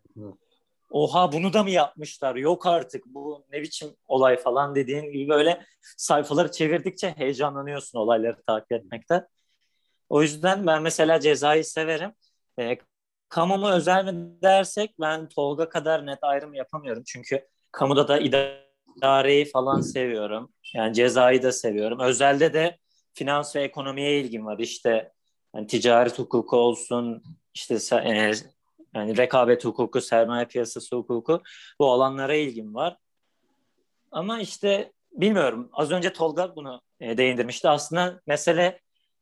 oha 0.91 1.31
bunu 1.31 1.53
da 1.53 1.63
mı 1.63 1.69
yapmışlar 1.69 2.35
yok 2.35 2.67
artık 2.67 3.05
bu 3.05 3.45
ne 3.51 3.61
biçim 3.61 3.89
olay 4.07 4.37
falan 4.37 4.75
dediğin 4.75 5.11
gibi 5.11 5.29
böyle 5.29 5.65
sayfaları 5.97 6.51
çevirdikçe 6.51 7.13
heyecanlanıyorsun 7.17 7.99
olayları 7.99 8.41
takip 8.47 8.71
etmekte. 8.71 9.27
O 10.09 10.21
yüzden 10.21 10.67
ben 10.67 10.81
mesela 10.81 11.19
cezayı 11.19 11.65
severim. 11.65 12.11
E, 12.59 12.77
kamu 13.29 13.57
mu 13.57 13.69
özel 13.69 14.05
mi 14.05 14.41
dersek 14.41 14.99
ben 14.99 15.29
Tolga 15.29 15.69
kadar 15.69 16.05
net 16.05 16.19
ayrım 16.21 16.53
yapamıyorum. 16.53 17.03
Çünkü 17.05 17.47
kamuda 17.71 18.07
da 18.07 18.19
idareyi 18.19 19.45
falan 19.45 19.81
seviyorum. 19.81 20.53
Yani 20.73 20.93
cezayı 20.93 21.43
da 21.43 21.51
seviyorum. 21.51 21.99
Özelde 21.99 22.53
de 22.53 22.77
finans 23.13 23.55
ve 23.55 23.63
ekonomiye 23.63 24.19
ilgim 24.19 24.45
var. 24.45 24.59
İşte 24.59 25.11
yani 25.55 25.67
ticaret 25.67 26.19
hukuku 26.19 26.57
olsun, 26.57 27.23
işte 27.53 27.75
e, 28.03 28.33
yani 28.95 29.17
rekabet 29.17 29.65
hukuku, 29.65 30.01
sermaye 30.01 30.45
piyasası 30.45 30.95
hukuku 30.95 31.41
bu 31.79 31.91
alanlara 31.91 32.35
ilgim 32.35 32.75
var. 32.75 32.97
Ama 34.11 34.39
işte 34.39 34.91
bilmiyorum. 35.11 35.69
Az 35.73 35.91
önce 35.91 36.13
Tolga 36.13 36.55
bunu 36.55 36.81
e, 36.99 37.17
değindirmişti. 37.17 37.69
Aslında 37.69 38.21
mesele 38.27 38.79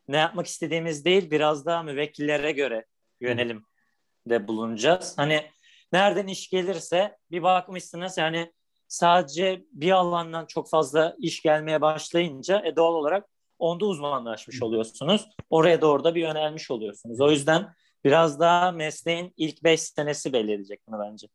ne 0.08 0.18
yapmak 0.18 0.48
istediğimiz 0.48 1.06
değil, 1.06 1.32
biraz 1.32 1.66
daha 1.66 1.84
müvekkillere 1.84 2.52
göre 2.52 2.86
yönelim 3.22 3.64
de 4.30 4.48
bulunacağız. 4.48 5.14
Hani 5.18 5.50
nereden 5.94 6.28
iş 6.28 6.50
gelirse 6.50 7.18
bir 7.32 7.44
bakmışsınız 7.44 8.18
yani 8.18 8.54
sadece 8.88 9.66
bir 9.72 9.92
alandan 9.92 10.46
çok 10.46 10.70
fazla 10.70 11.16
iş 11.20 11.42
gelmeye 11.42 11.82
başlayınca 11.82 12.66
e, 12.66 12.76
doğal 12.76 12.94
olarak 12.94 13.30
onda 13.60 13.86
uzmanlaşmış 13.86 14.64
oluyorsunuz. 14.64 15.30
Oraya 15.50 15.82
doğru 15.82 16.04
da 16.04 16.16
bir 16.16 16.22
yönelmiş 16.22 16.72
oluyorsunuz. 16.72 17.22
O 17.22 17.32
yüzden 17.32 17.66
biraz 18.04 18.40
daha 18.40 18.72
mesleğin 18.72 19.34
ilk 19.38 19.64
beş 19.64 19.82
senesi 19.82 20.34
belli 20.34 20.52
edecek 20.52 20.80
bunu 20.88 21.00
bence. 21.00 21.28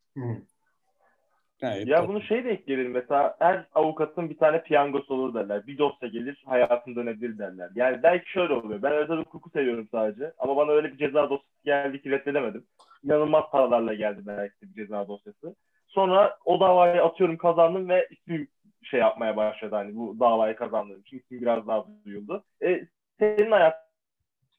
Gayet 1.59 1.87
ya 1.87 2.07
bunu 2.07 2.21
şey 2.21 2.43
de 2.43 2.49
ekleyelim 2.49 2.91
mesela 2.91 3.35
her 3.39 3.65
avukatın 3.75 4.29
bir 4.29 4.37
tane 4.37 4.63
piyangosu 4.63 5.13
olur 5.13 5.33
derler. 5.33 5.67
Bir 5.67 5.77
dosya 5.77 6.07
gelir 6.07 6.43
hayatın 6.45 6.95
dönebilir 6.95 7.37
derler. 7.37 7.69
Yani 7.75 8.03
belki 8.03 8.31
şöyle 8.31 8.53
oluyor. 8.53 8.81
Ben 8.81 8.93
özel 8.93 9.17
hukuku 9.17 9.49
seviyorum 9.49 9.87
sadece. 9.91 10.33
Ama 10.37 10.55
bana 10.55 10.71
öyle 10.71 10.93
bir 10.93 10.97
ceza 10.97 11.23
dosyası 11.23 11.63
geldi 11.65 12.01
ki 12.01 12.11
reddedemedim. 12.11 12.65
İnanılmaz 13.03 13.43
paralarla 13.51 13.93
geldi 13.93 14.21
belki 14.25 14.55
bir 14.61 14.73
ceza 14.73 15.07
dosyası. 15.07 15.55
Sonra 15.87 16.37
o 16.45 16.59
davayı 16.59 17.03
atıyorum 17.03 17.37
kazandım 17.37 17.89
ve 17.89 18.07
ismim 18.11 18.47
şey 18.85 18.99
yapmaya 18.99 19.37
başladı 19.37 19.75
hani 19.75 19.95
bu 19.95 20.19
davayı 20.19 20.55
kazandığım 20.55 20.99
için 21.01 21.17
ismim 21.17 21.41
biraz 21.41 21.67
daha 21.67 21.85
duyuldu. 22.05 22.43
E, 22.63 22.87
senin 23.19 23.51
hayatın 23.51 23.81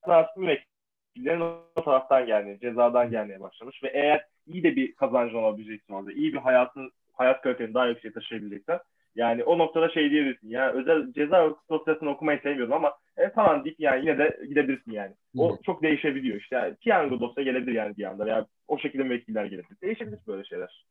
artık 0.03 0.37
müvekkillerin 0.37 1.41
o 1.77 1.85
taraftan 1.85 2.27
gelmeye, 2.27 2.59
cezadan 2.59 3.11
gelmeye 3.11 3.41
başlamış 3.41 3.83
ve 3.83 3.89
eğer 3.89 4.25
iyi 4.47 4.63
de 4.63 4.77
bir 4.77 4.95
kazancın 4.95 5.37
olabileceksin 5.37 5.95
orada, 5.95 6.13
iyi 6.13 6.33
bir 6.33 6.39
hayatın 6.39 6.91
hayat 7.13 7.43
kaliteni 7.43 7.75
daha 7.75 7.87
yüksek 7.87 8.15
taşıyabileceksen 8.15 8.81
yani 9.17 9.45
o 9.45 9.59
noktada 9.59 9.89
şey 9.89 10.11
diyebilirsin 10.11 10.49
ya 10.49 10.73
özel 10.73 11.13
ceza 11.13 11.55
dosyasını 11.71 12.11
okumayı 12.11 12.41
sevmiyorum 12.43 12.73
ama 12.73 12.93
e, 13.17 13.33
tamam 13.35 13.65
deyip 13.65 13.81
yani 13.81 14.01
yine 14.01 14.19
de 14.19 14.41
gidebilirsin 14.49 14.93
yani. 14.93 15.15
O 15.39 15.53
Hı. 15.53 15.63
çok 15.63 15.83
değişebiliyor 15.83 16.41
işte. 16.41 16.57
Yani, 16.57 16.75
piyango 16.75 17.21
dosya 17.21 17.45
gelebilir 17.45 17.73
yani 17.73 17.97
bir 17.97 18.05
anda. 18.05 18.29
Yani 18.29 18.47
o 18.69 18.79
şekilde 18.79 19.03
müvekkiller 19.03 19.45
gelebilir. 19.45 19.81
Değişebilir 19.83 20.19
böyle 20.27 20.45
şeyler. 20.45 20.87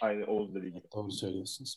Aynı 0.00 0.26
Oğuz 0.26 0.54
dediği 0.54 0.72
gibi. 0.72 0.82
Doğru 0.94 1.10
söylüyorsunuz. 1.10 1.76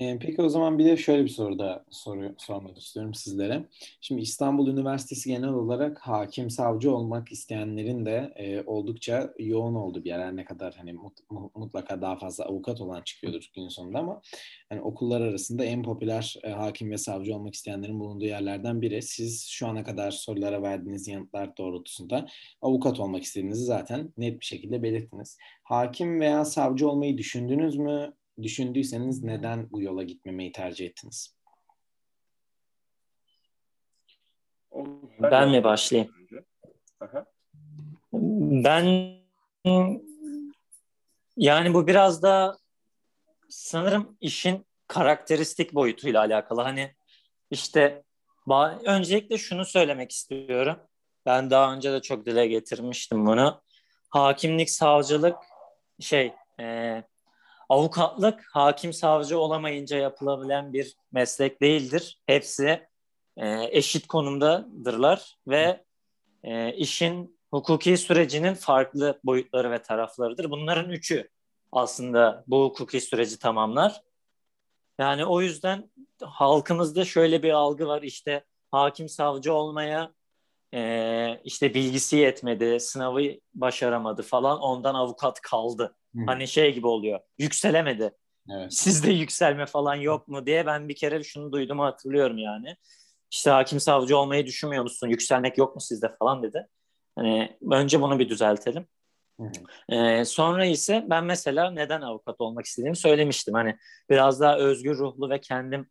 Ee, 0.00 0.18
peki 0.18 0.42
o 0.42 0.48
zaman 0.48 0.78
bir 0.78 0.84
de 0.84 0.96
şöyle 0.96 1.24
bir 1.24 1.28
soru 1.28 1.58
da 1.58 1.84
soru, 1.90 2.34
sormak 2.38 2.78
istiyorum 2.78 3.14
sizlere. 3.14 3.64
Şimdi 4.00 4.22
İstanbul 4.22 4.68
Üniversitesi 4.68 5.28
genel 5.28 5.48
olarak 5.48 5.98
hakim 5.98 6.50
savcı 6.50 6.94
olmak 6.94 7.32
isteyenlerin 7.32 8.06
de 8.06 8.32
e, 8.36 8.62
oldukça 8.62 9.34
yoğun 9.38 9.74
oldu 9.74 10.04
bir 10.04 10.08
yer. 10.08 10.20
Her 10.20 10.36
ne 10.36 10.44
kadar 10.44 10.74
hani 10.74 10.92
mut, 10.92 11.18
mutlaka 11.54 12.02
daha 12.02 12.16
fazla 12.18 12.44
avukat 12.44 12.80
olan 12.80 13.02
çıkıyordur 13.02 13.50
gün 13.54 13.68
sonunda 13.68 13.98
ama 13.98 14.20
hani 14.68 14.80
okullar 14.80 15.20
arasında 15.20 15.64
en 15.64 15.82
popüler 15.82 16.36
e, 16.44 16.50
hakim 16.50 16.90
ve 16.90 16.98
savcı 16.98 17.34
olmak 17.34 17.54
isteyenlerin 17.54 18.00
bulunduğu 18.00 18.24
yerlerden 18.24 18.82
biri. 18.82 19.02
Siz 19.02 19.46
şu 19.48 19.66
ana 19.66 19.84
kadar 19.84 20.10
sorulara 20.10 20.62
verdiğiniz 20.62 21.08
yanıtlar 21.08 21.56
doğrultusunda 21.56 22.26
avukat 22.62 23.00
olmak 23.00 23.22
istediğinizi 23.22 23.64
zaten 23.64 24.12
net 24.18 24.40
bir 24.40 24.46
şekilde 24.46 24.82
belirttiniz. 24.82 25.38
Hakim 25.62 26.20
veya 26.20 26.44
savcı 26.44 26.88
olmayı 26.88 27.18
düşündünüz 27.18 27.76
mü? 27.76 28.17
Düşündüyseniz 28.42 29.24
neden 29.24 29.70
bu 29.70 29.82
yola 29.82 30.02
gitmemeyi 30.02 30.52
tercih 30.52 30.86
ettiniz? 30.86 31.38
Ben 35.20 35.50
mi 35.50 35.64
başlayayım? 35.64 36.12
Ben 38.64 39.14
yani 41.36 41.74
bu 41.74 41.86
biraz 41.86 42.22
da 42.22 42.58
sanırım 43.48 44.16
işin 44.20 44.66
karakteristik 44.86 45.74
boyutuyla 45.74 46.20
alakalı. 46.20 46.62
Hani 46.62 46.94
işte 47.50 48.04
öncelikle 48.84 49.38
şunu 49.38 49.64
söylemek 49.64 50.12
istiyorum. 50.12 50.78
Ben 51.26 51.50
daha 51.50 51.74
önce 51.74 51.92
de 51.92 52.02
çok 52.02 52.26
dile 52.26 52.46
getirmiştim 52.46 53.26
bunu. 53.26 53.62
Hakimlik, 54.08 54.70
savcılık 54.70 55.36
şey 56.00 56.32
e, 56.60 57.02
avukatlık 57.68 58.46
hakim 58.52 58.92
savcı 58.92 59.38
olamayınca 59.38 59.98
yapılabilen 59.98 60.72
bir 60.72 60.96
meslek 61.12 61.62
değildir. 61.62 62.20
Hepsi 62.26 62.88
e, 63.36 63.68
eşit 63.70 64.06
konumdadırlar 64.06 65.36
ve 65.48 65.84
e, 66.44 66.72
işin 66.72 67.38
hukuki 67.50 67.96
sürecinin 67.96 68.54
farklı 68.54 69.20
boyutları 69.24 69.70
ve 69.70 69.82
taraflarıdır. 69.82 70.50
Bunların 70.50 70.90
üçü 70.90 71.28
aslında 71.72 72.44
bu 72.46 72.64
hukuki 72.64 73.00
süreci 73.00 73.38
tamamlar. 73.38 74.02
Yani 74.98 75.24
o 75.24 75.40
yüzden 75.40 75.90
halkımızda 76.22 77.04
şöyle 77.04 77.42
bir 77.42 77.50
algı 77.50 77.86
var 77.86 78.02
işte 78.02 78.44
hakim 78.70 79.08
savcı 79.08 79.52
olmaya 79.52 80.12
e, 80.74 81.40
işte 81.44 81.74
bilgisi 81.74 82.16
yetmedi, 82.16 82.80
sınavı 82.80 83.22
başaramadı 83.54 84.22
falan 84.22 84.58
ondan 84.58 84.94
avukat 84.94 85.40
kaldı 85.40 85.94
Hı. 86.16 86.22
Hani 86.26 86.48
şey 86.48 86.74
gibi 86.74 86.86
oluyor. 86.86 87.20
Yükselemedi. 87.38 88.14
Evet. 88.50 88.74
Sizde 88.74 89.10
yükselme 89.10 89.66
falan 89.66 89.94
yok 89.94 90.28
mu 90.28 90.46
diye 90.46 90.66
ben 90.66 90.88
bir 90.88 90.96
kere 90.96 91.24
şunu 91.24 91.52
duydum 91.52 91.78
hatırlıyorum 91.78 92.38
yani. 92.38 92.76
İşte 93.30 93.50
hakim 93.50 93.80
savcı 93.80 94.18
olmayı 94.18 94.46
düşünmüyor 94.46 94.82
musun? 94.82 95.08
Yükselmek 95.08 95.58
yok 95.58 95.74
mu 95.74 95.80
sizde 95.80 96.16
falan 96.18 96.42
dedi. 96.42 96.66
Hani 97.16 97.58
önce 97.70 98.00
bunu 98.00 98.18
bir 98.18 98.28
düzeltelim. 98.28 98.86
Ee, 99.88 100.24
sonra 100.24 100.64
ise 100.64 101.06
ben 101.10 101.24
mesela 101.24 101.70
neden 101.70 102.00
avukat 102.00 102.40
olmak 102.40 102.64
istediğimi 102.64 102.96
söylemiştim. 102.96 103.54
Hani 103.54 103.76
biraz 104.10 104.40
daha 104.40 104.58
özgür 104.58 104.98
ruhlu 104.98 105.30
ve 105.30 105.40
kendim 105.40 105.90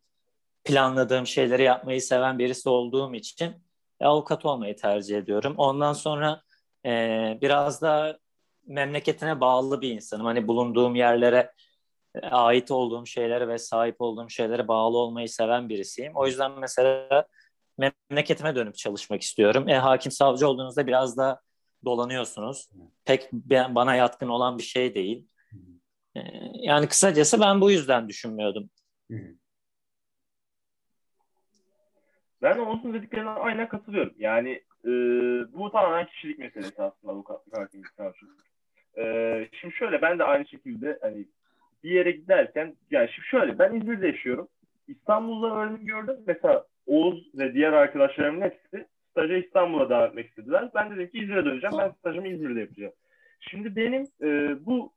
planladığım 0.64 1.26
şeyleri 1.26 1.62
yapmayı 1.62 2.02
seven 2.02 2.38
birisi 2.38 2.68
olduğum 2.68 3.14
için 3.14 3.52
avukat 4.00 4.44
olmayı 4.44 4.76
tercih 4.76 5.18
ediyorum. 5.18 5.54
Ondan 5.56 5.92
sonra 5.92 6.42
e, 6.86 6.90
biraz 7.42 7.82
daha 7.82 8.18
memleketine 8.66 9.40
bağlı 9.40 9.80
bir 9.80 9.90
insanım. 9.90 10.26
Hani 10.26 10.48
bulunduğum 10.48 10.94
yerlere 10.94 11.52
e, 12.14 12.26
ait 12.26 12.70
olduğum 12.70 13.06
şeylere 13.06 13.48
ve 13.48 13.58
sahip 13.58 13.96
olduğum 13.98 14.30
şeylere 14.30 14.68
bağlı 14.68 14.98
olmayı 14.98 15.28
seven 15.28 15.68
birisiyim. 15.68 16.12
O 16.14 16.26
yüzden 16.26 16.52
mesela 16.58 17.24
memleketime 17.78 18.54
dönüp 18.54 18.74
çalışmak 18.74 19.22
istiyorum. 19.22 19.68
E, 19.68 19.78
hakim 19.78 20.12
savcı 20.12 20.48
olduğunuzda 20.48 20.86
biraz 20.86 21.16
da 21.16 21.40
dolanıyorsunuz. 21.84 22.68
Pek 23.04 23.32
bana 23.68 23.94
yatkın 23.94 24.28
olan 24.28 24.58
bir 24.58 24.62
şey 24.62 24.94
değil. 24.94 25.26
E, 26.16 26.20
yani 26.54 26.88
kısacası 26.88 27.40
ben 27.40 27.60
bu 27.60 27.70
yüzden 27.70 28.08
düşünmüyordum. 28.08 28.70
Ben 32.42 32.58
Oğuz'un 32.58 32.94
dediklerine 32.94 33.30
aynen 33.30 33.68
katılıyorum. 33.68 34.14
Yani 34.18 34.62
e, 34.84 34.90
bu 35.52 35.70
tamamen 35.72 36.06
kişilik 36.06 36.38
meselesi 36.38 36.82
aslında 36.82 37.12
avukatlık 37.12 37.58
hakimlik 37.58 37.88
savcılık. 37.96 38.48
Ee, 38.98 39.48
şimdi 39.60 39.74
şöyle 39.74 40.02
ben 40.02 40.18
de 40.18 40.24
aynı 40.24 40.46
şekilde 40.46 40.98
hani 41.02 41.26
bir 41.84 41.90
yere 41.90 42.10
giderken 42.10 42.74
yani 42.90 43.08
şimdi 43.14 43.28
şöyle 43.28 43.58
ben 43.58 43.74
İzmir'de 43.74 44.06
yaşıyorum. 44.06 44.48
İstanbul'da 44.88 45.56
örneğin 45.56 45.86
gördüm. 45.86 46.16
Mesela 46.26 46.64
Oğuz 46.86 47.34
ve 47.34 47.54
diğer 47.54 47.72
arkadaşlarımın 47.72 48.40
hepsi 48.40 48.86
staja 49.10 49.36
İstanbul'a 49.36 49.90
devam 49.90 50.18
istediler. 50.18 50.70
Ben 50.74 50.90
dedim 50.90 51.10
ki 51.10 51.18
İzmir'e 51.18 51.44
döneceğim. 51.44 51.78
Ben 51.78 51.90
stajımı 51.90 52.28
İzmir'de 52.28 52.60
yapacağım. 52.60 52.92
Şimdi 53.40 53.76
benim 53.76 54.06
e, 54.22 54.56
bu 54.66 54.92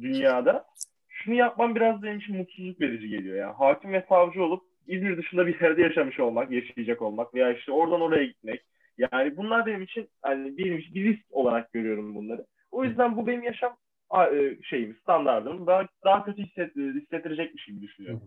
dünyada 0.00 0.64
şunu 1.08 1.34
yapmam 1.34 1.74
biraz 1.74 2.02
benim 2.02 2.18
için 2.18 2.36
mutsuzluk 2.36 2.80
verici 2.80 3.08
geliyor. 3.08 3.36
Yani 3.36 3.52
hakim 3.52 3.92
ve 3.92 4.04
savcı 4.08 4.42
olup 4.44 4.69
İzmir 4.90 5.16
dışında 5.16 5.46
bir 5.46 5.60
yerde 5.60 5.82
yaşamış 5.82 6.20
olmak, 6.20 6.50
yaşayacak 6.50 7.02
olmak 7.02 7.34
veya 7.34 7.52
işte 7.52 7.72
oradan 7.72 8.00
oraya 8.00 8.24
gitmek. 8.24 8.62
Yani 8.98 9.36
bunlar 9.36 9.66
benim 9.66 9.82
için 9.82 10.08
hani 10.22 10.56
bir, 10.56 10.94
bir 10.94 11.04
risk 11.04 11.24
olarak 11.30 11.72
görüyorum 11.72 12.14
bunları. 12.14 12.46
O 12.70 12.84
yüzden 12.84 13.16
bu 13.16 13.26
benim 13.26 13.42
yaşam 13.42 13.76
e, 14.14 14.56
şeyim, 14.62 14.96
standardım. 15.02 15.66
Daha, 15.66 15.86
daha 16.04 16.24
kötü 16.24 16.42
hisset, 16.42 16.76
hissettirecekmiş 16.76 17.66
gibi 17.66 17.82
düşünüyorum. 17.82 18.22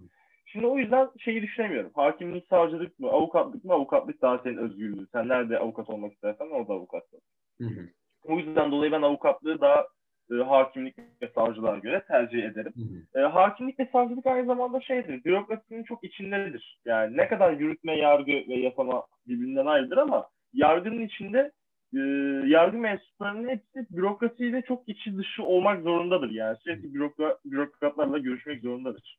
Şimdi 0.46 0.66
o 0.66 0.78
yüzden 0.78 1.10
şeyi 1.20 1.42
düşünemiyorum. 1.42 1.92
Hakimlik, 1.96 2.48
savcılık 2.48 3.00
mı, 3.00 3.10
avukatlık 3.10 3.64
mı? 3.64 3.74
Avukatlık 3.74 4.22
daha 4.22 4.38
senin 4.38 4.58
özgürlüğün. 4.58 5.08
Sen 5.12 5.28
nerede 5.28 5.60
avukat 5.60 5.90
olmak 5.90 6.14
istersen 6.14 6.50
orada 6.50 6.74
avukatsın. 6.74 7.20
Hı 7.62 7.68
hı. 7.68 7.90
O 8.24 8.38
yüzden 8.38 8.72
dolayı 8.72 8.92
ben 8.92 9.02
avukatlığı 9.02 9.62
daha 9.62 9.88
e, 10.32 10.36
hakimlik 10.36 10.98
ve 11.22 11.28
savcılığa 11.36 11.78
göre 11.78 12.04
tercih 12.08 12.44
ederim. 12.44 12.74
Hı 12.76 13.20
hı. 13.20 13.24
E, 13.24 13.28
hakimlik 13.28 13.80
ve 13.80 13.90
savcılık 13.92 14.26
aynı 14.26 14.46
zamanda 14.46 14.82
şeydir, 14.82 15.24
bürokrasinin 15.24 15.84
çok 15.84 16.04
içindedir. 16.04 16.80
Yani 16.86 17.18
ne 17.18 17.28
kadar 17.28 17.54
yürütme, 17.54 17.98
yargı 17.98 18.32
ve 18.32 18.54
yasama 18.54 19.04
birbirinden 19.28 19.66
ayrıdır 19.66 19.98
ama 19.98 20.28
yargının 20.54 21.02
içinde 21.02 21.52
e, 21.94 22.00
yargı 22.48 22.78
mensuplarının 22.78 23.50
hepsi 23.50 23.88
bürokrasiyle 23.98 24.62
çok 24.62 24.90
içi 24.90 25.18
dışı 25.18 25.44
olmak 25.44 25.84
zorundadır. 25.84 26.32
Yani 26.32 26.58
sürekli 26.58 26.94
bürokra, 26.94 27.38
bürokratlarla 27.46 28.18
görüşmek 28.18 28.62
zorundadır. 28.62 29.18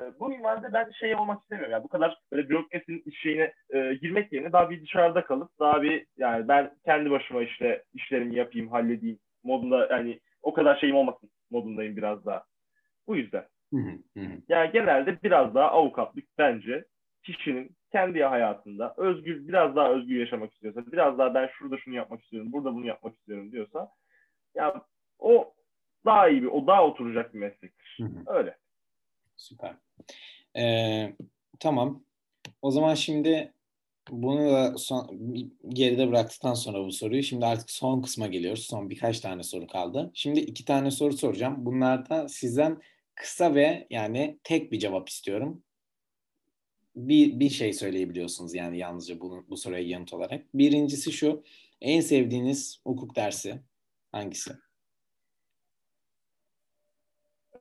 E, 0.00 0.20
bu 0.20 0.28
minvalde 0.28 0.72
ben 0.72 0.90
şey 0.90 1.14
olmak 1.14 1.42
istemiyorum. 1.42 1.72
Yani 1.72 1.84
bu 1.84 1.88
kadar 1.88 2.18
böyle 2.32 2.48
bürokrasinin 2.48 3.04
şeyine 3.22 3.52
e, 3.70 3.94
girmek 3.94 4.32
yerine 4.32 4.52
daha 4.52 4.70
bir 4.70 4.82
dışarıda 4.82 5.24
kalıp 5.24 5.58
daha 5.58 5.82
bir 5.82 6.06
yani 6.16 6.48
ben 6.48 6.70
kendi 6.84 7.10
başıma 7.10 7.42
işte 7.42 7.84
işlerimi 7.94 8.36
yapayım, 8.36 8.68
halledeyim 8.68 9.18
modunda 9.44 9.88
yani 9.90 10.20
o 10.42 10.52
kadar 10.52 10.76
şeyim 10.76 10.96
olmasın 10.96 11.30
modundayım 11.50 11.96
biraz 11.96 12.26
daha. 12.26 12.44
Bu 13.06 13.16
yüzden. 13.16 13.46
yani 14.48 14.70
genelde 14.72 15.22
biraz 15.22 15.54
daha 15.54 15.70
avukatlık 15.70 16.24
bence 16.38 16.84
kişinin 17.22 17.70
kendi 17.92 18.24
hayatında 18.24 18.94
özgür 18.96 19.48
biraz 19.48 19.76
daha 19.76 19.90
özgür 19.90 20.20
yaşamak 20.20 20.52
istiyorsa, 20.52 20.92
biraz 20.92 21.18
daha 21.18 21.34
ben 21.34 21.46
şurada 21.46 21.78
şunu 21.78 21.94
yapmak 21.94 22.22
istiyorum, 22.22 22.52
burada 22.52 22.74
bunu 22.74 22.86
yapmak 22.86 23.14
istiyorum 23.14 23.52
diyorsa 23.52 23.88
ya 24.54 24.74
o 25.18 25.54
daha 26.04 26.28
iyi 26.28 26.42
bir, 26.42 26.46
o 26.46 26.66
daha 26.66 26.86
oturacak 26.86 27.34
bir 27.34 27.38
meslektir. 27.38 27.98
Öyle. 28.26 28.56
Süper. 29.40 29.76
Ee, 30.56 31.14
tamam. 31.60 32.04
O 32.62 32.70
zaman 32.70 32.94
şimdi 32.94 33.52
bunu 34.10 34.52
da 34.52 34.78
son, 34.78 35.18
geride 35.68 36.08
bıraktıktan 36.08 36.54
sonra 36.54 36.84
bu 36.84 36.92
soruyu 36.92 37.22
şimdi 37.22 37.46
artık 37.46 37.70
son 37.70 38.02
kısma 38.02 38.26
geliyoruz. 38.26 38.66
Son 38.66 38.90
birkaç 38.90 39.20
tane 39.20 39.42
soru 39.42 39.66
kaldı. 39.66 40.10
Şimdi 40.14 40.40
iki 40.40 40.64
tane 40.64 40.90
soru 40.90 41.12
soracağım. 41.16 41.56
Bunlarda 41.58 42.28
sizden 42.28 42.80
kısa 43.14 43.54
ve 43.54 43.86
yani 43.90 44.38
tek 44.44 44.72
bir 44.72 44.78
cevap 44.78 45.08
istiyorum. 45.08 45.62
Bir, 46.96 47.40
bir 47.40 47.50
şey 47.50 47.72
söyleyebiliyorsunuz 47.72 48.54
yani 48.54 48.78
yalnızca 48.78 49.20
bunu, 49.20 49.44
bu 49.50 49.56
soruya 49.56 49.80
yanıt 49.80 50.14
olarak. 50.14 50.54
Birincisi 50.54 51.12
şu. 51.12 51.44
En 51.80 52.00
sevdiğiniz 52.00 52.80
hukuk 52.84 53.16
dersi 53.16 53.60
hangisi? 54.12 54.50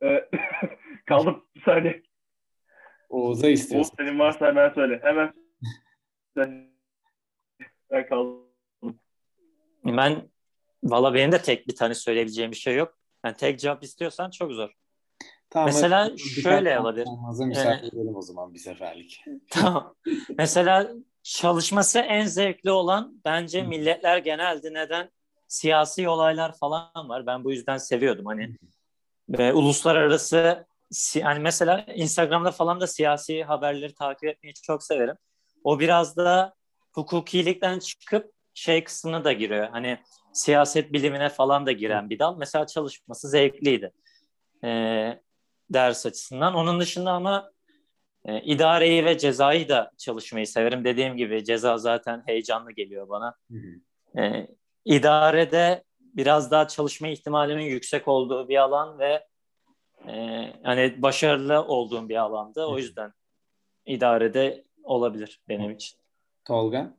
Kaldım 1.10 1.46
bir 1.56 1.62
saniye. 1.62 2.04
Oğuz'a 3.10 3.50
istiyorsun. 3.50 3.92
Oğuz 3.92 3.98
senin 3.98 4.20
varsa 4.20 4.48
hemen 4.48 4.74
söyle. 4.74 5.00
Hemen 5.04 5.34
ben 7.92 8.08
kaldım. 8.10 8.46
Ben 9.86 10.30
valla 10.84 11.14
benim 11.14 11.32
de 11.32 11.42
tek 11.42 11.68
bir 11.68 11.76
tane 11.76 11.94
söyleyebileceğim 11.96 12.52
bir 12.52 12.56
şey 12.56 12.76
yok. 12.76 12.98
Yani 13.26 13.36
tek 13.36 13.60
cevap 13.60 13.84
istiyorsan 13.84 14.30
çok 14.30 14.52
zor. 14.52 14.70
Tamam, 15.50 15.68
Mesela 15.68 16.18
şöyle 16.18 16.80
olabilir. 16.80 17.08
Müsaade 17.46 17.82
ee, 17.84 17.88
edelim 17.88 18.16
o 18.16 18.22
zaman 18.22 18.54
bir 18.54 18.60
seferlik. 18.60 19.24
tamam. 19.50 19.96
Mesela 20.38 20.92
çalışması 21.24 22.00
en 22.00 22.26
zevkli 22.26 22.72
olan 22.72 23.22
bence 23.26 23.64
milletler 23.64 24.18
genelde 24.18 24.74
neden 24.74 25.10
siyasi 25.48 26.10
olaylar 26.10 26.58
falan 26.58 27.10
var. 27.10 27.26
Ben 27.26 27.44
bu 27.44 27.52
yüzden 27.52 27.78
seviyordum. 27.78 28.26
Hani 28.26 28.56
ve 29.30 29.54
uluslararası 29.54 30.70
hani 31.24 31.40
mesela 31.40 31.86
Instagram'da 31.96 32.52
falan 32.52 32.80
da 32.80 32.88
siyasi 32.88 33.44
haberleri 33.44 33.94
takip 33.94 34.24
etmeyi 34.24 34.54
çok 34.54 34.84
severim. 34.84 35.16
O 35.64 35.80
biraz 35.80 36.18
da 36.18 36.54
hukukilikten 36.94 37.80
çıkıp 37.80 38.32
şey 38.54 38.84
kısmına 38.84 39.24
da 39.24 39.34
giriyor. 39.34 39.68
Hani 39.70 39.98
siyaset 40.34 40.94
bilimine 40.94 41.30
falan 41.30 41.66
da 41.66 41.72
giren 41.72 42.10
bir 42.10 42.20
dal. 42.20 42.38
Mesela 42.38 42.68
çalışması 42.68 43.30
zevkliydi. 43.30 43.92
Ee, 44.64 45.20
ders 45.70 46.06
açısından. 46.06 46.54
Onun 46.56 46.80
dışında 46.80 47.12
ama 47.12 47.52
e, 48.26 48.42
idareyi 48.42 49.06
ve 49.06 49.18
cezayı 49.18 49.70
da 49.70 49.92
çalışmayı 49.98 50.48
severim. 50.48 50.86
Dediğim 50.86 51.18
gibi 51.18 51.46
ceza 51.46 51.78
zaten 51.78 52.24
heyecanlı 52.26 52.72
geliyor 52.72 53.10
bana. 53.10 53.36
Hı 53.52 53.58
hı. 53.58 54.22
E, 54.22 54.48
idarede 54.86 55.84
biraz 56.00 56.52
daha 56.52 56.68
çalışma 56.68 57.08
ihtimalimin 57.08 57.66
yüksek 57.66 58.08
olduğu 58.08 58.50
bir 58.50 58.58
alan 58.58 59.00
ve 59.00 59.29
e, 60.08 60.46
hani 60.64 61.02
başarılı 61.02 61.62
olduğum 61.62 62.10
bir 62.10 62.16
alanda. 62.16 62.70
O 62.70 62.78
yüzden 62.78 63.12
idarede 63.86 64.64
olabilir 64.84 65.40
benim 65.50 65.72
için. 65.72 66.00
Tolga? 66.46 66.94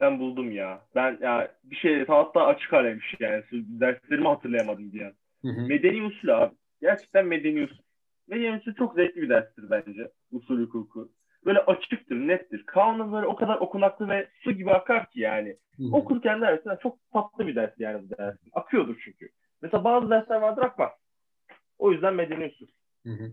Ben 0.00 0.20
buldum 0.20 0.52
ya. 0.52 0.80
Ben 0.94 1.18
ya 1.20 1.54
bir 1.64 1.76
şey 1.76 2.06
hatta 2.06 2.46
açık 2.46 2.72
aramış 2.72 3.14
yani. 3.20 3.42
Derslerimi 3.52 4.28
hatırlayamadım 4.28 4.92
diye. 4.92 5.12
Medeni 5.42 6.02
usul 6.06 6.28
abi. 6.28 6.54
Gerçekten 6.80 7.26
medeni 7.26 7.64
usul. 7.64 7.82
Medeni 8.28 8.56
usul 8.56 8.74
çok 8.74 8.94
zevkli 8.94 9.22
bir 9.22 9.28
derstir 9.28 9.70
bence. 9.70 10.10
Usul 10.32 10.60
hukuku. 10.60 11.12
Böyle 11.44 11.58
açıktır, 11.58 12.16
nettir. 12.16 12.64
Kanun 12.66 13.12
böyle 13.12 13.26
o 13.26 13.36
kadar 13.36 13.56
okunaklı 13.56 14.08
ve 14.08 14.28
su 14.44 14.52
gibi 14.52 14.70
akar 14.70 15.10
ki 15.10 15.20
yani. 15.20 15.56
Hı-hı. 15.76 15.96
Okurken 15.96 16.40
dersin 16.40 16.70
çok 16.82 16.98
tatlı 17.12 17.46
bir 17.46 17.56
ders 17.56 17.72
yani 17.78 18.02
bu 18.02 18.18
ders. 18.18 18.36
Akıyordur 18.52 19.00
çünkü. 19.04 19.28
Mesela 19.62 19.84
bazı 19.84 20.10
dersler 20.10 20.36
vardır 20.36 20.62
akmaz. 20.62 20.90
O 21.82 21.92
yüzden 21.92 22.14
medeni 22.14 22.46
usul. 22.46 22.66
Hı 23.06 23.12
hı. 23.12 23.32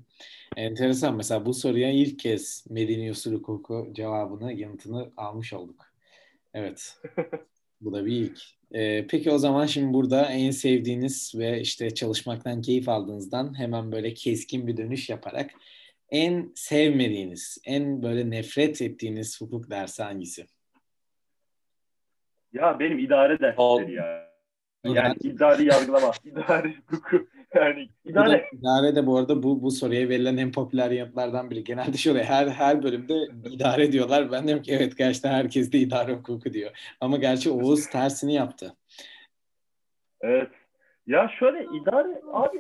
Enteresan. 0.56 1.16
Mesela 1.16 1.46
bu 1.46 1.54
soruya 1.54 1.92
ilk 1.92 2.20
kez 2.20 2.66
medeni 2.70 3.12
usul 3.12 3.34
hukuku 3.34 3.90
cevabını, 3.92 4.54
yanıtını 4.54 5.12
almış 5.18 5.54
olduk. 5.54 5.86
Evet. 6.54 6.98
bu 7.82 7.94
da 7.94 8.06
bir 8.06 8.12
ilk. 8.12 8.40
Ee, 8.74 9.08
peki 9.08 9.32
o 9.32 9.38
zaman 9.38 9.66
şimdi 9.66 9.94
burada 9.94 10.26
en 10.26 10.52
sevdiğiniz 10.52 11.34
ve 11.38 11.62
işte 11.62 11.94
çalışmaktan 11.94 12.62
keyif 12.62 12.90
aldığınızdan 12.90 13.60
hemen 13.60 13.92
böyle 13.92 14.14
keskin 14.14 14.68
bir 14.68 14.78
dönüş 14.78 15.10
yaparak 15.10 15.52
en 16.10 16.52
sevmediğiniz, 16.56 17.58
en 17.66 18.04
böyle 18.04 18.30
nefret 18.30 18.82
ettiğiniz 18.82 19.42
hukuk 19.42 19.70
dersi 19.70 20.04
hangisi? 20.04 20.48
Ya 22.54 22.80
benim 22.80 23.00
idare 23.00 23.40
dersleri 23.40 23.94
ya. 23.94 24.30
Yani 24.84 25.16
idari 25.24 25.66
yargılama, 25.66 26.12
idari 26.26 26.76
hukuku. 26.88 27.28
Yani 27.56 27.90
idare. 28.06 28.50
idare 28.52 28.96
de 28.96 29.06
bu 29.06 29.18
arada 29.18 29.44
bu, 29.44 29.62
bu 29.64 29.72
soruya 29.72 30.10
verilen 30.10 30.38
en 30.38 30.52
popüler 30.52 30.92
yanıtlardan 30.92 31.50
biri. 31.50 31.64
Genelde 31.64 31.98
şöyle 31.98 32.24
her 32.24 32.48
her 32.48 32.84
bölümde 32.84 33.14
idare 33.52 33.92
diyorlar. 33.92 34.32
Ben 34.32 34.48
diyorum 34.48 34.64
ki 34.64 34.72
evet 34.74 34.98
gerçekten 34.98 35.32
herkes 35.32 35.72
de 35.72 35.78
idare 35.78 36.14
hukuku 36.14 36.54
diyor. 36.54 36.72
Ama 37.02 37.18
gerçi 37.18 37.52
Oğuz 37.52 37.90
tersini 37.90 38.34
yaptı. 38.34 38.76
Evet. 40.22 40.52
Ya 41.08 41.32
şöyle 41.40 41.64
idare 41.64 42.22
abi 42.34 42.58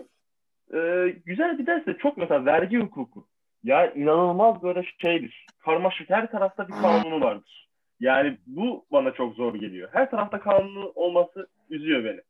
e, 0.73 1.09
güzel 1.25 1.57
bir 1.57 1.65
ders 1.65 1.85
de 1.85 1.97
çok 1.97 2.17
mesela 2.17 2.45
vergi 2.45 2.77
hukuku. 2.77 3.27
Ya 3.63 3.93
inanılmaz 3.93 4.63
böyle 4.63 4.83
şeydir. 5.01 5.45
Karmaşık 5.59 6.09
her 6.09 6.31
tarafta 6.31 6.67
bir 6.67 6.73
kanunu 6.73 7.21
vardır. 7.21 7.69
Yani 7.99 8.37
bu 8.47 8.85
bana 8.91 9.13
çok 9.13 9.35
zor 9.35 9.55
geliyor. 9.55 9.89
Her 9.93 10.11
tarafta 10.11 10.39
kanunu 10.39 10.91
olması 10.95 11.47
üzüyor 11.69 12.03
beni. 12.03 12.21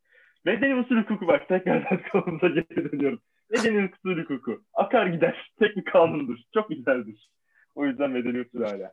Medeni 0.44 0.80
usul 0.80 0.96
hukuku 0.96 1.26
bak 1.26 1.48
tekrardan 1.48 2.00
konumuza 2.12 2.48
geri 2.48 2.92
dönüyorum. 2.92 3.20
Medeni 3.50 3.90
usul 3.94 4.22
hukuku. 4.22 4.64
Akar 4.74 5.06
gider. 5.06 5.52
Tek 5.58 5.76
bir 5.76 5.84
kanundur. 5.84 6.38
Çok 6.54 6.68
güzeldir. 6.68 7.30
O 7.74 7.86
yüzden 7.86 8.10
medeni 8.10 8.40
usul 8.40 8.62
hala. 8.62 8.92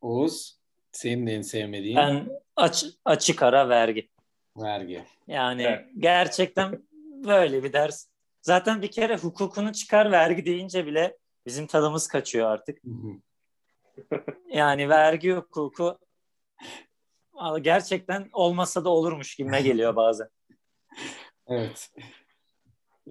Oğuz 0.00 0.58
senin 0.92 1.26
en 1.26 1.42
sevmediğin? 1.42 1.96
Ben 1.96 2.28
aç, 2.56 2.84
açık 3.04 3.42
ara 3.42 3.68
vergi. 3.68 4.08
Vergi. 4.56 5.04
Yani 5.26 5.62
evet. 5.62 5.84
gerçekten 5.98 6.82
böyle 7.24 7.62
bir 7.62 7.72
ders. 7.72 8.06
Zaten 8.42 8.82
bir 8.82 8.90
kere 8.90 9.16
hukukunu 9.16 9.72
çıkar 9.72 10.12
vergi 10.12 10.46
deyince 10.46 10.86
bile 10.86 11.16
bizim 11.46 11.66
tadımız 11.66 12.08
kaçıyor 12.08 12.50
artık. 12.50 12.78
yani 14.48 14.88
vergi 14.88 15.32
hukuku 15.32 15.98
gerçekten 17.60 18.28
olmasa 18.32 18.84
da 18.84 18.88
olurmuş 18.88 19.34
gibime 19.34 19.62
geliyor 19.62 19.96
bazen. 19.96 20.28
Evet. 21.46 21.90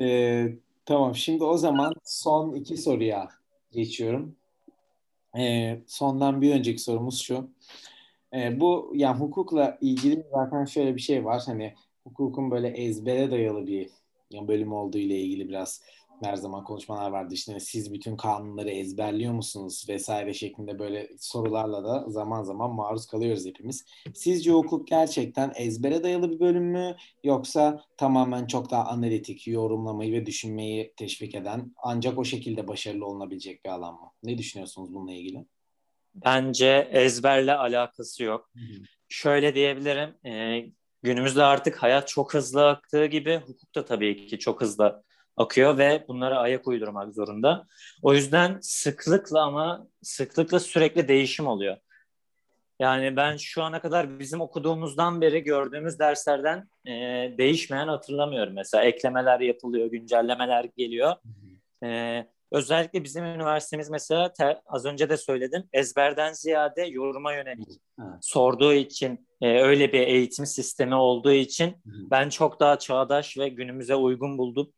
Ee, 0.01 0.57
tamam 0.85 1.15
şimdi 1.15 1.43
o 1.43 1.57
zaman 1.57 1.93
son 2.03 2.55
iki 2.55 2.77
soruya 2.77 3.29
geçiyorum. 3.71 4.35
Ee, 5.37 5.81
sondan 5.87 6.41
bir 6.41 6.55
önceki 6.55 6.81
sorumuz 6.81 7.21
şu. 7.21 7.49
Ee, 8.33 8.59
bu 8.59 8.91
yani 8.95 9.19
hukukla 9.19 9.77
ilgili 9.81 10.25
zaten 10.31 10.65
şöyle 10.65 10.95
bir 10.95 11.01
şey 11.01 11.25
var. 11.25 11.43
Hani 11.45 11.73
hukukun 12.03 12.51
böyle 12.51 12.67
ezbere 12.67 13.31
dayalı 13.31 13.67
bir 13.67 13.89
bölüm 14.47 14.73
olduğu 14.73 14.97
ile 14.97 15.19
ilgili 15.19 15.49
biraz 15.49 15.81
her 16.23 16.35
zaman 16.35 16.63
konuşmalar 16.63 17.11
vardı 17.11 17.33
işte 17.33 17.59
siz 17.59 17.93
bütün 17.93 18.17
kanunları 18.17 18.69
ezberliyor 18.69 19.33
musunuz 19.33 19.85
vesaire 19.89 20.33
şeklinde 20.33 20.79
böyle 20.79 21.09
sorularla 21.19 21.83
da 21.83 22.05
zaman 22.07 22.43
zaman 22.43 22.75
maruz 22.75 23.05
kalıyoruz 23.05 23.45
hepimiz. 23.45 23.85
Sizce 24.13 24.51
hukuk 24.51 24.87
gerçekten 24.87 25.53
ezbere 25.55 26.03
dayalı 26.03 26.31
bir 26.31 26.39
bölüm 26.39 26.71
mü 26.71 26.95
yoksa 27.23 27.83
tamamen 27.97 28.47
çok 28.47 28.71
daha 28.71 28.85
analitik, 28.85 29.47
yorumlamayı 29.47 30.13
ve 30.13 30.25
düşünmeyi 30.25 30.93
teşvik 30.97 31.35
eden 31.35 31.73
ancak 31.77 32.17
o 32.17 32.23
şekilde 32.23 32.67
başarılı 32.67 33.05
olunabilecek 33.05 33.65
bir 33.65 33.69
alan 33.69 33.93
mı? 33.93 34.11
Ne 34.23 34.37
düşünüyorsunuz 34.37 34.93
bununla 34.93 35.13
ilgili? 35.13 35.45
Bence 36.15 36.87
ezberle 36.91 37.53
alakası 37.53 38.23
yok. 38.23 38.49
Hı-hı. 38.53 38.83
Şöyle 39.09 39.55
diyebilirim, 39.55 40.15
e, 40.25 40.61
günümüzde 41.03 41.43
artık 41.43 41.83
hayat 41.83 42.07
çok 42.07 42.33
hızlı 42.33 42.69
aktığı 42.69 43.05
gibi 43.05 43.41
hukuk 43.47 43.75
da 43.75 43.85
tabii 43.85 44.27
ki 44.27 44.39
çok 44.39 44.61
hızlı 44.61 45.03
akıyor 45.37 45.77
ve 45.77 46.05
bunlara 46.07 46.39
ayak 46.39 46.67
uydurmak 46.67 47.13
zorunda. 47.13 47.67
O 48.01 48.13
yüzden 48.13 48.57
sıklıkla 48.61 49.41
ama 49.41 49.87
sıklıkla 50.01 50.59
sürekli 50.59 51.07
değişim 51.07 51.47
oluyor. 51.47 51.77
Yani 52.79 53.15
ben 53.15 53.37
şu 53.37 53.63
ana 53.63 53.81
kadar 53.81 54.19
bizim 54.19 54.41
okuduğumuzdan 54.41 55.21
beri 55.21 55.43
gördüğümüz 55.43 55.99
derslerden 55.99 56.69
e, 56.85 56.91
değişmeyen 57.37 57.87
hatırlamıyorum. 57.87 58.53
Mesela 58.53 58.83
eklemeler 58.83 59.39
yapılıyor, 59.39 59.87
güncellemeler 59.87 60.69
geliyor. 60.77 61.15
E, 61.83 62.25
özellikle 62.51 63.03
bizim 63.03 63.25
üniversitemiz 63.25 63.89
mesela 63.89 64.33
ter, 64.33 64.61
az 64.65 64.85
önce 64.85 65.09
de 65.09 65.17
söyledim 65.17 65.63
ezberden 65.73 66.33
ziyade 66.33 66.81
yoruma 66.81 67.33
yönelik 67.33 67.69
evet. 67.99 68.09
sorduğu 68.21 68.73
için 68.73 69.27
e, 69.41 69.61
öyle 69.61 69.93
bir 69.93 69.99
eğitim 69.99 70.45
sistemi 70.45 70.95
olduğu 70.95 71.33
için 71.33 71.67
Hı-hı. 71.67 72.09
ben 72.11 72.29
çok 72.29 72.59
daha 72.59 72.79
çağdaş 72.79 73.37
ve 73.37 73.49
günümüze 73.49 73.95
uygun 73.95 74.37
buldum. 74.37 74.73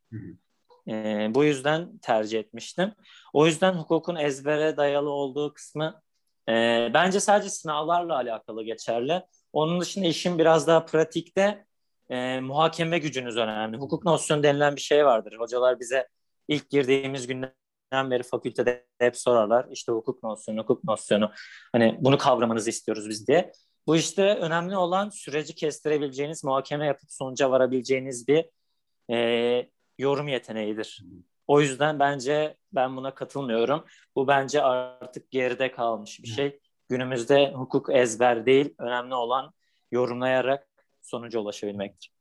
E, 0.88 1.28
bu 1.36 1.44
yüzden 1.44 1.98
tercih 1.98 2.40
etmiştim. 2.40 2.94
O 3.34 3.46
yüzden 3.46 3.74
hukukun 3.74 4.16
ezbere 4.16 4.78
dayalı 4.78 5.10
olduğu 5.10 5.54
kısmı 5.54 6.02
e, 6.50 6.54
bence 6.94 7.20
sadece 7.20 7.50
sınavlarla 7.50 8.16
alakalı 8.16 8.64
geçerli. 8.64 9.24
Onun 9.54 9.82
dışında 9.82 10.06
işin 10.06 10.38
biraz 10.40 10.68
daha 10.68 10.86
pratikte 10.86 11.66
e, 12.10 12.40
muhakeme 12.40 13.00
gücünüz 13.00 13.38
önemli. 13.38 13.78
Hukuk 13.78 14.06
nosyonu 14.06 14.44
denilen 14.44 14.76
bir 14.76 14.82
şey 14.82 15.06
vardır. 15.06 15.36
Hocalar 15.40 15.80
bize 15.80 16.08
ilk 16.48 16.70
girdiğimiz 16.70 17.28
günden 17.28 17.52
beri 17.94 18.24
fakültede 18.24 18.86
hep 19.00 19.18
sorarlar. 19.18 19.68
İşte 19.72 19.92
hukuk 19.92 20.24
nosyonu, 20.24 20.62
hukuk 20.62 20.84
nosyonu. 20.84 21.32
Hani 21.72 21.98
bunu 22.00 22.18
kavramanızı 22.18 22.70
istiyoruz 22.70 23.10
biz 23.10 23.28
diye. 23.28 23.52
Bu 23.88 23.96
işte 23.96 24.36
önemli 24.36 24.78
olan 24.78 25.10
süreci 25.10 25.56
kestirebileceğiniz, 25.56 26.44
muhakeme 26.44 26.86
yapıp 26.86 27.12
sonuca 27.12 27.52
varabileceğiniz 27.52 28.28
bir 28.28 28.46
e, 29.12 29.70
yorum 29.98 30.28
yeteneğidir. 30.28 31.04
O 31.48 31.62
yüzden 31.62 32.00
bence 32.00 32.58
ben 32.72 32.98
buna 32.98 33.16
katılmıyorum. 33.16 33.86
Bu 34.16 34.28
bence 34.28 34.62
artık 34.62 35.32
geride 35.32 35.72
kalmış 35.72 36.24
bir 36.24 36.28
şey. 36.28 36.60
Günümüzde 36.90 37.52
hukuk 37.52 37.90
ezber 37.96 38.46
değil, 38.46 38.76
önemli 38.78 39.14
olan 39.16 39.54
yorumlayarak 39.92 40.68
sonuca 41.02 41.40
ulaşabilmektir. 41.40 42.12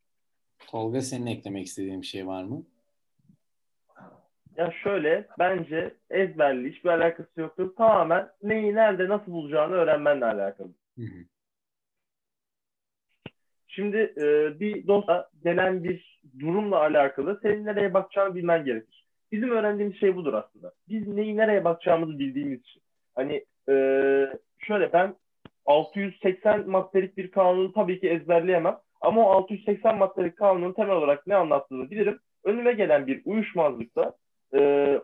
Tolga 0.67 1.01
senin 1.01 1.27
eklemek 1.27 1.67
istediğin 1.67 2.03
bir 2.03 2.07
şey 2.07 2.27
var 2.27 2.45
mı? 2.45 2.63
Ya 4.57 4.73
şöyle 4.83 5.29
bence 5.39 5.95
ezberli 6.11 6.73
hiçbir 6.73 6.89
alakası 6.91 7.41
yoktur. 7.41 7.77
Tamamen 7.77 8.29
neyi 8.43 8.75
nerede 8.75 9.09
nasıl 9.09 9.33
bulacağını 9.33 9.75
öğrenmenle 9.75 10.25
alakalı. 10.25 10.69
Hı 10.99 11.03
hı. 11.03 11.25
Şimdi 13.75 14.15
e, 14.17 14.61
bir 14.61 14.87
dosya 14.87 15.29
gelen 15.45 15.85
bir 15.85 16.21
durumla 16.39 16.81
alakalı 16.81 17.39
senin 17.43 17.67
nereye 17.67 17.95
bakacağını 17.95 18.35
bilmen 18.35 18.65
gerekir. 18.65 19.07
Bizim 19.33 19.51
öğrendiğimiz 19.51 20.01
şey 20.01 20.17
budur 20.17 20.35
aslında. 20.35 20.73
Biz 20.89 21.09
neyi 21.09 21.37
nereye 21.37 21.65
bakacağımızı 21.65 22.19
bildiğimiz 22.19 22.61
için. 22.61 22.83
Hani 23.15 23.45
e, 23.69 23.75
şöyle 24.59 24.93
ben 24.93 25.15
680 25.67 26.71
maddelik 26.71 27.17
bir 27.17 27.31
kanunu 27.31 27.73
tabii 27.73 28.01
ki 28.01 28.09
ezberleyemem. 28.09 28.79
Ama 29.01 29.29
o 29.29 29.31
680 29.31 29.99
maddelik 29.99 30.37
kanunun 30.37 30.73
temel 30.73 30.97
olarak 30.97 31.27
ne 31.27 31.37
anlattığını 31.37 31.91
bilirim. 31.91 32.19
Önüme 32.45 32.73
gelen 32.73 33.07
bir 33.07 33.23
uyuşmazlıkta 33.25 34.15
e, 34.55 35.01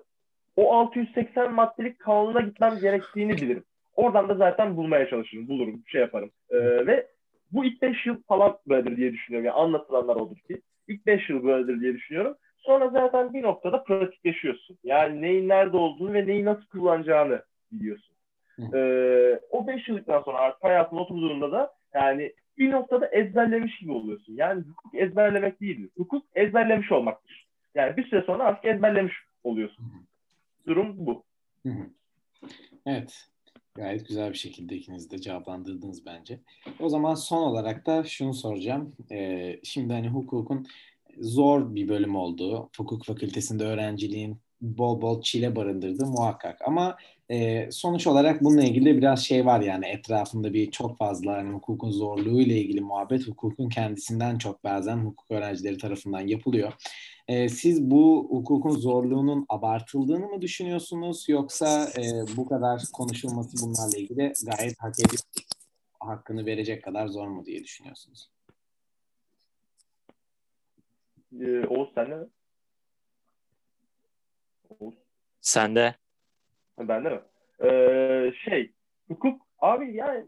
o 0.56 0.72
680 0.72 1.54
maddelik 1.54 1.98
kanuna 1.98 2.40
gitmem 2.40 2.78
gerektiğini 2.80 3.32
bilirim. 3.32 3.64
Oradan 3.94 4.28
da 4.28 4.34
zaten 4.34 4.76
bulmaya 4.76 5.08
çalışırım, 5.08 5.48
bulurum, 5.48 5.82
şey 5.86 6.00
yaparım. 6.00 6.30
E, 6.50 6.56
ve 6.86 7.06
bu 7.52 7.64
ilk 7.64 7.82
5 7.82 8.06
yıl 8.06 8.22
falan 8.22 8.58
böyledir 8.68 8.96
diye 8.96 9.12
düşünüyorum. 9.12 9.46
Yani 9.46 9.56
anlatılanlar 9.56 10.16
olur 10.16 10.36
ki. 10.36 10.60
İlk 10.88 11.06
5 11.06 11.30
yıl 11.30 11.44
böyledir 11.44 11.80
diye 11.80 11.94
düşünüyorum. 11.94 12.36
Sonra 12.56 12.88
zaten 12.88 13.34
bir 13.34 13.42
noktada 13.42 13.84
pratikleşiyorsun. 13.84 14.78
Yani 14.84 15.22
neyin 15.22 15.48
nerede 15.48 15.76
olduğunu 15.76 16.12
ve 16.12 16.26
neyi 16.26 16.44
nasıl 16.44 16.66
kullanacağını 16.66 17.42
biliyorsun. 17.72 18.14
Ee, 18.74 19.40
o 19.50 19.66
5 19.66 19.88
yıllıktan 19.88 20.22
sonra 20.22 20.38
artık 20.38 20.64
hayatın 20.64 20.96
oturduğunda 20.96 21.52
da 21.52 21.74
yani 21.94 22.32
bir 22.58 22.70
noktada 22.70 23.06
ezberlemiş 23.06 23.78
gibi 23.78 23.92
oluyorsun. 23.92 24.32
Yani 24.36 24.62
hukuk 24.62 24.94
ezberlemek 24.94 25.60
değildir. 25.60 25.90
Hukuk 25.96 26.26
ezberlemiş 26.34 26.92
olmaktır. 26.92 27.46
Yani 27.74 27.96
bir 27.96 28.04
süre 28.04 28.22
sonra 28.22 28.44
artık 28.44 28.64
ezberlemiş 28.64 29.14
oluyorsun. 29.44 29.86
Durum 30.66 30.94
bu. 30.96 31.24
Evet. 32.86 33.29
Gayet 33.80 34.08
güzel 34.08 34.30
bir 34.30 34.36
şekilde 34.36 34.76
ikiniz 34.76 35.10
de 35.10 35.20
cevaplandırdınız 35.20 36.06
bence. 36.06 36.40
O 36.80 36.88
zaman 36.88 37.14
son 37.14 37.42
olarak 37.42 37.86
da 37.86 38.04
şunu 38.04 38.34
soracağım. 38.34 38.96
Ee, 39.10 39.60
şimdi 39.64 39.92
hani 39.92 40.08
hukukun 40.08 40.66
zor 41.18 41.74
bir 41.74 41.88
bölüm 41.88 42.16
olduğu, 42.16 42.70
hukuk 42.76 43.04
fakültesinde 43.04 43.64
öğrenciliğin 43.64 44.40
bol 44.60 45.00
bol 45.00 45.22
çile 45.22 45.56
barındırdığı 45.56 46.06
muhakkak. 46.06 46.62
Ama 46.62 46.96
e, 47.30 47.68
sonuç 47.70 48.06
olarak 48.06 48.44
bununla 48.44 48.64
ilgili 48.64 48.96
biraz 48.96 49.24
şey 49.24 49.46
var 49.46 49.60
yani 49.60 49.86
etrafında 49.86 50.54
bir 50.54 50.70
çok 50.70 50.98
fazla 50.98 51.32
hani 51.32 51.52
hukukun 51.54 51.90
zorluğu 51.90 52.40
ile 52.40 52.60
ilgili 52.60 52.80
muhabbet 52.80 53.28
hukukun 53.28 53.68
kendisinden 53.68 54.38
çok 54.38 54.64
bazen 54.64 54.96
hukuk 54.96 55.30
öğrencileri 55.30 55.78
tarafından 55.78 56.20
yapılıyor. 56.20 56.72
E, 57.28 57.48
siz 57.48 57.90
bu 57.90 58.28
hukukun 58.30 58.76
zorluğunun 58.76 59.46
abartıldığını 59.48 60.26
mı 60.26 60.42
düşünüyorsunuz 60.42 61.28
yoksa 61.28 61.84
e, 61.84 62.36
bu 62.36 62.48
kadar 62.48 62.82
konuşulması 62.92 63.66
bunlarla 63.66 63.98
ilgili 63.98 64.32
gayet 64.46 64.74
hak 64.78 65.00
ediyor 65.00 65.20
hakkını 66.00 66.46
verecek 66.46 66.84
kadar 66.84 67.08
zor 67.08 67.28
mu 67.28 67.44
diye 67.46 67.64
düşünüyorsunuz? 67.64 68.30
Ee, 71.40 71.66
Oğuz 71.66 71.88
sen. 71.94 72.30
Ben 76.78 77.04
de 77.04 77.08
mi? 77.10 77.20
Ee, 77.64 78.32
şey, 78.44 78.72
hukuk 79.08 79.42
abi 79.58 79.96
yani 79.96 80.24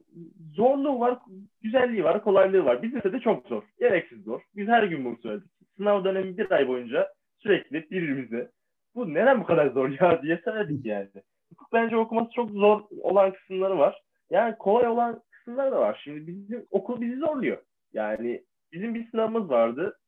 zorluğu 0.54 1.00
var, 1.00 1.18
güzelliği 1.62 2.04
var, 2.04 2.24
kolaylığı 2.24 2.64
var. 2.64 2.82
Bizde 2.82 3.12
de 3.12 3.20
çok 3.20 3.46
zor. 3.46 3.62
Gereksiz 3.78 4.24
zor. 4.24 4.40
Biz 4.56 4.68
her 4.68 4.82
gün 4.82 5.04
bunu 5.04 5.16
söyledik. 5.16 5.50
Sınav 5.76 6.04
dönemi 6.04 6.38
bir 6.38 6.50
ay 6.50 6.68
boyunca 6.68 7.12
sürekli 7.38 7.90
birbirimize 7.90 8.50
bu 8.94 9.14
neden 9.14 9.40
bu 9.40 9.44
kadar 9.44 9.66
zor 9.66 9.88
ya 10.00 10.22
diye 10.22 10.40
söyledik 10.44 10.86
yani. 10.86 11.08
Hukuk 11.50 11.72
bence 11.72 11.96
okuması 11.96 12.30
çok 12.30 12.50
zor 12.50 12.82
olan 13.00 13.32
kısımları 13.32 13.78
var. 13.78 14.02
Yani 14.30 14.56
kolay 14.58 14.88
olan 14.88 15.22
kısımları 15.30 15.72
da 15.72 15.80
var. 15.80 16.00
Şimdi 16.04 16.26
bizim 16.26 16.66
okul 16.70 17.00
bizi 17.00 17.16
zorluyor. 17.16 17.58
Yani 17.92 18.44
bizim 18.72 18.94
bir 18.94 19.10
sınavımız 19.10 19.50
vardı. 19.50 19.98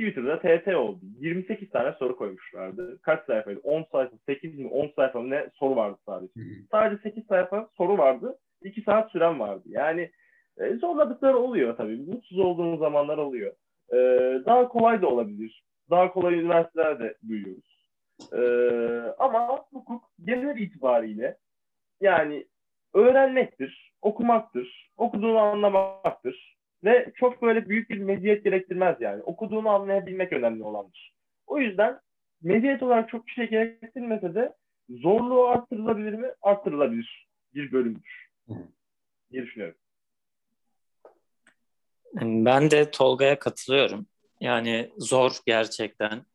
Twitter'da 0.00 0.38
TT 0.38 0.74
oldu. 0.76 1.00
28 1.20 1.70
tane 1.70 1.92
soru 1.92 2.16
koymuşlardı. 2.16 3.02
Kaç 3.02 3.26
sayfaydı? 3.26 3.60
10 3.62 3.86
sayfa, 3.92 4.16
8 4.26 4.58
mi? 4.58 4.68
10 4.68 4.92
sayfa 4.96 5.20
mı 5.20 5.30
ne 5.30 5.50
soru 5.54 5.76
vardı 5.76 5.98
sadece. 6.06 6.32
Sadece 6.70 7.02
8 7.02 7.26
sayfa 7.26 7.68
soru 7.76 7.98
vardı. 7.98 8.38
2 8.62 8.82
saat 8.82 9.10
süren 9.10 9.40
vardı. 9.40 9.62
Yani 9.66 10.10
e, 10.58 10.74
zorladıkları 10.74 11.38
oluyor 11.38 11.76
tabii. 11.76 11.96
Mutsuz 11.96 12.38
olduğumuz 12.38 12.78
zamanlar 12.78 13.18
oluyor. 13.18 13.52
E, 13.92 13.96
daha 14.46 14.68
kolay 14.68 15.02
da 15.02 15.06
olabilir. 15.06 15.64
Daha 15.90 16.12
kolay 16.12 16.34
üniversiteler 16.34 17.00
de 17.00 17.14
duyuyoruz. 17.28 17.86
E, 18.32 18.42
ama 19.18 19.58
hukuk 19.72 20.04
genel 20.24 20.56
itibariyle 20.56 21.36
yani 22.00 22.46
öğrenmektir, 22.94 23.92
okumaktır, 24.02 24.92
okuduğunu 24.96 25.38
anlamaktır 25.38 26.59
ve 26.84 27.12
çok 27.16 27.42
böyle 27.42 27.68
büyük 27.68 27.90
bir 27.90 27.98
meziyet 27.98 28.44
gerektirmez 28.44 28.96
yani. 29.00 29.22
Okuduğunu 29.22 29.68
anlayabilmek 29.68 30.32
önemli 30.32 30.64
olandır. 30.64 31.14
O 31.46 31.58
yüzden 31.58 32.00
meziyet 32.42 32.82
olarak 32.82 33.08
çok 33.08 33.26
bir 33.26 33.32
şey 33.32 33.50
gerektirmese 33.50 34.34
de 34.34 34.54
zorluğu 34.88 35.48
arttırılabilir 35.48 36.12
mi? 36.12 36.28
Arttırılabilir 36.42 37.28
bir 37.54 37.72
bölümdür. 37.72 38.30
diye 39.32 39.42
düşünüyorum. 39.42 39.76
Ben 42.14 42.70
de 42.70 42.90
Tolga'ya 42.90 43.38
katılıyorum. 43.38 44.06
Yani 44.40 44.90
zor 44.98 45.32
gerçekten. 45.46 46.26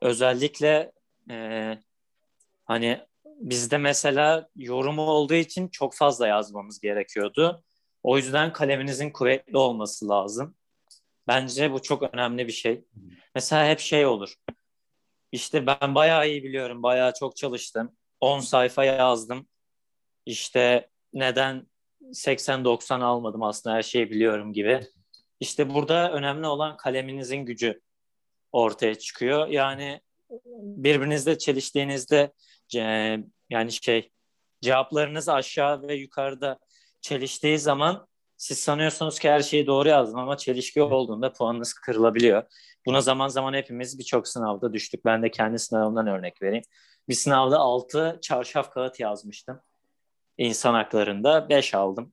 Özellikle 0.00 0.92
e, 1.30 1.78
hani 2.64 3.00
bizde 3.24 3.78
mesela 3.78 4.48
yorumu 4.56 5.02
olduğu 5.02 5.34
için 5.34 5.68
çok 5.68 5.94
fazla 5.94 6.26
yazmamız 6.26 6.80
gerekiyordu. 6.80 7.64
O 8.02 8.16
yüzden 8.16 8.52
kaleminizin 8.52 9.10
kuvvetli 9.10 9.56
olması 9.56 10.08
lazım. 10.08 10.54
Bence 11.28 11.72
bu 11.72 11.82
çok 11.82 12.14
önemli 12.14 12.46
bir 12.46 12.52
şey. 12.52 12.84
Mesela 13.34 13.68
hep 13.68 13.80
şey 13.80 14.06
olur. 14.06 14.34
İşte 15.32 15.66
ben 15.66 15.94
bayağı 15.94 16.28
iyi 16.28 16.44
biliyorum, 16.44 16.82
bayağı 16.82 17.12
çok 17.20 17.36
çalıştım. 17.36 17.96
10 18.20 18.40
sayfa 18.40 18.84
yazdım. 18.84 19.48
İşte 20.26 20.88
neden 21.12 21.66
80-90 22.02 23.02
almadım 23.04 23.42
aslında 23.42 23.76
her 23.76 23.82
şeyi 23.82 24.10
biliyorum 24.10 24.52
gibi. 24.52 24.80
İşte 25.40 25.74
burada 25.74 26.12
önemli 26.12 26.46
olan 26.46 26.76
kaleminizin 26.76 27.36
gücü 27.36 27.80
ortaya 28.52 28.94
çıkıyor. 28.94 29.48
Yani 29.48 30.00
birbirinizle 30.56 31.38
çeliştiğinizde 31.38 32.32
yani 33.50 33.72
şey 33.72 34.10
cevaplarınız 34.60 35.28
aşağı 35.28 35.82
ve 35.82 35.94
yukarıda 35.94 36.58
çeliştiği 37.02 37.58
zaman 37.58 38.06
siz 38.36 38.58
sanıyorsunuz 38.58 39.18
ki 39.18 39.30
her 39.30 39.40
şeyi 39.40 39.66
doğru 39.66 39.88
yazdım 39.88 40.18
ama 40.18 40.36
çelişki 40.36 40.82
olduğunda 40.82 41.32
puanınız 41.32 41.72
kırılabiliyor. 41.74 42.42
Buna 42.86 43.00
zaman 43.00 43.28
zaman 43.28 43.54
hepimiz 43.54 43.98
birçok 43.98 44.28
sınavda 44.28 44.72
düştük. 44.72 45.04
Ben 45.04 45.22
de 45.22 45.30
kendi 45.30 45.58
sınavımdan 45.58 46.06
örnek 46.06 46.42
vereyim. 46.42 46.64
Bir 47.08 47.14
sınavda 47.14 47.58
6 47.58 48.18
çarşaf 48.22 48.70
kağıt 48.70 49.00
yazmıştım. 49.00 49.60
İnsan 50.38 50.74
haklarında 50.74 51.48
5 51.48 51.74
aldım. 51.74 52.12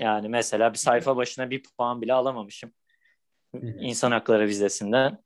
Yani 0.00 0.28
mesela 0.28 0.72
bir 0.72 0.78
sayfa 0.78 1.16
başına 1.16 1.50
bir 1.50 1.62
puan 1.62 2.02
bile 2.02 2.14
alamamışım. 2.14 2.72
İnsan 3.62 4.10
hakları 4.10 4.46
vizesinden. 4.46 5.18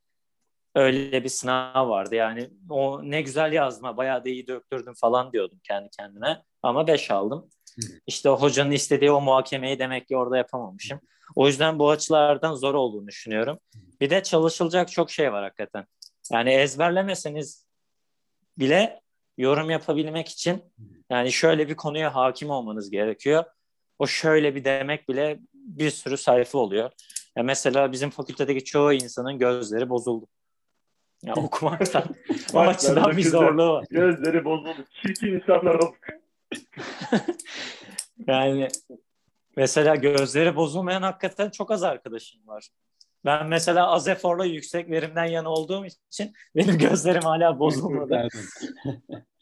öyle 0.74 1.24
bir 1.24 1.28
sınav 1.28 1.88
vardı. 1.88 2.14
Yani 2.14 2.50
o 2.70 3.00
ne 3.10 3.22
güzel 3.22 3.52
yazma, 3.52 3.96
bayağı 3.96 4.24
da 4.24 4.28
iyi 4.28 4.46
döktürdüm 4.46 4.94
falan 4.94 5.32
diyordum 5.32 5.60
kendi 5.64 5.90
kendime. 5.90 6.42
Ama 6.62 6.86
5 6.86 7.10
aldım. 7.10 7.50
İşte 8.06 8.28
hocanın 8.28 8.70
istediği 8.70 9.10
o 9.10 9.20
muhakemeyi 9.20 9.78
demek 9.78 10.08
ki 10.08 10.16
orada 10.16 10.36
yapamamışım. 10.36 11.00
O 11.34 11.46
yüzden 11.46 11.78
bu 11.78 11.90
açılardan 11.90 12.54
zor 12.54 12.74
olduğunu 12.74 13.06
düşünüyorum. 13.06 13.58
Bir 14.00 14.10
de 14.10 14.22
çalışılacak 14.22 14.92
çok 14.92 15.10
şey 15.10 15.32
var 15.32 15.42
hakikaten. 15.42 15.86
Yani 16.32 16.50
ezberlemeseniz 16.50 17.66
bile 18.58 19.00
yorum 19.38 19.70
yapabilmek 19.70 20.28
için 20.28 20.62
yani 21.10 21.32
şöyle 21.32 21.68
bir 21.68 21.74
konuya 21.76 22.14
hakim 22.14 22.50
olmanız 22.50 22.90
gerekiyor. 22.90 23.44
O 23.98 24.06
şöyle 24.06 24.54
bir 24.54 24.64
demek 24.64 25.08
bile 25.08 25.38
bir 25.54 25.90
sürü 25.90 26.16
sayfa 26.16 26.58
oluyor. 26.58 26.90
Ya 27.36 27.42
mesela 27.42 27.92
bizim 27.92 28.10
fakültedeki 28.10 28.64
çoğu 28.64 28.92
insanın 28.92 29.38
gözleri 29.38 29.88
bozuldu. 29.88 30.26
Ya 31.22 31.34
okumaktan. 31.36 32.04
o 32.54 32.58
açıdan 32.58 33.16
bir 33.16 33.22
zorluğu 33.22 33.72
var. 33.72 33.84
Gözleri 33.90 34.44
bozuldu. 34.44 34.84
Çirkin 35.02 35.26
insanlar 35.26 35.74
olduk. 35.74 35.98
yani 38.26 38.68
mesela 39.56 39.96
gözleri 39.96 40.56
bozulmayan 40.56 41.02
hakikaten 41.02 41.50
çok 41.50 41.70
az 41.70 41.82
arkadaşım 41.82 42.46
var. 42.46 42.68
Ben 43.24 43.46
mesela 43.46 43.90
Azefor'la 43.90 44.44
yüksek 44.44 44.90
verimden 44.90 45.24
yana 45.24 45.50
olduğum 45.50 45.86
için 45.86 46.32
benim 46.56 46.78
gözlerim 46.78 47.22
hala 47.22 47.58
bozulmadı. 47.58 48.28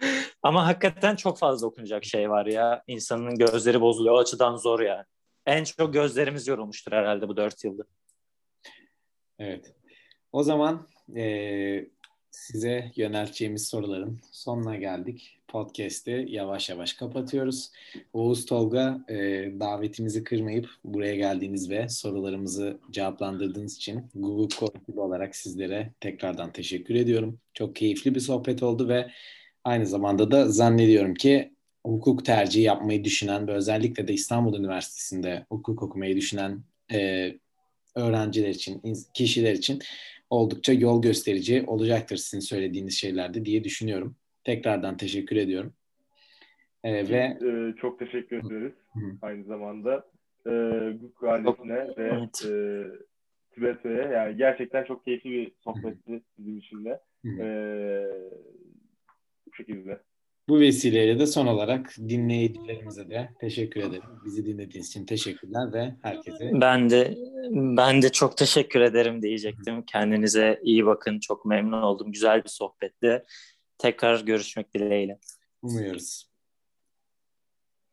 Ama 0.42 0.66
hakikaten 0.66 1.16
çok 1.16 1.38
fazla 1.38 1.66
okunacak 1.66 2.04
şey 2.04 2.30
var 2.30 2.46
ya. 2.46 2.82
İnsanın 2.86 3.34
gözleri 3.34 3.80
bozuluyor. 3.80 4.14
O 4.14 4.18
açıdan 4.18 4.56
zor 4.56 4.80
yani. 4.80 5.04
En 5.46 5.64
çok 5.64 5.92
gözlerimiz 5.92 6.48
yorulmuştur 6.48 6.92
herhalde 6.92 7.28
bu 7.28 7.36
dört 7.36 7.64
yılda. 7.64 7.82
Evet. 9.38 9.74
O 10.32 10.42
zaman 10.42 10.88
e, 11.16 11.86
size 12.30 12.92
yönelteceğimiz 12.96 13.68
soruların 13.68 14.20
sonuna 14.32 14.76
geldik. 14.76 15.37
Podcast'i 15.48 16.26
yavaş 16.28 16.68
yavaş 16.68 16.92
kapatıyoruz. 16.92 17.70
Oğuz 18.12 18.46
Tolga 18.46 19.04
e, 19.08 19.14
davetimizi 19.60 20.24
kırmayıp 20.24 20.68
buraya 20.84 21.16
geldiğiniz 21.16 21.70
ve 21.70 21.88
sorularımızı 21.88 22.78
cevaplandırdığınız 22.90 23.76
için 23.76 24.04
Google 24.14 24.56
Code 24.56 25.00
olarak 25.00 25.36
sizlere 25.36 25.92
tekrardan 26.00 26.52
teşekkür 26.52 26.94
ediyorum. 26.94 27.38
Çok 27.54 27.76
keyifli 27.76 28.14
bir 28.14 28.20
sohbet 28.20 28.62
oldu 28.62 28.88
ve 28.88 29.10
aynı 29.64 29.86
zamanda 29.86 30.30
da 30.30 30.48
zannediyorum 30.48 31.14
ki 31.14 31.52
hukuk 31.86 32.24
tercihi 32.24 32.64
yapmayı 32.64 33.04
düşünen 33.04 33.48
ve 33.48 33.52
özellikle 33.52 34.08
de 34.08 34.12
İstanbul 34.12 34.58
Üniversitesi'nde 34.58 35.46
hukuk 35.50 35.82
okumayı 35.82 36.16
düşünen 36.16 36.62
e, 36.92 37.32
öğrenciler 37.94 38.48
için, 38.48 38.82
kişiler 39.14 39.52
için 39.52 39.82
oldukça 40.30 40.72
yol 40.72 41.02
gösterici 41.02 41.64
olacaktır 41.66 42.16
sizin 42.16 42.40
söylediğiniz 42.40 42.94
şeylerde 42.94 43.44
diye 43.44 43.64
düşünüyorum. 43.64 44.16
Tekrardan 44.48 44.96
teşekkür 44.96 45.36
ediyorum. 45.36 45.72
Ee, 46.84 47.08
ve 47.08 47.38
e, 47.46 47.74
çok 47.80 47.98
teşekkür 47.98 48.36
ederiz. 48.36 48.72
Hı. 48.92 49.00
Aynı 49.22 49.44
zamanda 49.44 50.06
e, 50.46 50.50
Guk 51.00 51.24
ailesine 51.24 51.74
ve 51.74 51.92
evet. 51.96 52.44
e, 52.44 52.84
Tibet'e 53.54 53.88
yani 53.88 54.36
gerçekten 54.36 54.84
çok 54.84 55.04
keyifli 55.04 55.30
bir 55.30 55.52
sohbetti 55.64 56.22
bizim 56.38 56.58
için 56.58 56.84
de. 56.84 57.00
E, 57.24 57.46
bu 59.46 59.54
şekilde. 59.54 60.00
Bu 60.48 60.60
vesileyle 60.60 61.18
de 61.18 61.26
son 61.26 61.46
olarak 61.46 61.94
dinleyicilerimize 62.08 63.10
de 63.10 63.28
teşekkür 63.40 63.80
ederim. 63.80 64.10
Bizi 64.24 64.46
dinlediğiniz 64.46 64.88
için 64.88 65.06
teşekkürler 65.06 65.72
ve 65.72 65.94
herkese. 66.02 66.50
Ben 66.52 66.90
de 66.90 67.14
ben 67.76 68.02
de 68.02 68.12
çok 68.12 68.36
teşekkür 68.36 68.80
ederim 68.80 69.22
diyecektim. 69.22 69.82
Kendinize 69.82 70.60
iyi 70.62 70.86
bakın. 70.86 71.20
Çok 71.20 71.44
memnun 71.44 71.82
oldum. 71.82 72.12
Güzel 72.12 72.44
bir 72.44 72.48
sohbetti. 72.48 73.24
Tekrar 73.78 74.20
görüşmek 74.20 74.74
dileğiyle. 74.74 75.18
Umuyoruz. 75.62 76.27